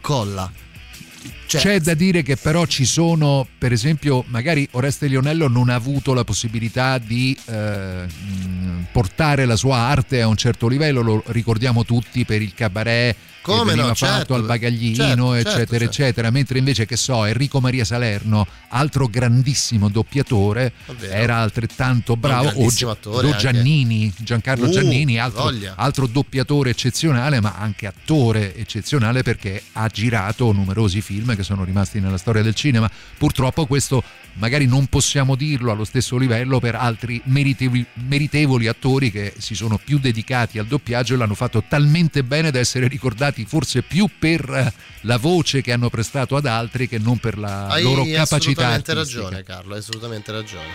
Cioè, 1.46 1.60
C'è 1.60 1.80
da 1.80 1.94
dire 1.94 2.22
che 2.22 2.36
però 2.36 2.64
ci 2.66 2.84
sono, 2.84 3.46
per 3.58 3.72
esempio, 3.72 4.24
magari 4.28 4.66
Oreste 4.72 5.06
Lionello 5.06 5.48
non 5.48 5.68
ha 5.68 5.74
avuto 5.74 6.14
la 6.14 6.24
possibilità 6.24 6.98
di 6.98 7.36
eh, 7.46 8.06
mh, 8.06 8.86
portare 8.90 9.44
la 9.44 9.56
sua 9.56 9.76
arte 9.76 10.22
a 10.22 10.26
un 10.26 10.36
certo 10.36 10.68
livello, 10.68 11.02
lo 11.02 11.22
ricordiamo 11.26 11.84
tutti 11.84 12.24
per 12.24 12.42
il 12.42 12.54
cabaret 12.54 13.16
Come 13.44 13.74
no, 13.74 13.82
fatto 13.88 13.94
certo, 13.94 14.34
al 14.34 14.44
bagaglino, 14.44 14.96
certo, 14.96 15.34
eccetera, 15.34 15.52
certo, 15.52 15.76
certo. 15.78 15.84
eccetera, 15.84 16.30
mentre 16.30 16.58
invece 16.58 16.86
che 16.86 16.96
so, 16.96 17.26
Enrico 17.26 17.60
Maria 17.60 17.84
Salerno, 17.84 18.46
altro 18.68 19.06
grandissimo 19.06 19.90
doppiatore, 19.90 20.72
era 21.10 21.36
altrettanto 21.36 22.16
bravo, 22.16 22.48
o, 22.48 22.52
grandissimo 22.52 22.90
attore 22.90 23.26
o 23.26 23.30
anche. 23.30 23.42
Giannini, 23.42 24.12
Giancarlo 24.16 24.62
Uh, 24.64 24.70
Giannini, 24.70 25.18
altro, 25.18 25.52
altro 25.74 26.06
doppiatore 26.06 26.70
eccezionale, 26.70 27.40
ma 27.40 27.54
anche 27.58 27.86
attore 27.86 28.56
eccezionale 28.56 29.22
perché 29.22 29.62
ha 29.72 29.88
girato 29.88 30.50
numerosi 30.52 31.02
film 31.02 31.36
che 31.36 31.42
sono 31.42 31.64
rimasti 31.64 32.00
nella 32.00 32.16
storia 32.16 32.42
del 32.42 32.54
cinema. 32.54 32.90
Purtroppo 33.18 33.66
questo 33.66 34.02
magari 34.34 34.66
non 34.66 34.86
possiamo 34.86 35.34
dirlo 35.34 35.70
allo 35.70 35.84
stesso 35.84 36.16
livello 36.16 36.58
per 36.60 36.74
altri 36.74 37.20
meritevoli, 37.24 37.84
meritevoli 37.94 38.66
attori 38.66 39.10
che 39.10 39.34
si 39.38 39.54
sono 39.54 39.78
più 39.82 39.98
dedicati 39.98 40.58
al 40.58 40.66
doppiaggio 40.66 41.14
e 41.14 41.16
l'hanno 41.16 41.34
fatto 41.34 41.62
talmente 41.68 42.22
bene 42.22 42.50
da 42.50 42.58
essere 42.58 42.88
ricordati 42.88 43.44
forse 43.44 43.82
più 43.82 44.08
per 44.18 44.48
eh, 44.48 44.72
la 45.02 45.18
voce 45.18 45.62
che 45.62 45.72
hanno 45.72 45.90
prestato 45.90 46.36
ad 46.36 46.46
altri 46.46 46.88
che 46.88 46.98
non 46.98 47.18
per 47.18 47.38
la 47.38 47.66
Hai 47.66 47.82
loro 47.82 48.04
capacità 48.04 48.22
assolutamente 48.22 48.90
artistica. 48.92 49.22
ragione, 49.22 49.42
Carlo, 49.42 49.72
hai 49.74 49.80
assolutamente 49.80 50.32
ragione. 50.32 50.72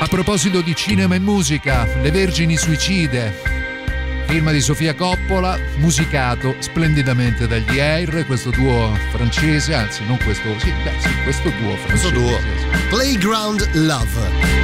A 0.00 0.06
proposito 0.06 0.60
di 0.60 0.74
cinema 0.74 1.14
e 1.14 1.20
musica, 1.20 1.86
Le 2.00 2.10
Vergini 2.10 2.56
Suicide, 2.56 3.63
film 4.26 4.50
di 4.50 4.60
Sofia 4.60 4.94
Coppola, 4.94 5.58
musicato 5.76 6.56
splendidamente 6.58 7.46
dagli 7.46 7.78
Air, 7.78 8.26
questo 8.26 8.50
duo 8.50 8.94
francese, 9.10 9.74
anzi 9.74 10.04
non 10.06 10.18
questo, 10.18 10.58
sì, 10.58 10.72
beh, 10.82 10.98
sì, 10.98 11.22
questo 11.22 11.50
duo 11.50 11.76
francese. 11.76 11.86
Questo 11.86 12.10
duo. 12.10 12.38
Playground 12.88 13.68
Love. 13.74 14.63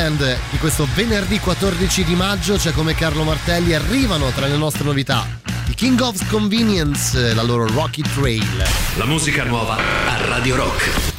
Di 0.00 0.08
Musicland 0.08 0.38
di 0.50 0.58
questo 0.58 0.86
venerdì 0.94 1.38
14 1.38 2.04
di 2.04 2.14
maggio, 2.14 2.56
c'è 2.56 2.72
come 2.72 2.94
Carlo 2.94 3.22
Martelli, 3.22 3.74
arrivano 3.74 4.30
tra 4.30 4.46
le 4.46 4.56
nostre 4.56 4.84
novità 4.84 5.26
i 5.68 5.74
King 5.74 6.00
of 6.00 6.26
Convenience, 6.28 7.34
la 7.34 7.42
loro 7.42 7.66
Rocky 7.66 8.02
Trail. 8.02 8.64
La 8.96 9.04
musica 9.04 9.44
nuova 9.44 9.76
a 9.76 10.26
Radio 10.26 10.56
Rock. 10.56 11.09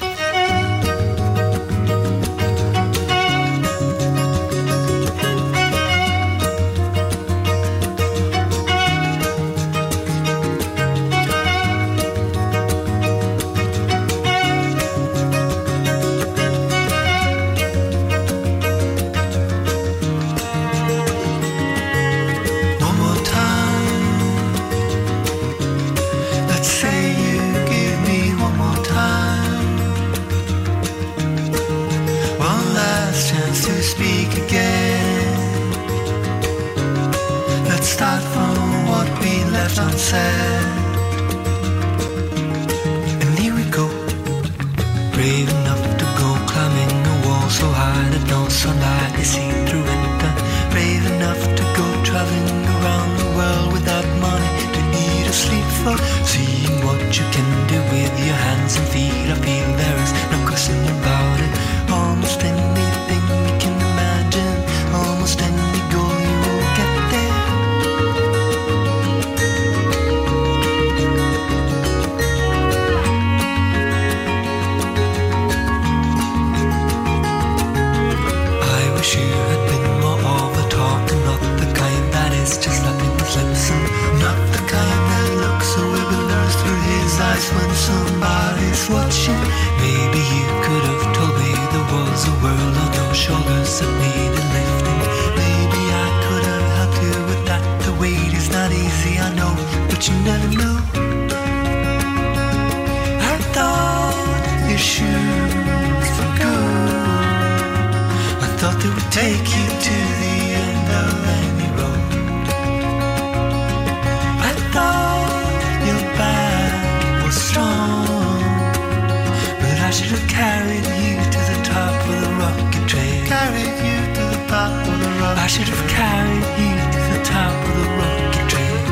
Have 125.72 125.88
carried 125.90 126.48
you 126.60 126.74
to 126.94 127.00
the 127.14 127.20
top 127.24 127.54
of 127.68 127.74
the 127.80 127.88
rocket 128.00 128.46
train. 128.52 128.84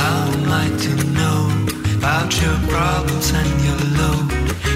How 0.00 0.20
am 0.36 0.48
I 0.64 0.66
to 0.84 0.92
know 1.18 1.40
about 1.98 2.30
your 2.42 2.56
problems 2.72 3.28
and 3.40 3.52
your 3.68 3.80
load? 3.98 4.28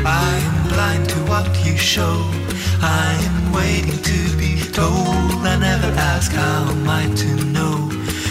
I 0.04 0.32
am 0.48 0.56
blind 0.72 1.08
to 1.10 1.18
what 1.30 1.46
you 1.64 1.76
show. 1.76 2.16
I 2.82 3.10
am 3.28 3.52
waiting 3.52 4.00
to 4.10 4.18
be 4.36 4.52
told. 4.72 5.46
I 5.52 5.56
never 5.58 5.90
ask 6.12 6.30
how 6.32 6.68
am 6.70 6.88
I 6.88 7.04
to 7.22 7.30
know 7.56 7.76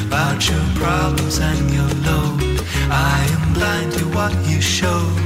about 0.08 0.48
your 0.50 0.66
problems 0.76 1.40
and 1.40 1.64
your 1.78 1.92
load. 2.08 2.62
I 2.92 3.26
am 3.36 3.54
blind 3.54 3.94
to 3.94 4.06
what 4.16 4.34
you 4.46 4.62
show. 4.62 5.23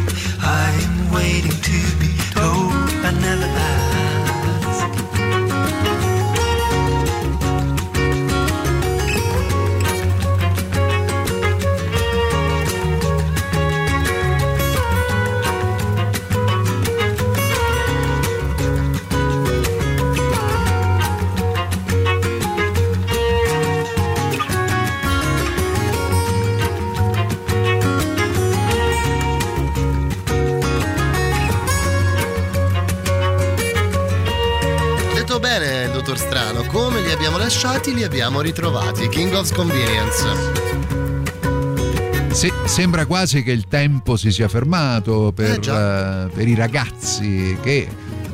Li 37.98 38.03
abbiamo 38.03 38.41
ritrovati. 38.41 39.10
King 39.10 39.34
of 39.34 39.52
Convenience. 39.53 40.24
Sì, 42.30 42.53
sembra 42.65 43.07
quasi 43.07 43.41
che 43.41 43.52
il 43.52 43.65
tempo 43.68 44.15
si 44.18 44.32
sia 44.32 44.48
fermato 44.48 45.32
per, 45.34 45.57
eh, 45.68 46.30
per 46.32 46.48
i 46.48 46.53
ragazzi 46.53 47.57
che 47.60 47.88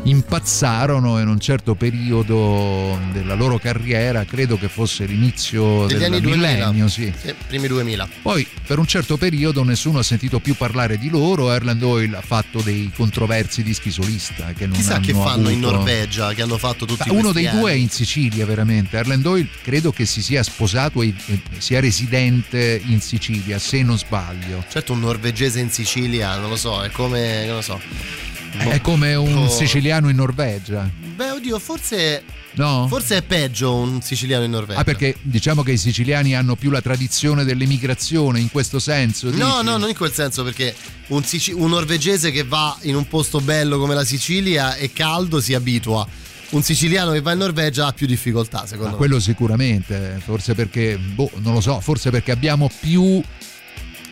impazzarono 0.04 1.20
in 1.20 1.28
un 1.28 1.40
certo 1.40 1.76
periodo 1.76 3.00
della 3.12 3.36
loro 3.36 3.58
carriera, 3.58 4.26
credo 4.26 4.58
che 4.58 4.68
fosse 4.68 5.06
l'inizio 5.06 5.86
Degli 5.86 5.98
del 6.00 6.12
anni 6.12 6.22
2000. 6.22 6.48
millennio, 6.48 6.88
sì. 6.88 7.14
primi 7.48 7.68
2000. 7.68 8.08
Poi 8.22 8.46
per 8.66 8.80
un 8.80 8.86
certo 8.86 9.18
periodo 9.18 9.64
nessuno 9.64 10.00
ha 10.00 10.04
sentito 10.04 10.40
più 10.40 10.56
parlare 10.56 10.98
di 10.98 11.10
loro, 11.10 11.52
Erland 11.52 11.80
Doyle 11.80 12.18
ha 12.18 12.22
fatto 12.22 12.60
dei 12.62 12.92
controversi 12.94 13.64
dischi 13.64 13.92
solista 13.92 14.54
che 14.54 14.66
non 14.68 14.76
Chissà 14.76 15.00
che 15.00 15.14
fanno 15.14 15.50
in 15.50 15.64
avuto- 15.64 15.76
Norvegia, 15.78 16.34
che 16.34 16.42
hanno 16.42 16.58
fatto 16.58 16.86
tutti 16.86 17.10
Ma 17.10 17.14
uno 17.14 17.32
dei 17.32 17.50
due 17.50 17.72
è 17.72 17.74
anni. 17.74 17.84
in 17.84 17.90
Sicilia 17.90 18.46
veramente. 18.46 18.98
Erland 18.98 19.22
Doyle 19.22 19.48
credo 19.62 19.92
che 19.92 20.06
si 20.06 20.22
sia 20.22 20.44
sposato 20.44 21.02
e 21.02 21.14
sia 21.58 21.80
residente 21.80 22.82
in 22.86 23.00
Sicilia, 23.02 23.58
se 23.60 23.82
non 23.84 23.98
sbaglio. 23.98 24.64
Certo, 24.70 24.94
un 24.94 25.00
norvegese 25.00 25.60
in 25.60 25.70
Sicilia, 25.72 26.38
non 26.38 26.50
lo 26.50 26.56
so, 26.58 26.84
è 26.84 26.90
come. 26.92 27.46
non 27.46 27.56
lo 27.56 27.62
so. 27.62 28.23
È 28.58 28.82
come 28.82 29.16
un 29.16 29.36
Oh. 29.38 29.50
siciliano 29.50 30.10
in 30.10 30.16
Norvegia. 30.16 30.90
Beh, 31.16 31.32
oddio, 31.32 31.58
forse. 31.60 32.24
No? 32.56 32.86
Forse 32.88 33.18
è 33.18 33.22
peggio 33.24 33.74
un 33.74 34.02
siciliano 34.04 34.44
in 34.44 34.52
Norvegia. 34.52 34.80
Ah, 34.80 34.84
perché 34.84 35.16
diciamo 35.22 35.64
che 35.64 35.72
i 35.72 35.78
siciliani 35.78 36.36
hanno 36.36 36.56
più 36.56 36.70
la 36.70 36.82
tradizione 36.82 37.44
dell'emigrazione 37.46 38.40
in 38.40 38.52
questo 38.52 38.78
senso. 38.78 39.26
No, 39.28 39.32
dici? 39.32 39.42
no, 39.44 39.62
non 39.78 39.90
in 39.90 39.96
quel 39.96 40.12
senso, 40.14 40.44
perché 40.44 40.76
un, 41.08 41.24
sici- 41.24 41.52
un 41.52 41.70
norvegese 41.70 42.30
che 42.32 42.44
va 42.44 42.78
in 42.84 42.96
un 42.96 43.08
posto 43.08 43.40
bello 43.42 43.80
come 43.80 43.96
la 43.96 44.06
Sicilia 44.06 44.76
e 44.76 44.94
caldo 44.94 45.42
si 45.42 45.56
abitua. 45.56 46.06
Un 46.52 46.62
siciliano 46.62 47.12
che 47.12 47.22
va 47.22 47.32
in 47.32 47.40
Norvegia 47.40 47.88
ha 47.88 47.94
più 47.94 48.06
difficoltà, 48.06 48.68
secondo 48.68 48.84
Ma 48.86 48.92
me. 48.92 48.98
quello 48.98 49.20
sicuramente, 49.20 50.22
forse 50.24 50.54
perché, 50.54 50.98
boh, 51.00 51.32
non 51.38 51.54
lo 51.56 51.62
so, 51.62 51.80
forse 51.80 52.12
perché 52.12 52.30
abbiamo 52.30 52.70
più 52.80 53.20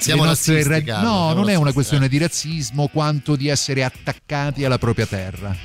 Siamo 0.02 0.26
nostre 0.26 0.56
razzisti, 0.56 0.74
ra- 0.74 0.82
Carlo, 0.84 1.10
No, 1.10 1.34
non 1.34 1.50
è 1.50 1.56
una 1.56 1.72
questione 1.74 2.08
di 2.08 2.18
razzismo 2.18 2.88
quanto 2.88 3.36
di 3.36 3.48
essere 3.48 3.84
attaccati 3.84 4.66
alla 4.66 4.78
propria 4.78 5.06
terra. 5.06 5.56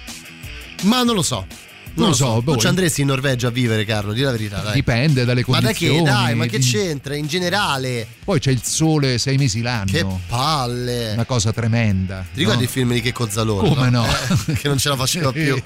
Ma 0.83 1.03
non 1.03 1.15
lo 1.15 1.23
so. 1.23 1.47
Non 1.95 2.09
lo 2.09 2.15
so, 2.15 2.35
Tu 2.35 2.43
boh. 2.43 2.57
ci 2.59 2.67
andresti 2.67 3.01
in 3.01 3.07
Norvegia 3.07 3.49
a 3.49 3.51
vivere, 3.51 3.87
Carlo, 3.87 4.13
di 4.13 4.21
la 4.21 4.31
verità, 4.31 4.59
dai. 4.61 4.75
Dipende 4.75 5.25
dalle 5.25 5.43
Ma 5.47 5.55
da 5.61 5.69
condizioni. 5.69 5.97
che? 5.97 6.03
Dai, 6.05 6.35
ma 6.35 6.45
che 6.45 6.59
c'entra? 6.59 7.15
In 7.17 7.27
generale. 7.27 8.07
Poi 8.23 8.39
c'è 8.39 8.51
il 8.51 8.63
sole 8.63 9.17
sei 9.17 9.39
mesi 9.39 9.63
l'anno. 9.63 9.91
Che 9.91 10.05
palle. 10.27 11.13
Una 11.15 11.25
cosa 11.25 11.55
tremenda. 11.55 12.23
Ti 12.31 12.39
ricordi 12.41 12.59
no? 12.59 12.65
il 12.65 12.69
film 12.71 12.93
di 12.93 13.01
Checco 13.01 13.27
Zalone? 13.31 13.67
Come 13.71 13.89
no? 13.89 14.05
Eh, 14.49 14.53
che 14.53 14.69
non 14.69 14.77
ce 14.77 14.91
la 14.91 14.97
faceva 14.97 15.33
più. 15.33 15.59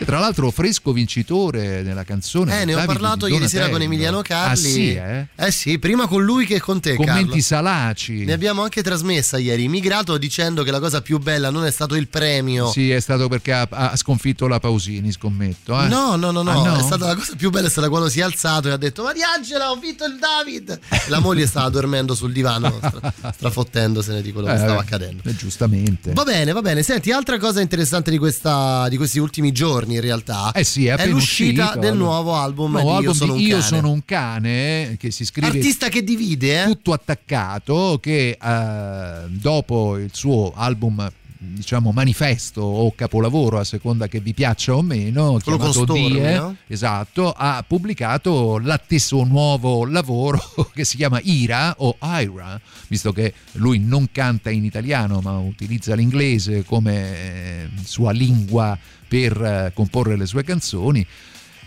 E 0.00 0.04
tra 0.04 0.20
l'altro 0.20 0.50
fresco 0.52 0.92
vincitore 0.92 1.82
nella 1.82 2.04
canzone. 2.04 2.60
Eh, 2.60 2.64
ne 2.64 2.76
ho 2.76 2.84
parlato 2.84 3.26
ieri 3.26 3.48
sera 3.48 3.68
con 3.68 3.82
Emiliano 3.82 4.22
Carli. 4.22 4.52
Ah 4.52 4.54
sì, 4.54 4.94
eh? 4.94 5.26
Eh 5.34 5.50
sì, 5.50 5.78
prima 5.80 6.06
con 6.06 6.22
lui 6.24 6.46
che 6.46 6.60
con 6.60 6.80
te, 6.80 6.94
Commenti 6.94 7.26
Carlo. 7.26 7.42
salaci. 7.42 8.24
Ne 8.24 8.32
abbiamo 8.32 8.62
anche 8.62 8.80
trasmessa 8.82 9.38
ieri, 9.38 9.64
Immigrato, 9.64 10.16
dicendo 10.16 10.62
che 10.62 10.70
la 10.70 10.78
cosa 10.78 11.02
più 11.02 11.18
bella 11.18 11.50
non 11.50 11.64
è 11.64 11.70
stato 11.72 11.96
il 11.96 12.06
premio. 12.06 12.70
Sì, 12.70 12.90
è 12.92 13.00
stato 13.00 13.26
perché 13.28 13.52
ha, 13.52 13.66
ha 13.68 13.96
sconfitto 13.96 14.46
la 14.46 14.60
Pausini, 14.60 15.10
scommetto. 15.10 15.80
eh? 15.82 15.88
No, 15.88 16.14
no, 16.14 16.30
no, 16.30 16.42
no, 16.42 16.62
Ah, 16.64 16.78
è 16.78 16.82
stata 16.82 17.06
la 17.06 17.14
cosa 17.16 17.34
più 17.36 17.50
bella 17.50 17.66
è 17.66 17.70
stata 17.70 17.88
quando 17.88 18.08
si 18.08 18.20
è 18.20 18.22
alzato 18.22 18.68
e 18.68 18.70
ha 18.70 18.76
detto 18.76 19.02
Maria 19.02 19.32
Angela, 19.36 19.70
ho 19.72 19.76
vinto 19.76 20.04
il 20.04 20.16
David. 20.18 20.78
La 21.08 21.18
moglie 21.18 21.46
stava 21.48 21.68
dormendo 21.70 22.14
sul 22.14 22.30
divano, 22.32 22.72
stra- 22.78 23.12
strafottendosene 23.34 24.22
di 24.22 24.30
quello 24.32 24.46
che 24.46 24.54
Eh, 24.54 24.58
stava 24.58 24.74
eh, 24.76 24.78
accadendo. 24.78 25.22
giustamente. 25.36 26.12
Va 26.12 26.22
bene, 26.22 26.52
va 26.52 26.60
bene. 26.62 26.82
Senti, 26.84 27.10
altra 27.10 27.36
cosa 27.38 27.60
interessante 27.60 28.10
di, 28.12 28.18
questa, 28.18 28.88
di 28.88 28.96
questi 28.96 29.18
ultimi 29.18 29.50
giorni 29.52 29.87
in 29.94 30.00
realtà 30.00 30.52
Eh 30.52 30.64
sì, 30.64 30.86
è, 30.86 30.90
appena 30.90 31.10
l'uscita 31.12 31.62
uscito, 31.64 31.80
del 31.80 31.92
allora. 31.92 32.04
nuovo 32.04 32.34
album 32.34 32.70
Nuovo 32.72 32.86
di 32.98 33.04
Io 33.04 33.10
album 33.10 33.14
sono 33.14 33.32
un 33.34 33.40
Io 33.40 33.48
cane. 33.56 33.62
sono 33.62 33.90
un 33.90 34.04
cane, 34.04 34.96
che 34.98 35.10
si 35.10 35.24
scrive 35.24 35.46
Artista 35.46 35.88
che 35.88 36.02
divide, 36.04 36.62
eh? 36.62 36.66
tutto 36.66 36.92
attaccato, 36.92 37.98
che 38.00 38.38
eh, 38.40 39.28
dopo 39.28 39.96
il 39.96 40.10
suo 40.12 40.52
album 40.54 41.10
diciamo 41.58 41.90
manifesto 41.90 42.62
o 42.62 42.92
capolavoro 42.94 43.58
a 43.58 43.64
seconda 43.64 44.06
che 44.06 44.20
vi 44.20 44.32
piaccia 44.32 44.74
o 44.76 44.82
meno 44.82 45.38
Quello 45.42 45.58
chiamato 45.58 45.72
Stormi, 45.72 46.10
Die, 46.12 46.34
no? 46.36 46.56
esatto 46.66 47.32
ha 47.32 47.64
pubblicato 47.66 48.58
l'atteso 48.58 49.24
nuovo 49.24 49.84
lavoro 49.84 50.40
che 50.72 50.84
si 50.84 50.96
chiama 50.96 51.20
Ira 51.22 51.74
o 51.78 51.96
Ira 52.00 52.60
visto 52.86 53.12
che 53.12 53.34
lui 53.52 53.78
non 53.80 54.08
canta 54.12 54.50
in 54.50 54.64
italiano 54.64 55.20
ma 55.20 55.36
utilizza 55.38 55.94
l'inglese 55.94 56.64
come 56.64 56.94
eh, 56.94 57.68
sua 57.84 58.12
lingua 58.12 58.78
per 59.08 59.42
eh, 59.42 59.72
comporre 59.74 60.16
le 60.16 60.26
sue 60.26 60.44
canzoni 60.44 61.04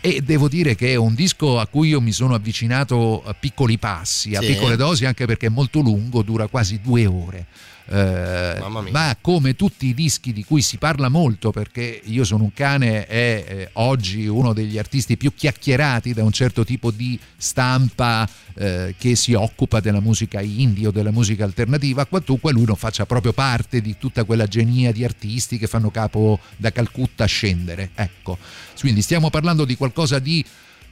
e 0.04 0.22
devo 0.22 0.48
dire 0.48 0.74
che 0.74 0.94
è 0.94 0.96
un 0.96 1.14
disco 1.14 1.60
a 1.60 1.68
cui 1.68 1.90
io 1.90 2.02
mi 2.02 2.12
sono 2.12 2.34
avvicinato 2.34 3.22
a 3.24 3.36
piccoli 3.36 3.78
passi, 3.78 4.34
a 4.34 4.42
Sì. 4.42 4.48
piccole 4.48 4.76
dosi, 4.76 5.06
anche 5.06 5.28
perché 5.28 5.46
è 5.46 5.50
molto 5.50 5.80
lungo, 5.80 6.24
dura 6.24 6.48
quasi 6.48 6.80
due 6.82 7.06
ore. 7.06 7.46
Eh, 7.94 8.58
ma 8.90 9.18
come 9.20 9.58
tutti 9.58 9.88
i 9.88 9.94
dischi 9.94 10.32
di 10.32 10.46
cui 10.46 10.62
si 10.62 10.78
parla 10.78 11.10
molto, 11.10 11.52
perché 11.52 12.02
io 12.06 12.24
sono 12.24 12.44
un 12.44 12.54
cane, 12.54 13.06
è 13.06 13.46
eh, 13.46 13.70
oggi 13.74 14.28
uno 14.28 14.54
degli 14.54 14.78
artisti 14.78 15.18
più 15.18 15.34
chiacchierati 15.34 16.14
da 16.14 16.24
un 16.24 16.32
certo 16.32 16.64
tipo 16.64 16.90
di 16.90 17.20
stampa 17.36 18.28
eh, 18.54 18.96
che 18.98 19.16
si 19.16 19.34
occupa 19.34 19.82
della 19.82 20.00
musica 20.00 20.40
indie 20.40 20.88
o 20.88 20.92
della 20.92 21.12
musica 21.12 21.44
alternativa, 21.44 22.06
quantunque 22.06 22.54
lui 22.54 22.64
non 22.66 22.78
faccia 22.78 23.06
proprio 23.06 23.34
parte 23.34 23.82
di 23.82 23.98
tutta 23.98 24.24
quella 24.24 24.48
genia 24.48 24.94
di 24.94 25.04
artisti 25.04 25.58
che 25.58 25.68
fanno 25.68 25.92
capo 25.92 26.40
da 26.56 26.72
Calcutta 26.72 27.26
a 27.26 27.28
scendere. 27.28 27.90
Ecco, 27.94 28.38
quindi 28.80 29.02
stiamo 29.02 29.30
parlando 29.30 29.66
di 29.66 29.76
qualcosa 29.76 30.20
di 30.20 30.46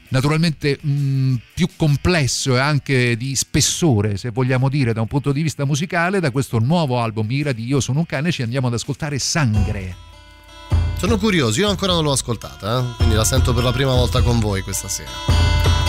naturalmente 0.09 0.77
mh, 0.81 1.35
più 1.53 1.67
complesso 1.75 2.55
e 2.55 2.59
anche 2.59 3.17
di 3.17 3.35
spessore, 3.35 4.17
se 4.17 4.29
vogliamo 4.29 4.69
dire, 4.69 4.93
da 4.93 5.01
un 5.01 5.07
punto 5.07 5.31
di 5.31 5.41
vista 5.41 5.65
musicale. 5.65 6.19
Da 6.19 6.31
questo 6.31 6.59
nuovo 6.59 6.99
album 6.99 7.29
Ira 7.31 7.51
di 7.51 7.65
Io 7.65 7.79
sono 7.79 7.99
un 7.99 8.05
cane 8.05 8.31
ci 8.31 8.41
andiamo 8.41 8.67
ad 8.67 8.73
ascoltare 8.73 9.19
Sangre. 9.19 10.07
Sono 10.97 11.17
curioso, 11.17 11.59
io 11.61 11.69
ancora 11.69 11.93
non 11.93 12.03
l'ho 12.03 12.11
ascoltata, 12.11 12.79
eh? 12.79 12.95
quindi 12.97 13.15
la 13.15 13.23
sento 13.23 13.53
per 13.53 13.63
la 13.63 13.71
prima 13.71 13.93
volta 13.93 14.21
con 14.21 14.39
voi 14.39 14.61
questa 14.61 14.89
sera. 14.89 15.88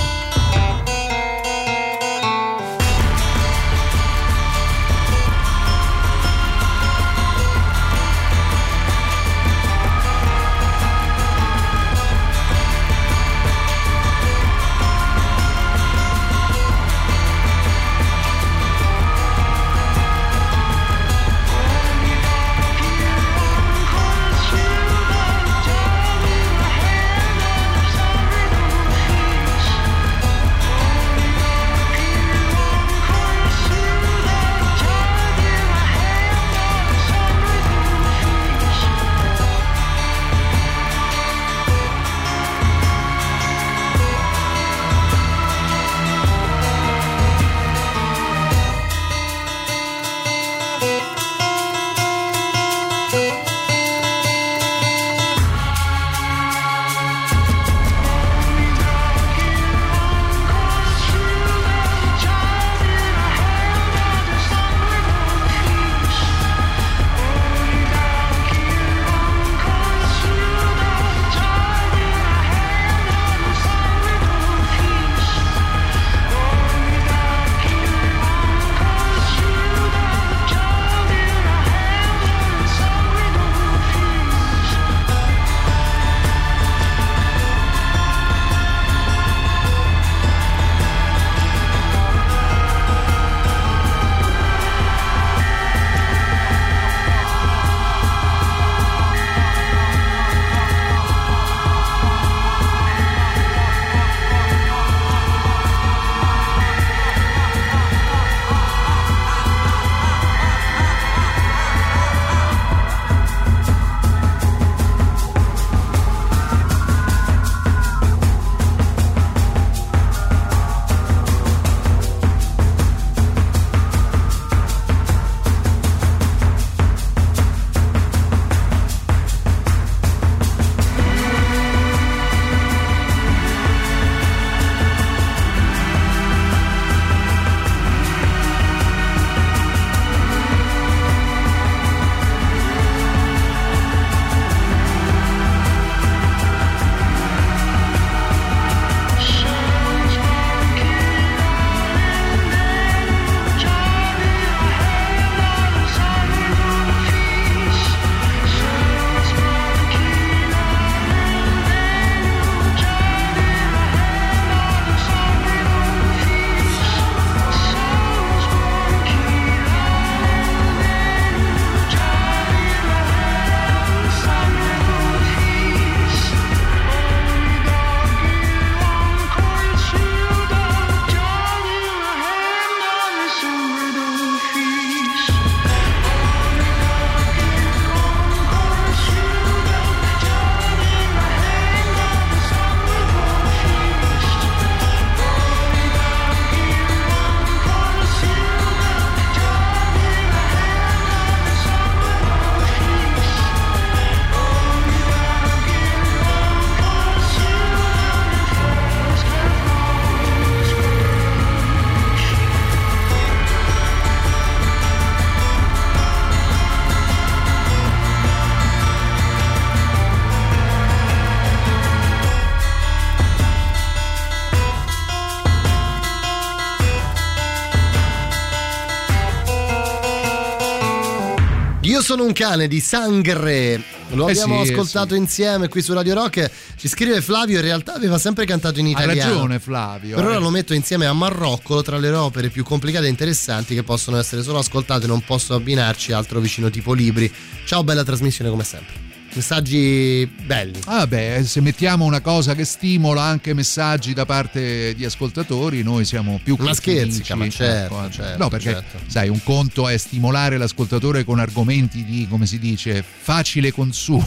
Sono 232.10 232.24
un 232.24 232.32
cane 232.32 232.66
di 232.66 232.80
Sangre. 232.80 233.80
Lo 234.14 234.26
Eh 234.26 234.32
abbiamo 234.32 234.64
sì, 234.64 234.70
eh 234.70 234.72
ascoltato 234.72 235.14
insieme 235.14 235.68
qui 235.68 235.80
su 235.80 235.92
Radio 235.92 236.14
Rock. 236.14 236.50
Ci 236.74 236.88
scrive 236.88 237.20
Flavio, 237.22 237.58
in 237.58 237.62
realtà 237.62 237.94
aveva 237.94 238.18
sempre 238.18 238.44
cantato 238.46 238.80
in 238.80 238.86
Ha 238.86 238.88
italiano. 238.88 239.30
ragione 239.30 239.60
Flavio. 239.60 240.16
Per 240.16 240.24
ora 240.24 240.34
eh. 240.34 240.40
lo 240.40 240.50
metto 240.50 240.74
insieme 240.74 241.06
a 241.06 241.12
Marrocco 241.12 241.82
tra 241.82 241.98
le 241.98 242.10
opere 242.10 242.48
più 242.48 242.64
complicate 242.64 243.06
e 243.06 243.10
interessanti 243.10 243.76
che 243.76 243.84
possono 243.84 244.18
essere 244.18 244.42
solo 244.42 244.58
ascoltate, 244.58 245.06
non 245.06 245.20
posso 245.20 245.54
abbinarci 245.54 246.10
altro 246.10 246.40
vicino 246.40 246.68
tipo 246.68 246.94
libri. 246.94 247.32
Ciao, 247.64 247.84
bella 247.84 248.02
trasmissione 248.02 248.50
come 248.50 248.64
sempre. 248.64 249.09
Messaggi 249.32 250.28
belli. 250.44 250.78
Ah 250.86 251.06
beh, 251.06 251.42
se 251.44 251.60
mettiamo 251.60 252.04
una 252.04 252.20
cosa 252.20 252.54
che 252.54 252.64
stimola 252.64 253.22
anche 253.22 253.54
messaggi 253.54 254.12
da 254.12 254.26
parte 254.26 254.92
di 254.94 255.04
ascoltatori, 255.04 255.82
noi 255.84 256.04
siamo 256.04 256.40
più 256.42 256.56
Ma 256.58 256.74
felici. 256.74 257.32
ma 257.34 257.48
certo, 257.48 257.98
Ecco, 258.02 258.10
certo, 258.10 258.42
no, 258.42 258.48
perché 258.48 258.72
certo. 258.72 258.98
sai, 259.06 259.28
un 259.28 259.40
conto 259.42 259.88
è 259.88 259.96
stimolare 259.96 260.58
l'ascoltatore 260.58 261.24
con 261.24 261.38
argomenti 261.38 262.04
di, 262.04 262.26
come 262.28 262.46
si 262.46 262.58
dice, 262.58 263.04
facile 263.06 263.72
consumo. 263.72 264.26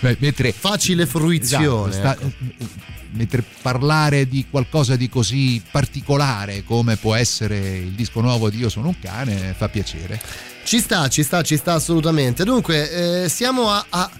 Mentre 0.18 0.52
Facile 0.52 1.04
fruizione. 1.06 1.90
Esatto, 1.90 2.18
sta- 2.18 2.26
ecco. 2.26 2.86
Mentre 3.12 3.42
parlare 3.62 4.28
di 4.28 4.46
qualcosa 4.50 4.96
di 4.96 5.08
così 5.08 5.62
particolare 5.70 6.64
come 6.64 6.96
può 6.96 7.14
essere 7.14 7.76
il 7.78 7.90
disco 7.92 8.20
nuovo 8.20 8.50
di 8.50 8.58
Io 8.58 8.68
sono 8.68 8.88
un 8.88 8.98
cane 9.00 9.54
fa 9.56 9.68
piacere. 9.68 10.20
Ci 10.64 10.80
sta, 10.80 11.08
ci 11.08 11.22
sta, 11.22 11.42
ci 11.42 11.56
sta 11.56 11.74
assolutamente. 11.74 12.44
Dunque, 12.44 13.24
eh, 13.24 13.28
siamo 13.28 13.70
a, 13.70 13.84
a- 13.88 14.10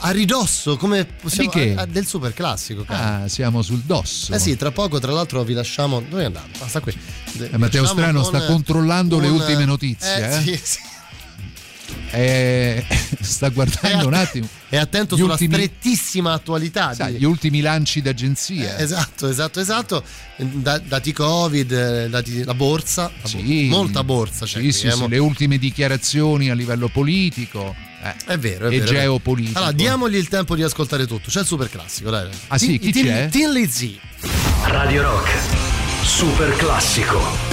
a- 0.00 0.10
ridosso 0.10 0.76
come 0.76 1.04
possiamo, 1.04 1.50
Di 1.52 1.58
che? 1.58 1.74
a- 1.76 1.82
a- 1.82 1.86
del 1.86 2.06
super 2.06 2.32
classico. 2.32 2.84
Ah, 2.86 3.28
siamo 3.28 3.60
sul 3.62 3.80
dosso. 3.80 4.32
Eh 4.32 4.38
sì, 4.38 4.56
tra 4.56 4.70
poco, 4.70 4.98
tra 4.98 5.12
l'altro, 5.12 5.42
vi 5.44 5.52
lasciamo. 5.52 6.00
Dove 6.08 6.22
è 6.22 6.26
andato? 6.26 6.48
Ah, 6.60 6.68
sta 6.68 6.80
qui. 6.80 6.96
Eh, 7.38 7.56
Matteo 7.58 7.84
Strano 7.84 8.22
con 8.22 8.28
sta 8.34 8.46
controllando 8.46 9.18
le 9.18 9.28
un- 9.28 9.40
ultime 9.40 9.64
notizie. 9.66 10.16
Eh, 10.30 10.36
eh. 10.36 10.40
sì, 10.40 10.60
sì. 10.62 10.78
Eh, 12.12 12.84
sta 13.20 13.48
guardando 13.50 14.06
un 14.06 14.14
attimo. 14.14 14.48
E 14.68 14.76
attento 14.76 15.14
Gli 15.16 15.20
sulla 15.20 15.32
ultimi- 15.32 15.54
strettissima 15.54 16.32
attualità. 16.32 16.92
Sai, 16.94 17.12
di- 17.12 17.18
gli 17.18 17.24
ultimi 17.24 17.60
lanci 17.60 18.00
d'agenzia. 18.02 18.76
Eh, 18.76 18.82
esatto, 18.82 19.28
esatto, 19.28 19.60
esatto. 19.60 20.02
Da- 20.36 20.78
dati 20.78 21.12
Covid, 21.12 21.70
eh, 21.72 22.08
dati 22.08 22.44
la 22.44 22.54
borsa, 22.54 23.10
la 23.20 23.28
Sì. 23.28 23.66
bo- 23.68 23.76
molta 23.76 24.02
borsa. 24.04 24.44
c'è 24.46 24.60
Sì, 24.60 24.72
sì, 24.72 24.86
eh, 24.86 24.92
sì, 24.92 24.98
mo- 25.00 25.06
le 25.08 25.18
ultime 25.18 25.58
dichiarazioni 25.58 26.50
a 26.50 26.54
livello 26.54 26.88
politico. 26.88 27.74
eh, 28.02 28.14
È 28.32 28.38
vero, 28.38 28.68
è 28.68 28.72
e 28.74 28.78
vero. 28.78 28.84
è 28.90 28.94
geopolitico. 28.94 29.58
Allora, 29.58 29.72
diamogli 29.72 30.14
il 30.16 30.28
tempo 30.28 30.54
di 30.56 30.62
ascoltare 30.62 31.06
tutto. 31.06 31.28
C'è 31.30 31.40
il 31.40 31.46
super 31.46 31.68
classico, 31.68 32.08
dai. 32.10 32.28
Ah, 32.48 32.56
sì? 32.58 32.78
Chi 32.78 32.92
Tin- 32.92 33.04
c'è? 33.04 33.28
Tin 33.28 33.50
Lizzy. 33.52 33.98
Radio 34.64 35.02
Rock. 35.02 35.28
Super 36.02 36.56
classico. 36.56 37.49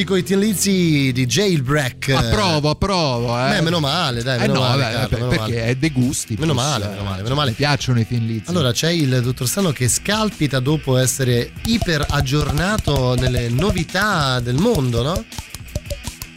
Classico 0.00 0.16
i 0.16 0.22
Tin 0.22 0.38
Lizzy 0.38 1.12
di 1.12 1.26
Jailbreak. 1.26 2.08
Approvo, 2.10 2.70
approvo. 2.70 3.38
Eh. 3.38 3.50
Beh, 3.50 3.60
meno 3.60 3.80
male, 3.80 4.22
dai, 4.22 4.36
Eh 4.36 4.40
meno 4.40 4.54
no, 4.54 4.60
male, 4.60 4.82
vabbè, 4.82 4.92
Carlo, 4.94 5.16
meno 5.16 5.28
perché 5.28 5.52
male. 5.52 5.64
è 5.64 5.74
dei 5.74 5.90
gusti. 5.90 6.36
Meno 6.38 6.52
plus, 6.52 6.64
male, 6.64 6.84
eh, 6.84 6.88
meno 6.88 7.02
male, 7.02 7.22
meno 7.22 7.34
male. 7.34 7.50
Mi 7.50 7.56
piacciono 7.56 8.00
i 8.00 8.06
Thin 8.06 8.26
Lizzy. 8.26 8.50
Allora 8.50 8.72
c'è 8.72 8.90
il 8.90 9.20
dottor 9.20 9.48
Strano 9.48 9.72
che 9.72 9.88
scalpita 9.88 10.60
dopo 10.60 10.96
essere 10.96 11.52
iper 11.66 12.06
aggiornato 12.08 13.14
nelle 13.14 13.48
novità 13.48 14.40
del 14.40 14.56
mondo, 14.56 15.02
no? 15.02 15.24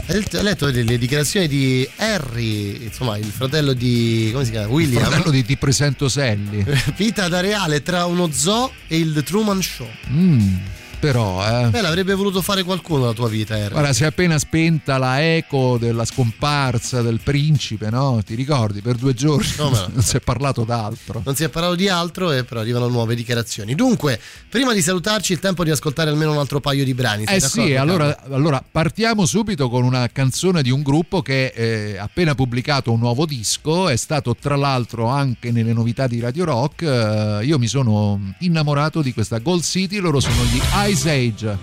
Hai 0.06 0.22
letto- 0.42 0.68
le, 0.68 0.98
dichiarazioni 0.98 1.48
di 1.48 1.88
Harry, 1.96 2.84
insomma 2.84 3.18
il 3.18 3.24
fratello 3.24 3.72
di... 3.72 4.30
come 4.34 4.44
si 4.44 4.52
chiama? 4.52 4.68
William? 4.68 5.02
fratello 5.02 5.32
di 5.32 5.46
Ti 5.46 5.56
presento 5.56 6.10
Sally. 6.10 6.66
Vita 6.98 7.30
da 7.30 7.40
reale 7.40 7.82
tra 7.82 8.06
uno 8.06 8.30
zoo 8.30 8.74
e 8.88 8.98
il 8.98 9.14
The 9.14 9.24
Truman 9.24 9.62
Show. 9.62 9.88
Mm, 10.10 10.56
però, 11.04 11.46
eh. 11.46 11.70
Beh, 11.70 11.82
l'avrebbe 11.82 12.14
voluto 12.14 12.42
fare 12.42 12.64
qualcuno 12.64 13.08
la 13.08 13.12
tua 13.12 13.28
vita, 13.28 13.56
Harry. 13.56 13.72
Guarda, 13.72 13.92
si 13.92 14.04
è 14.04 14.06
appena 14.06 14.40
spenta 14.40 14.98
la 14.98 15.22
eco 15.36 15.78
della 15.78 16.06
scomparsa 16.06 17.02
del 17.02 17.20
principe, 17.22 17.90
no? 17.90 18.22
Ti 18.26 18.36
ricordi? 18.36 18.80
Per 18.80 18.96
due 18.96 19.14
giorni 19.14 19.52
Come 19.58 19.78
no? 19.80 19.88
non 19.96 20.02
si 20.02 20.16
è 20.16 20.22
parlato 20.22 20.64
d'altro. 20.64 21.22
Non 21.26 21.36
si 21.36 21.44
è 21.44 21.50
parlato 21.50 21.76
di 21.76 21.90
altro 21.90 22.32
e 22.32 22.46
però 22.46 22.62
arrivano 22.62 22.88
nuove 22.88 23.16
dichiarazioni. 23.16 23.76
Dunque, 23.76 24.18
prima 24.48 24.72
di 24.72 24.82
salutarci, 24.82 25.34
il 25.34 25.40
tempo 25.40 25.66
di 25.66 25.72
ascoltare 25.72 26.10
almeno 26.10 26.32
un 26.32 26.38
altro 26.38 26.62
paio 26.62 26.86
di 26.86 26.94
brani. 26.94 27.26
Eh 27.26 27.42
sì, 27.42 27.76
allora, 27.76 28.24
allora 28.30 28.64
partiamo 28.64 29.26
subito 29.26 29.68
con 29.68 29.84
una 29.84 30.08
canzone 30.08 30.62
di 30.62 30.72
un 30.72 30.84
gruppo 30.84 31.22
che 31.22 31.48
eh, 31.54 31.98
ha 31.98 32.04
appena 32.04 32.34
pubblicato 32.34 32.94
un 32.94 33.00
nuovo 33.00 33.26
disco, 33.26 33.90
è 33.90 33.98
stato 33.98 34.38
tra 34.40 34.56
l'altro 34.56 35.08
anche 35.08 35.52
nelle 35.52 35.74
novità 35.74 36.08
di 36.08 36.22
Radio 36.22 36.46
Rock. 36.46 36.82
eh, 36.84 37.40
io 37.44 37.60
mi 37.60 37.68
sono 37.68 38.36
innamorato 38.40 39.02
di 39.02 39.14
questa 39.14 39.40
Gold 39.40 39.64
City, 39.64 39.98
loro 39.98 40.22
sono 40.22 40.44
gli 40.46 40.62
Ice 40.94 41.10
Age. 41.10 41.58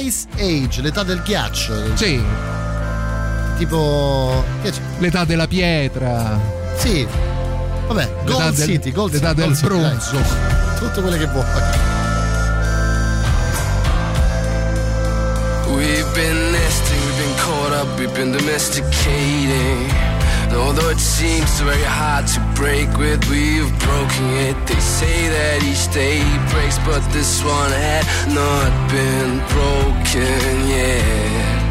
Ice 0.00 0.26
Age, 0.36 0.80
l'età 0.82 1.04
del 1.04 1.22
ghiaccio. 1.22 1.96
Sì. 1.96 2.20
Tipo. 3.56 4.42
L'età 4.98 5.24
della 5.24 5.46
pietra. 5.46 6.40
Sì. 6.76 7.06
Vabbè, 7.86 8.02
L'età 8.02 8.32
Gold 8.32 8.54
del- 8.56 8.66
City, 8.66 8.90
Gold 8.90 9.12
l'età 9.12 9.28
City, 9.28 9.40
del 9.40 9.44
Gold 9.46 9.56
City, 9.56 9.68
dai. 9.68 9.80
bronzo. 9.80 10.16
Tutte 10.78 11.00
quelle 11.02 11.18
che 11.18 11.26
vuoi. 11.26 11.44
We've 15.76 16.12
been 16.14 16.50
nesting, 16.50 17.00
we've 17.04 17.16
been 17.18 17.34
caught 17.36 17.72
up, 17.72 17.98
we've 17.98 18.12
been 18.12 18.32
domesticating. 18.32 19.88
Although 20.54 20.90
it 20.90 20.98
seems 20.98 21.60
very 21.60 21.82
hard 21.82 22.26
to 22.28 22.40
break 22.54 22.88
with, 22.96 23.28
we've 23.30 23.70
broken 23.80 24.26
it. 24.46 24.56
They 24.66 24.80
say 24.80 25.28
that 25.28 25.62
each 25.62 25.92
day 25.92 26.20
breaks, 26.50 26.78
but 26.80 27.02
this 27.12 27.42
one 27.42 27.72
had 27.72 28.04
not 28.34 28.70
been 28.90 29.38
broken 29.54 30.68
yet. 30.68 31.66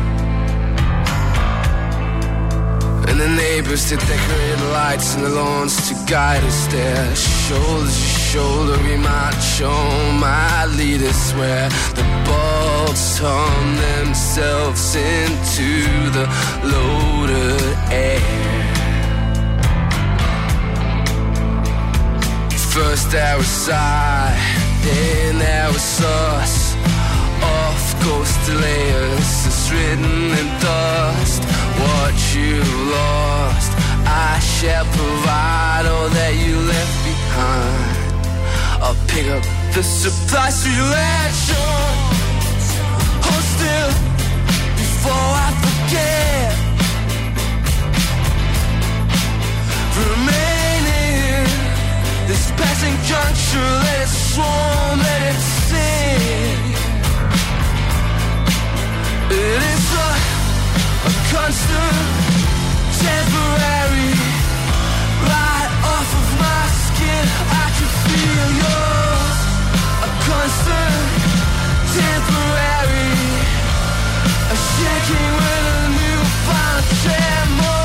And 3.08 3.20
the 3.20 3.30
neighbors 3.30 3.88
to 3.90 3.96
decorate 3.96 4.60
lights 4.72 5.16
in 5.16 5.24
the 5.24 5.30
lawns 5.30 5.76
to 5.88 5.96
guide 6.12 6.44
us 6.44 6.68
there. 6.68 7.16
Shoulder 7.16 7.86
to 7.86 7.92
shoulder, 8.32 8.78
we 8.84 8.98
march 8.98 9.62
on. 9.62 10.20
My 10.20 10.66
leader 10.78 11.14
swear 11.14 11.70
the 11.94 12.04
bolts 12.28 13.20
hum 13.20 13.78
themselves 13.88 14.96
into 14.96 15.70
the 16.12 16.26
loaded 16.64 17.78
air. 17.90 18.55
First 22.76 23.12
there 23.12 23.38
was 23.38 23.70
I, 23.72 24.36
then 24.84 25.40
there 25.40 25.72
was 25.72 26.02
us. 26.04 26.76
Off 27.42 28.04
ghost 28.04 28.50
layers, 28.50 29.48
it's 29.48 29.72
written 29.72 30.36
in 30.40 30.48
dust. 30.60 31.42
What 31.80 32.16
you 32.36 32.60
lost, 32.92 33.72
I 34.06 34.40
shall 34.40 34.84
provide 34.92 35.86
all 35.88 36.10
that 36.10 36.34
you 36.36 36.60
left 36.68 36.98
behind. 37.08 37.96
I'll 38.84 39.00
pick 39.08 39.28
up 39.32 39.44
the 39.74 39.82
supplies 39.82 40.62
to 40.64 40.70
your 40.70 40.94
action. 41.24 41.56
Hold 43.24 43.46
still 43.56 43.92
before 44.76 45.32
I 45.46 45.50
forget. 45.64 46.52
Remaining 49.96 50.45
this 52.82 53.10
juncture, 53.10 53.72
let 53.84 54.02
it 54.02 54.08
swarm, 54.08 55.00
let 55.00 55.22
it 55.32 55.40
sing. 55.68 56.60
It 59.32 59.62
is 59.74 59.88
a, 59.96 60.12
a 61.08 61.14
constant, 61.32 61.98
temporary, 63.06 64.12
right 65.32 65.72
off 65.96 66.10
of 66.20 66.28
my 66.44 66.64
skin. 66.84 67.26
I 67.64 67.66
can 67.76 67.90
feel 68.04 68.48
yours. 68.64 69.38
A 70.04 70.10
constant, 70.28 71.06
temporary, 71.96 73.14
a 74.52 74.56
shaking 74.72 75.32
with 75.40 75.74
a 75.76 75.88
newfound 76.00 76.84
tremor. 77.04 77.85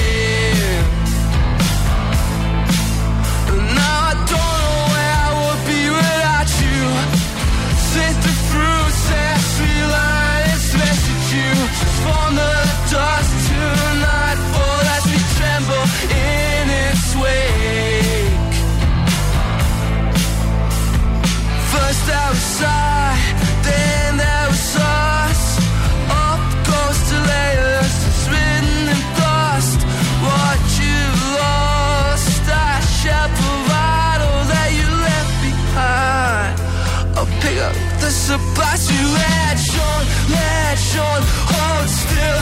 on, 40.97 41.21
hold 41.51 41.89
still 41.89 42.41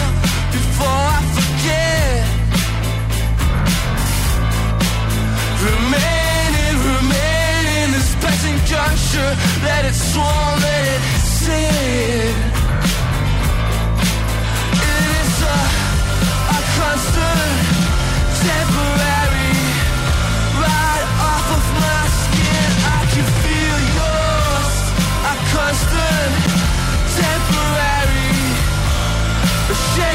before 0.56 1.02
I 1.16 1.22
forget. 1.38 2.24
Remaining, 5.70 6.76
remaining, 6.94 7.88
this 7.96 8.16
passing 8.22 8.58
juncture, 8.66 9.32
let 9.64 9.86
it 9.86 9.94
swarm, 9.94 10.60
let 10.62 10.84
it 10.96 11.02
sit. 11.38 12.49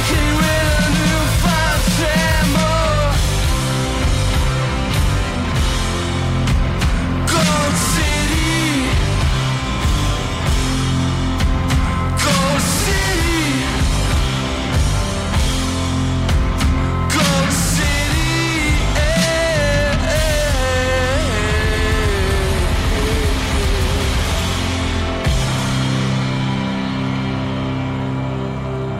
A 0.04 0.06
shaking 0.06 0.63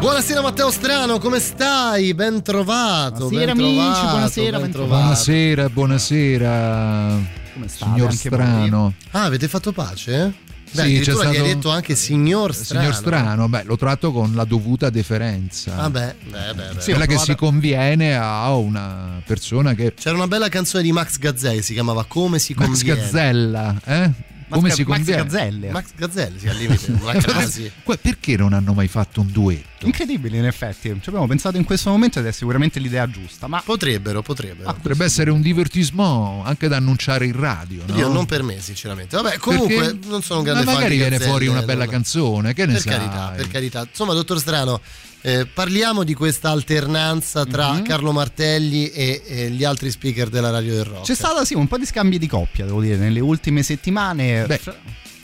Buonasera 0.04 0.42
Matteo 0.42 0.70
Strano, 0.70 1.18
come 1.18 1.40
stai? 1.40 2.12
Ben 2.12 2.42
trovato. 2.42 3.28
Buonasera, 3.28 3.54
ben 3.54 3.64
amici, 3.64 4.00
buonasera, 4.02 4.58
ben 4.60 4.70
trovato. 4.70 5.00
Buonasera, 5.00 5.68
buonasera. 5.70 7.18
Come 7.54 7.68
state? 7.68 7.90
Signor 7.92 8.10
Anche 8.10 8.28
voi? 8.28 8.38
Strano. 8.38 8.94
Ah, 9.12 9.22
avete 9.24 9.48
fatto 9.48 9.72
pace? 9.72 10.12
Beh, 10.24 10.34
Sì, 10.70 10.74
c'è 10.74 10.82
addirittura 10.82 11.24
gli 11.24 11.26
hai 11.28 11.34
stato- 11.36 11.48
detto 11.54 11.70
anche 11.70 11.94
signor 11.94 12.54
Strano. 12.54 12.80
Signor 12.82 12.94
Strano, 12.96 13.48
beh, 13.48 13.62
lo 13.64 13.76
tratto 13.78 14.12
con 14.12 14.34
la 14.34 14.44
dovuta 14.44 14.90
deferenza. 14.90 15.74
Ah, 15.78 15.88
beh, 15.88 16.14
beh, 16.22 16.52
beh, 16.54 16.74
beh. 16.74 16.84
Quella 16.84 17.06
che 17.06 17.16
si 17.18 17.34
conviene 17.34 18.14
a 18.14 18.54
una 18.54 19.22
persona 19.24 19.72
che. 19.72 19.94
C'era 19.94 20.16
una 20.16 20.28
bella 20.28 20.50
canzone 20.50 20.82
di 20.82 20.92
Max 20.92 21.16
Gazzè 21.16 21.54
che 21.54 21.62
si 21.62 21.72
chiamava 21.72 22.04
Come 22.04 22.38
si 22.38 22.52
Max 22.54 22.66
conviene. 22.66 23.00
Gazzella, 23.00 23.80
eh? 23.86 24.10
Come 24.50 24.68
Ga- 24.68 24.74
si 24.74 24.82
Max 24.82 24.96
conviene? 24.96 25.22
Gazzelle. 25.22 25.70
Max 25.70 25.84
Gazzelle, 25.96 26.38
sì, 26.38 26.48
al 26.48 26.56
limite, 26.56 26.90
una 27.00 27.12
crasi. 27.14 27.72
Que- 27.82 27.96
Perché 27.96 28.36
non 28.36 28.52
hanno 28.52 28.74
mai 28.74 28.88
fatto 28.88 29.22
un 29.22 29.30
duetto? 29.32 29.72
Incredibile, 29.86 30.38
in 30.38 30.46
effetti. 30.46 30.88
Ci 31.00 31.08
abbiamo 31.08 31.26
pensato 31.26 31.56
in 31.56 31.64
questo 31.64 31.90
momento 31.90 32.18
ed 32.18 32.26
è 32.26 32.32
sicuramente 32.32 32.78
l'idea 32.80 33.08
giusta. 33.08 33.46
Ma 33.46 33.62
potrebbero, 33.64 34.22
potrebbero. 34.22 34.72
Potrebbe 34.72 35.04
essere 35.04 35.30
un 35.30 35.40
divertissement 35.40 36.46
anche 36.46 36.68
da 36.68 36.76
annunciare 36.76 37.26
in 37.26 37.38
radio, 37.38 37.82
no? 37.86 37.96
Io 37.96 38.08
non 38.08 38.26
per 38.26 38.42
me, 38.42 38.60
sinceramente. 38.60 39.16
Vabbè, 39.16 39.38
comunque 39.38 39.74
Perché? 39.76 39.98
non 40.08 40.22
sono 40.22 40.40
un 40.40 40.44
grande 40.44 40.64
Ma 40.64 40.70
fan 40.72 40.80
magari 40.80 40.96
viene 40.96 41.10
Gazzelle, 41.16 41.30
fuori 41.30 41.46
una 41.46 41.62
bella 41.62 41.84
non- 41.84 41.92
canzone, 41.92 42.52
che 42.54 42.66
ne 42.66 42.72
per 42.74 42.82
sai? 42.82 42.92
carità, 42.98 43.32
per 43.36 43.48
carità. 43.48 43.86
Insomma, 43.88 44.12
dottor 44.14 44.38
Strano, 44.38 44.80
eh, 45.20 45.46
parliamo 45.46 46.04
di 46.04 46.14
questa 46.14 46.50
alternanza 46.50 47.44
tra 47.46 47.72
Mhm. 47.72 47.82
Carlo 47.84 48.12
Martelli 48.12 48.88
e, 48.90 49.22
e 49.26 49.50
gli 49.50 49.64
altri 49.64 49.90
speaker 49.90 50.28
della 50.28 50.50
radio 50.50 50.74
del 50.74 50.84
rock. 50.84 51.04
c'è 51.06 51.14
stato 51.14 51.44
sì 51.44 51.54
un 51.54 51.66
po' 51.66 51.78
di 51.78 51.86
scambi 51.86 52.18
di 52.18 52.26
coppia, 52.26 52.64
devo 52.66 52.80
dire, 52.80 52.96
nelle 52.96 53.20
ultime 53.20 53.62
settimane. 53.62 54.44
Beh, 54.46 54.60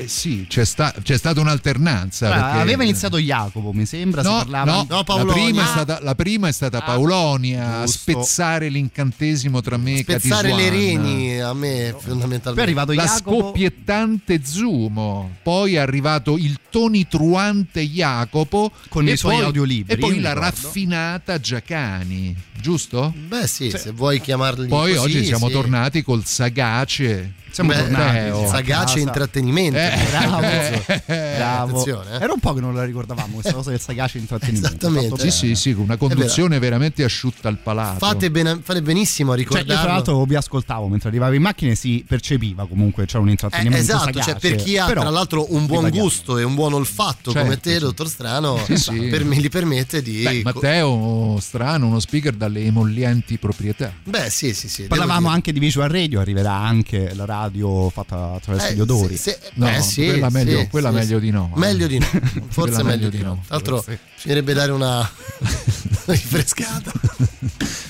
eh 0.02 0.09
sì, 0.09 0.47
c'è, 0.48 0.64
sta- 0.64 0.94
c'è 1.02 1.16
stata 1.16 1.40
un'alternanza. 1.40 2.28
Ah, 2.35 2.40
perché- 2.43 2.60
aveva 2.60 2.82
iniziato 2.85 3.18
Jacopo, 3.18 3.72
mi 3.72 3.85
sembra. 3.86 4.22
si 4.22 4.28
No, 4.28 4.36
parlava 4.39 4.72
no, 4.72 4.82
di- 4.82 4.89
la, 4.89 5.24
prima 5.32 5.62
è 5.62 5.66
stata, 5.66 5.98
la 6.02 6.14
prima 6.14 6.48
è 6.48 6.52
stata 6.52 6.81
Paolonia 6.81 7.81
a 7.81 7.86
spezzare 7.86 8.68
l'incantesimo 8.68 9.60
tra 9.60 9.77
me 9.77 9.98
e 9.98 10.02
Spezzare 10.02 10.48
Catiswan. 10.51 10.56
le 10.56 10.70
reni 10.70 11.40
a 11.40 11.52
me 11.52 11.94
fondamentalmente. 11.98 12.94
la 12.94 13.06
scoppiettante 13.06 14.40
Zumo, 14.44 15.36
poi 15.43 15.74
è 15.74 15.78
arrivato 15.78 16.36
il 16.36 16.59
tonitruante 16.70 17.82
Jacopo 17.82 18.70
Con 18.89 19.06
i 19.09 19.16
suoi 19.16 19.36
poi- 19.36 19.44
audiolibri, 19.44 19.93
e 19.94 19.98
poi 19.98 20.20
la 20.20 20.32
ricordo. 20.32 20.40
raffinata 20.40 21.40
Giacani, 21.40 22.35
giusto? 22.60 23.12
Beh 23.28 23.47
sì, 23.47 23.70
se 23.70 23.90
vuoi 23.93 24.20
chiamarli 24.20 24.66
Poi 24.68 24.94
così, 24.94 25.16
oggi 25.16 25.24
siamo 25.24 25.47
sì. 25.48 25.52
tornati 25.52 26.02
col 26.02 26.24
sagace. 26.24 27.35
Siamo 27.65 27.73
Beh, 27.73 27.78
tornati. 27.78 28.16
Matteo. 28.16 28.47
Sagace 28.49 28.85
casa. 28.85 28.99
intrattenimento. 28.99 29.78
Eh, 29.78 30.07
Bravo, 30.11 30.41
eh, 30.41 31.35
bravo. 31.37 31.70
Attenzione, 31.81 32.11
eh. 32.19 32.23
Era 32.23 32.32
un 32.32 32.41
po' 32.41 32.55
che 32.55 32.61
non 32.61 32.74
la 32.74 32.85
ricordavamo 32.85 33.35
questa 33.35 33.53
cosa 33.53 33.70
del 33.70 33.81
sagace 33.81 34.19
intrattenimento. 34.19 34.66
Esattamente. 34.69 35.31
Sì, 35.31 35.31
sì, 35.31 35.55
sì, 35.55 35.70
una 35.73 35.97
conduzione 35.97 36.59
veramente 36.59 37.05
asciutta 37.05 37.49
al 37.49 37.59
palato. 37.59 37.99
Fate, 37.99 38.31
bene- 38.31 38.61
fate 38.62 38.82
benissimo 38.82 39.32
a 39.32 39.37
Cioè, 39.37 39.45
io 39.45 39.51
tra 39.51 39.61
ricordarlo. 39.61 39.93
l'altro 39.93 40.24
vi 40.24 40.35
ascoltavo 40.35 40.89
mentre 40.89 41.09
arrivavo 41.09 41.35
in 41.35 41.43
macchina 41.43 41.73
e 41.73 41.74
si 41.74 42.05
percepiva 42.07 42.66
comunque 42.66 43.07
c'era 43.07 43.20
un 43.20 43.28
Eh, 43.28 43.32
intrattenimento 43.32 43.78
esatto, 43.78 44.05
sagace, 44.05 44.31
cioè 44.31 44.39
per 44.41 44.55
chi 44.57 44.78
ha 44.78 44.87
però 44.87 45.01
tra 45.03 45.11
l'altro 45.11 45.47
un 45.55 45.66
buon 45.66 45.85
ribadiamo. 45.85 46.05
gusto 46.07 46.39
e 46.39 46.43
un 46.45 46.55
buon 46.55 46.73
olfatto 46.74 47.32
Certo, 47.32 47.41
come 47.47 47.61
te, 47.61 47.78
dottor 47.78 48.09
Strano, 48.09 48.59
Sì, 48.65 48.77
sì. 48.77 48.99
per 49.09 49.24
me, 49.24 49.37
gli 49.37 49.49
permette 49.49 50.03
di... 50.03 50.23
Beh, 50.23 50.41
Matteo, 50.45 51.39
strano, 51.41 51.87
uno 51.87 52.01
speaker 52.01 52.35
dalle 52.35 52.65
emollienti 52.65 53.39
proprietà. 53.39 53.93
Beh, 54.05 54.31
sì, 54.31 54.53
sì, 54.55 54.69
sì. 54.69 54.82
Parlavamo 54.85 55.28
anche 55.28 55.53
di 55.53 55.59
visual 55.59 55.89
radio, 55.89 56.20
arriverà 56.20 56.53
anche 56.55 57.12
la 57.15 57.24
radio 57.24 57.49
fatta 57.93 58.35
attraverso 58.35 58.68
Eh, 58.68 58.74
gli 58.74 58.81
odori. 58.81 59.16
sì, 59.16 59.31
sì. 59.31 59.36
No, 59.55 59.66
Beh, 59.66 59.81
sì, 59.81 60.06
quella 60.06 60.31
meglio, 60.31 60.59
sì, 60.60 60.68
quella 60.68 60.89
sì, 60.90 60.94
meglio 60.94 61.18
sì. 61.18 61.24
di 61.24 61.31
no. 61.31 61.52
eh. 61.55 61.59
Meglio 61.59 61.86
di 61.86 61.98
no, 61.98 62.06
forse 62.48 62.82
meglio 62.82 63.09
di 63.09 63.18
no. 63.18 63.43
Tra 63.47 63.55
l'altro 63.56 63.77
forse. 63.77 63.98
bisognerebbe 64.14 64.52
dare 64.52 64.72
una 64.72 65.10
rifrescata. 66.06 66.93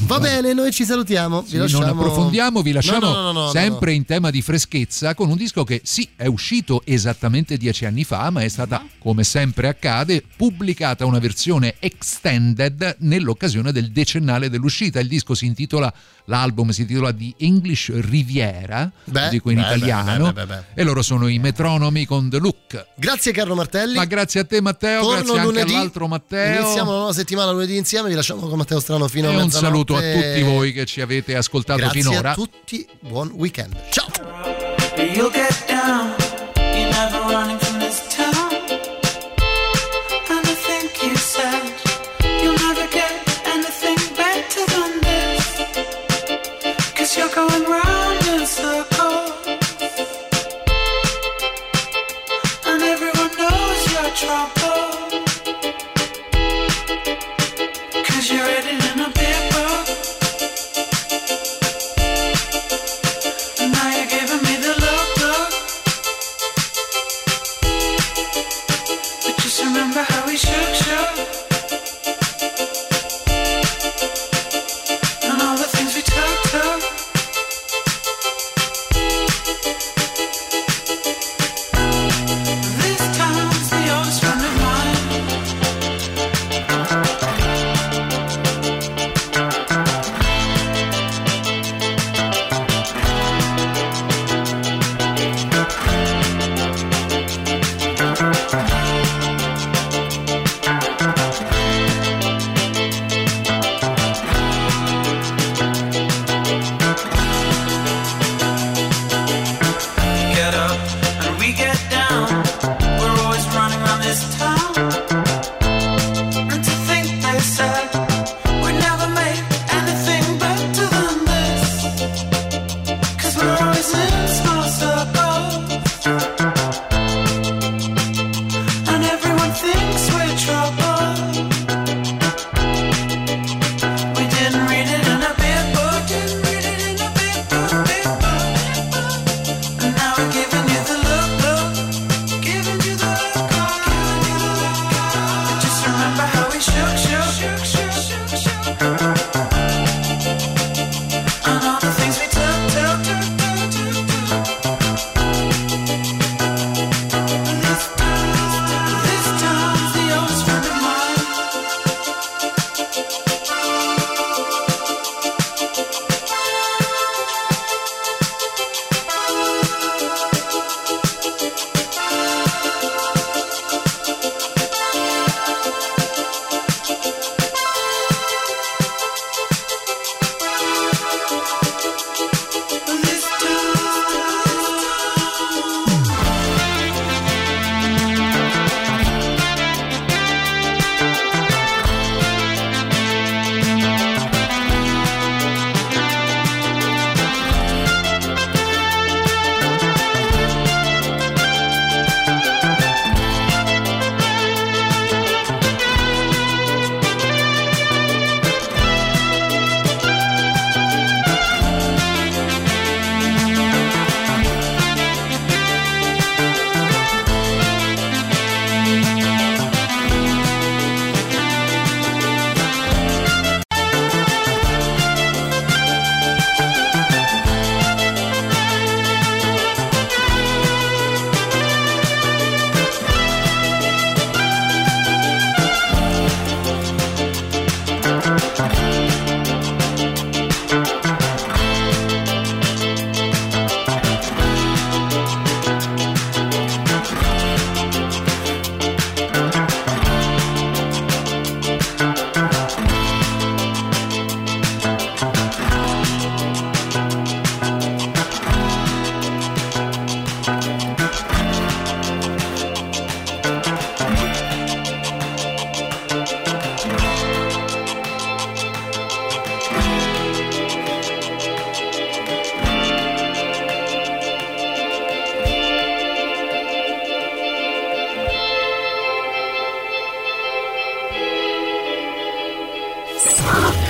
Va 0.00 0.18
bene, 0.18 0.52
noi 0.52 0.72
ci 0.72 0.84
salutiamo. 0.84 1.42
Sì, 1.44 1.52
vi 1.52 1.58
lasciamo... 1.58 1.86
Non 1.86 1.98
approfondiamo, 1.98 2.60
vi 2.62 2.72
lasciamo 2.72 3.06
No, 3.12 3.20
no, 3.20 3.32
no, 3.32 3.50
sempre 3.50 3.90
no. 3.90 3.96
in 3.96 4.04
tema 4.04 4.30
di 4.30 4.42
freschezza 4.42 5.14
con 5.14 5.30
un 5.30 5.36
disco 5.36 5.64
che 5.64 5.80
sì, 5.84 6.06
è 6.16 6.26
uscito 6.26 6.82
esattamente 6.84 7.56
dieci 7.56 7.86
anni 7.86 8.04
fa, 8.04 8.28
ma 8.30 8.42
è 8.42 8.48
stata, 8.48 8.84
come 8.98 9.24
sempre 9.24 9.68
accade, 9.68 10.22
pubblicata 10.36 11.06
una 11.06 11.18
versione 11.18 11.76
extended 11.78 12.96
nell'occasione 13.00 13.72
del 13.72 13.90
decennale 13.90 14.50
dell'uscita. 14.50 15.00
Il 15.00 15.08
disco 15.08 15.34
si 15.34 15.46
intitola, 15.46 15.92
l'album 16.30 16.70
si 16.70 16.82
intitola 16.82 17.12
The 17.12 17.34
English 17.38 17.90
Riviera, 17.92 18.90
Beh, 19.04 19.24
lo 19.24 19.28
dico 19.30 19.50
in 19.50 19.56
beh, 19.56 19.62
italiano, 19.62 20.26
beh, 20.26 20.32
beh, 20.32 20.46
beh, 20.46 20.62
beh. 20.74 20.80
e 20.80 20.84
loro 20.84 21.02
sono 21.02 21.26
i 21.26 21.38
metronomi 21.40 22.06
con 22.06 22.30
The 22.30 22.38
Look. 22.38 22.86
Grazie 22.96 23.32
Carlo 23.32 23.54
Martelli. 23.56 23.96
Ma 23.96 24.04
grazie 24.04 24.40
a 24.40 24.44
te 24.44 24.60
Matteo, 24.60 25.00
Torno 25.02 25.16
grazie 25.16 25.32
anche 25.38 25.44
lunedì. 25.44 25.74
all'altro 25.74 26.06
Matteo. 26.06 26.60
Iniziamo 26.62 26.90
la 26.92 26.96
nuova 26.98 27.12
settimana 27.12 27.50
lunedì 27.50 27.76
insieme. 27.76 28.08
Vi 28.08 28.14
lasciamo 28.14 28.46
con 28.46 28.56
Matteo 28.58 28.78
Strano 28.80 29.08
fino 29.08 29.28
a 29.28 29.32
E 29.32 29.36
un 29.42 29.50
saluto 29.50 29.96
a 29.96 30.00
tutti 30.00 30.42
voi 30.42 30.72
che 30.72 30.86
ci 30.86 31.00
avete 31.00 31.34
ascoltato 31.36 31.80
Grazie 31.80 32.00
finora. 32.02 32.30
a 32.30 32.34
tutti, 32.34 32.86
buon 33.00 33.30
weekend. 33.34 33.74
Ciao. 33.90 34.08